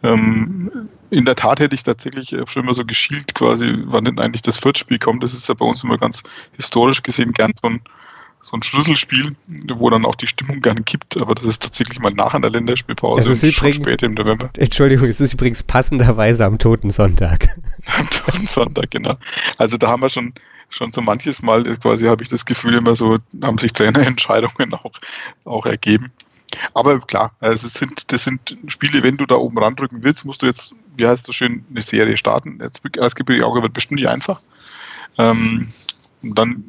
Ähm, 0.03 0.89
in 1.11 1.25
der 1.25 1.37
Tat 1.37 1.61
hätte 1.61 1.77
ich 1.77 1.85
tatsächlich 1.85 2.35
schon 2.49 2.65
immer 2.65 2.75
so 2.75 2.85
geschielt 2.85 3.35
quasi, 3.35 3.73
wann 3.85 4.05
denn 4.05 4.19
eigentlich 4.19 4.43
das 4.43 4.59
Viertspiel 4.59 4.99
kommt. 4.99 5.23
Das 5.23 5.33
ist 5.33 5.49
ja 5.49 5.55
bei 5.55 5.65
uns 5.65 5.85
immer 5.85 5.97
ganz 5.97 6.25
historisch 6.57 7.03
gesehen 7.05 7.33
gern 7.33 7.53
so 7.55 7.69
ein, 7.69 7.81
so 8.41 8.57
ein 8.57 8.65
Schlüsselspiel, 8.65 9.37
wo 9.75 9.89
dann 9.91 10.05
auch 10.05 10.17
die 10.17 10.27
Stimmung 10.27 10.61
gern 10.61 10.85
kippt, 10.85 11.23
aber 11.23 11.37
das 11.37 11.45
ist 11.45 11.63
tatsächlich 11.63 12.01
mal 12.01 12.11
nach 12.11 12.35
einer 12.35 12.51
Länderspielpause. 12.51 13.31
Es 13.31 13.43
ist 13.45 13.57
übrigens, 13.57 13.89
spät 13.89 14.03
im 14.03 14.15
November. 14.15 14.51
Entschuldigung, 14.59 15.07
es 15.07 15.21
ist 15.21 15.35
übrigens 15.35 15.63
passenderweise 15.63 16.45
am 16.45 16.59
Toten 16.59 16.91
Sonntag. 16.91 17.49
am 17.97 18.11
Toten 18.11 18.47
Sonntag, 18.49 18.91
genau. 18.91 19.15
Also 19.57 19.77
da 19.77 19.87
haben 19.87 20.03
wir 20.03 20.11
schon 20.11 20.35
schon 20.75 20.91
so 20.91 21.01
manches 21.01 21.43
Mal 21.43 21.65
quasi 21.79 22.07
habe 22.07 22.23
ich 22.23 22.29
das 22.29 22.45
Gefühl 22.45 22.75
immer 22.75 22.95
so, 22.95 23.19
haben 23.45 23.59
sich 23.59 23.73
Trainerentscheidungen 23.73 24.75
auch, 24.75 24.93
auch 25.45 25.67
ergeben. 25.67 26.13
Aber 26.75 27.01
klar, 27.01 27.33
also 27.41 27.67
es 27.67 27.75
sind, 27.75 28.13
das 28.13 28.25
sind 28.25 28.57
Spiele, 28.67 29.03
wenn 29.03 29.17
du 29.17 29.27
da 29.27 29.37
oben 29.37 29.59
randrücken 29.59 30.05
willst, 30.05 30.25
musst 30.25 30.43
du 30.43 30.47
jetzt, 30.47 30.75
wie 30.97 31.07
heißt 31.07 31.27
das 31.27 31.35
schön, 31.35 31.65
eine 31.71 31.83
Serie 31.83 32.17
starten. 32.17 32.59
Jetzt 32.63 32.83
Erzgebirge 32.97 33.47
Auge 33.47 33.63
wird 33.63 33.73
bestimmt 33.73 34.01
nicht 34.01 34.09
einfach. 34.09 34.41
Ähm, 35.19 35.67
dann 36.23 36.65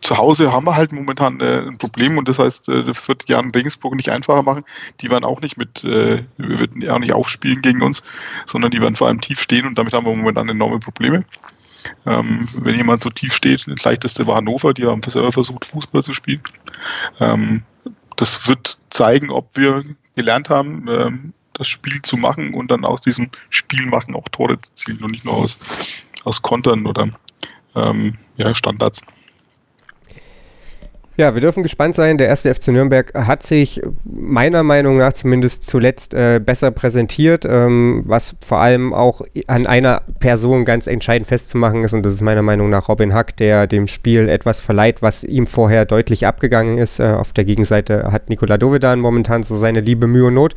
zu 0.00 0.16
Hause 0.16 0.52
haben 0.52 0.64
wir 0.64 0.74
halt 0.74 0.92
momentan 0.92 1.40
äh, 1.40 1.62
ein 1.66 1.78
Problem 1.78 2.18
und 2.18 2.28
das 2.28 2.38
heißt, 2.38 2.68
äh, 2.68 2.84
das 2.84 3.06
wird 3.08 3.28
Jan 3.28 3.50
Regensburg 3.50 3.94
nicht 3.94 4.10
einfacher 4.10 4.42
machen. 4.42 4.64
Die 5.00 5.10
werden 5.10 5.24
auch 5.24 5.40
nicht 5.40 5.56
mit, 5.56 5.84
äh, 5.84 6.24
würden 6.38 6.88
auch 6.90 6.98
nicht 6.98 7.12
aufspielen 7.12 7.62
gegen 7.62 7.82
uns, 7.82 8.02
sondern 8.46 8.70
die 8.70 8.80
werden 8.80 8.94
vor 8.94 9.08
allem 9.08 9.20
tief 9.20 9.40
stehen 9.40 9.66
und 9.66 9.78
damit 9.78 9.92
haben 9.92 10.06
wir 10.06 10.14
momentan 10.14 10.48
enorme 10.48 10.80
Probleme. 10.80 11.24
Ähm, 12.06 12.48
wenn 12.54 12.76
jemand 12.76 13.02
so 13.02 13.10
tief 13.10 13.34
steht, 13.34 13.66
das 13.66 13.84
leichteste 13.84 14.26
war 14.26 14.36
Hannover, 14.36 14.74
die 14.74 14.86
haben 14.86 15.02
selber 15.02 15.32
versucht, 15.32 15.64
Fußball 15.64 16.02
zu 16.02 16.12
spielen. 16.12 16.42
Ähm, 17.20 17.62
das 18.16 18.48
wird 18.48 18.78
zeigen, 18.90 19.30
ob 19.30 19.56
wir 19.56 19.84
gelernt 20.16 20.50
haben, 20.50 20.86
ähm, 20.88 21.32
das 21.52 21.68
Spiel 21.68 22.00
zu 22.02 22.16
machen 22.16 22.54
und 22.54 22.70
dann 22.70 22.84
aus 22.84 23.00
diesem 23.00 23.30
Spiel 23.50 23.86
machen 23.86 24.14
auch 24.14 24.28
Tore 24.28 24.58
zu 24.58 24.74
zielen 24.74 25.02
und 25.02 25.10
nicht 25.10 25.24
nur 25.24 25.34
aus, 25.34 25.58
aus 26.24 26.42
Kontern 26.42 26.86
oder 26.86 27.08
ähm, 27.74 28.16
ja, 28.36 28.54
Standards. 28.54 29.02
Ja, 31.18 31.34
wir 31.34 31.40
dürfen 31.40 31.64
gespannt 31.64 31.96
sein. 31.96 32.16
Der 32.16 32.28
erste 32.28 32.54
FC 32.54 32.68
Nürnberg 32.68 33.12
hat 33.12 33.42
sich 33.42 33.82
meiner 34.04 34.62
Meinung 34.62 34.98
nach 34.98 35.12
zumindest 35.14 35.66
zuletzt 35.66 36.14
äh, 36.14 36.38
besser 36.38 36.70
präsentiert, 36.70 37.44
ähm, 37.44 38.04
was 38.06 38.36
vor 38.40 38.60
allem 38.60 38.94
auch 38.94 39.22
an 39.48 39.66
einer 39.66 40.02
Person 40.20 40.64
ganz 40.64 40.86
entscheidend 40.86 41.26
festzumachen 41.26 41.82
ist. 41.82 41.92
Und 41.92 42.06
das 42.06 42.14
ist 42.14 42.20
meiner 42.20 42.42
Meinung 42.42 42.70
nach 42.70 42.88
Robin 42.88 43.14
Hack, 43.14 43.36
der 43.36 43.66
dem 43.66 43.88
Spiel 43.88 44.28
etwas 44.28 44.60
verleiht, 44.60 45.02
was 45.02 45.24
ihm 45.24 45.48
vorher 45.48 45.86
deutlich 45.86 46.24
abgegangen 46.24 46.78
ist. 46.78 47.00
Äh, 47.00 47.08
auf 47.08 47.32
der 47.32 47.44
Gegenseite 47.44 48.12
hat 48.12 48.28
Nikola 48.28 48.56
Dovedan 48.56 49.00
momentan 49.00 49.42
so 49.42 49.56
seine 49.56 49.80
liebe 49.80 50.06
Mühe 50.06 50.26
und 50.26 50.34
Not. 50.34 50.54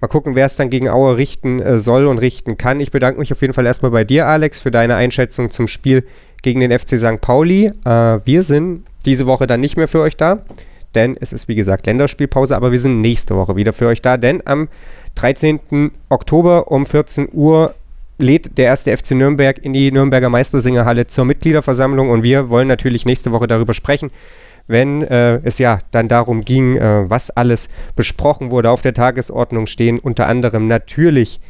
Mal 0.00 0.08
gucken, 0.08 0.36
wer 0.36 0.46
es 0.46 0.56
dann 0.56 0.70
gegen 0.70 0.88
Aue 0.88 1.18
richten 1.18 1.60
äh, 1.60 1.78
soll 1.78 2.06
und 2.06 2.16
richten 2.16 2.56
kann. 2.56 2.80
Ich 2.80 2.92
bedanke 2.92 3.20
mich 3.20 3.30
auf 3.30 3.42
jeden 3.42 3.52
Fall 3.52 3.66
erstmal 3.66 3.90
bei 3.90 4.04
dir, 4.04 4.26
Alex, 4.26 4.58
für 4.58 4.70
deine 4.70 4.94
Einschätzung 4.94 5.50
zum 5.50 5.68
Spiel 5.68 6.04
gegen 6.42 6.60
den 6.60 6.76
FC 6.76 6.98
St. 6.98 7.20
Pauli. 7.20 7.72
Äh, 7.84 7.90
wir 8.24 8.42
sind 8.42 8.84
diese 9.08 9.26
Woche 9.26 9.46
dann 9.46 9.60
nicht 9.60 9.76
mehr 9.76 9.88
für 9.88 10.00
euch 10.00 10.16
da, 10.16 10.40
denn 10.94 11.16
es 11.18 11.32
ist 11.32 11.48
wie 11.48 11.54
gesagt 11.54 11.86
Länderspielpause, 11.86 12.54
aber 12.54 12.72
wir 12.72 12.80
sind 12.80 13.00
nächste 13.00 13.34
Woche 13.36 13.56
wieder 13.56 13.72
für 13.72 13.86
euch 13.86 14.02
da, 14.02 14.16
denn 14.16 14.42
am 14.46 14.68
13. 15.14 15.90
Oktober 16.10 16.70
um 16.70 16.86
14 16.86 17.30
Uhr 17.32 17.74
lädt 18.18 18.58
der 18.58 18.66
erste 18.66 18.94
FC 18.96 19.12
Nürnberg 19.12 19.58
in 19.64 19.72
die 19.72 19.90
Nürnberger 19.90 20.28
Meistersingerhalle 20.28 21.06
zur 21.06 21.24
Mitgliederversammlung. 21.24 22.10
Und 22.10 22.22
wir 22.22 22.50
wollen 22.50 22.68
natürlich 22.68 23.06
nächste 23.06 23.32
Woche 23.32 23.46
darüber 23.46 23.74
sprechen, 23.74 24.10
wenn 24.66 25.02
äh, 25.02 25.36
es 25.44 25.58
ja 25.58 25.78
dann 25.92 26.08
darum 26.08 26.44
ging, 26.44 26.76
äh, 26.76 27.08
was 27.08 27.30
alles 27.30 27.68
besprochen 27.96 28.50
wurde, 28.50 28.70
auf 28.70 28.82
der 28.82 28.92
Tagesordnung 28.92 29.66
stehen, 29.66 29.98
unter 29.98 30.26
anderem 30.26 30.68
natürlich 30.68 31.40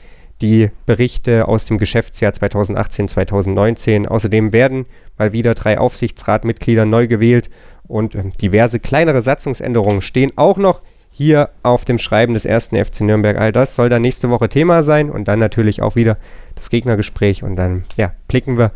die 0.41 0.70
Berichte 0.86 1.49
aus 1.49 1.66
dem 1.66 1.78
Geschäftsjahr 1.78 2.32
2018, 2.32 3.09
2019. 3.09 4.07
Außerdem 4.07 4.53
werden 4.53 4.86
mal 5.16 5.32
wieder 5.32 5.55
drei 5.55 5.78
Aufsichtsratmitglieder 5.78 6.84
neu 6.84 7.07
gewählt 7.09 7.51
und 7.86 8.14
äh, 8.14 8.24
diverse 8.41 8.80
kleinere 8.80 9.22
Satzungsänderungen 9.22 10.03
stehen 10.03 10.32
auch 10.36 10.59
noch 10.59 10.80
hier 11.12 11.51
auf 11.62 11.84
dem 11.84 11.99
Schreiben 11.99 12.34
des 12.34 12.45
ersten 12.45 12.76
FC 12.82 13.01
Nürnberg. 13.01 13.36
All 13.39 13.51
das 13.51 13.74
soll 13.74 13.89
dann 13.89 14.03
nächste 14.03 14.30
Woche 14.30 14.49
Thema 14.49 14.82
sein 14.82 15.11
und 15.11 15.26
dann 15.26 15.41
natürlich 15.41 15.82
auch 15.82 15.97
wieder 15.97 16.16
das 16.55 16.70
Gegnergespräch 16.70 17.43
und 17.43 17.57
dann 17.57 17.84
ja, 17.97 18.12
blicken 18.28 18.57
wir 18.57 18.70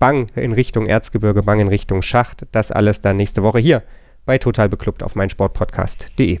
bang 0.00 0.28
in 0.34 0.52
Richtung 0.52 0.86
Erzgebirge, 0.86 1.42
bang 1.42 1.60
in 1.60 1.68
Richtung 1.68 2.02
Schacht. 2.02 2.46
Das 2.50 2.72
alles 2.72 3.00
dann 3.00 3.16
nächste 3.16 3.42
Woche 3.42 3.60
hier 3.60 3.82
bei 4.26 4.38
Total 4.38 4.68
Beklubbt 4.68 5.02
auf 5.02 5.14
meinsportpodcast.de. 5.14 6.40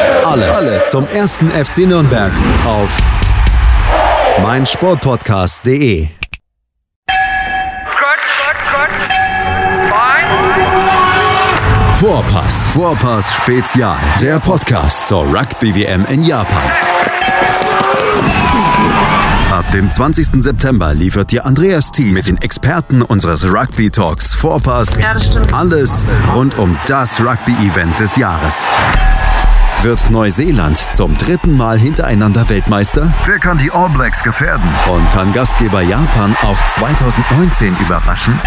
Alles, 0.31 0.55
alles 0.55 0.87
zum 0.87 1.05
ersten 1.09 1.51
FC 1.51 1.79
Nürnberg 1.79 2.31
auf 2.65 2.97
meinsportpodcast.de. 4.41 6.07
Vorpass. 11.95 12.69
Vorpass 12.69 13.35
Spezial. 13.35 13.97
Der 14.21 14.39
Podcast 14.39 15.09
zur 15.09 15.23
Rugby-WM 15.25 16.05
in 16.05 16.23
Japan. 16.23 16.71
Ab 19.51 19.69
dem 19.73 19.91
20. 19.91 20.41
September 20.41 20.93
liefert 20.93 21.31
dir 21.31 21.45
Andreas 21.45 21.91
Thies 21.91 22.13
mit 22.13 22.27
den 22.27 22.37
Experten 22.37 23.01
unseres 23.01 23.43
Rugby 23.43 23.89
Talks 23.89 24.33
Vorpass 24.33 24.95
Ja, 24.95 25.13
alles 25.51 26.05
rund 26.33 26.57
um 26.57 26.77
das 26.87 27.19
Rugby-Event 27.19 27.99
des 27.99 28.15
Jahres. 28.15 28.69
Wird 29.83 30.11
Neuseeland 30.11 30.77
zum 30.77 31.17
dritten 31.17 31.57
Mal 31.57 31.79
hintereinander 31.79 32.47
Weltmeister? 32.49 33.11
Wer 33.25 33.39
kann 33.39 33.57
die 33.57 33.71
All 33.71 33.89
Blacks 33.89 34.21
gefährden? 34.21 34.69
Und 34.87 35.11
kann 35.11 35.33
Gastgeber 35.33 35.81
Japan 35.81 36.37
auch 36.43 36.57
2019 36.75 37.75
überraschen? 37.77 38.39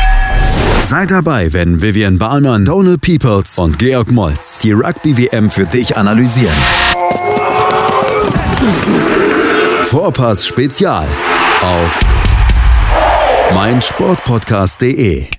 Sei 0.85 1.07
dabei, 1.07 1.53
wenn 1.53 1.83
Vivian 1.83 2.19
Bahlmann, 2.19 2.65
Donald 2.65 3.01
Peoples 3.01 3.59
und 3.59 3.81
Georg 3.81 4.13
Moltz 4.13 4.61
die 4.61 4.71
Rugby-WM 4.71 5.51
für 5.51 5.67
dich 5.67 5.97
analysieren. 5.97 6.55
Vorpass 9.83 10.47
Spezial 10.47 11.09
auf 11.63 11.99
meinsportpodcast.de 13.53 15.31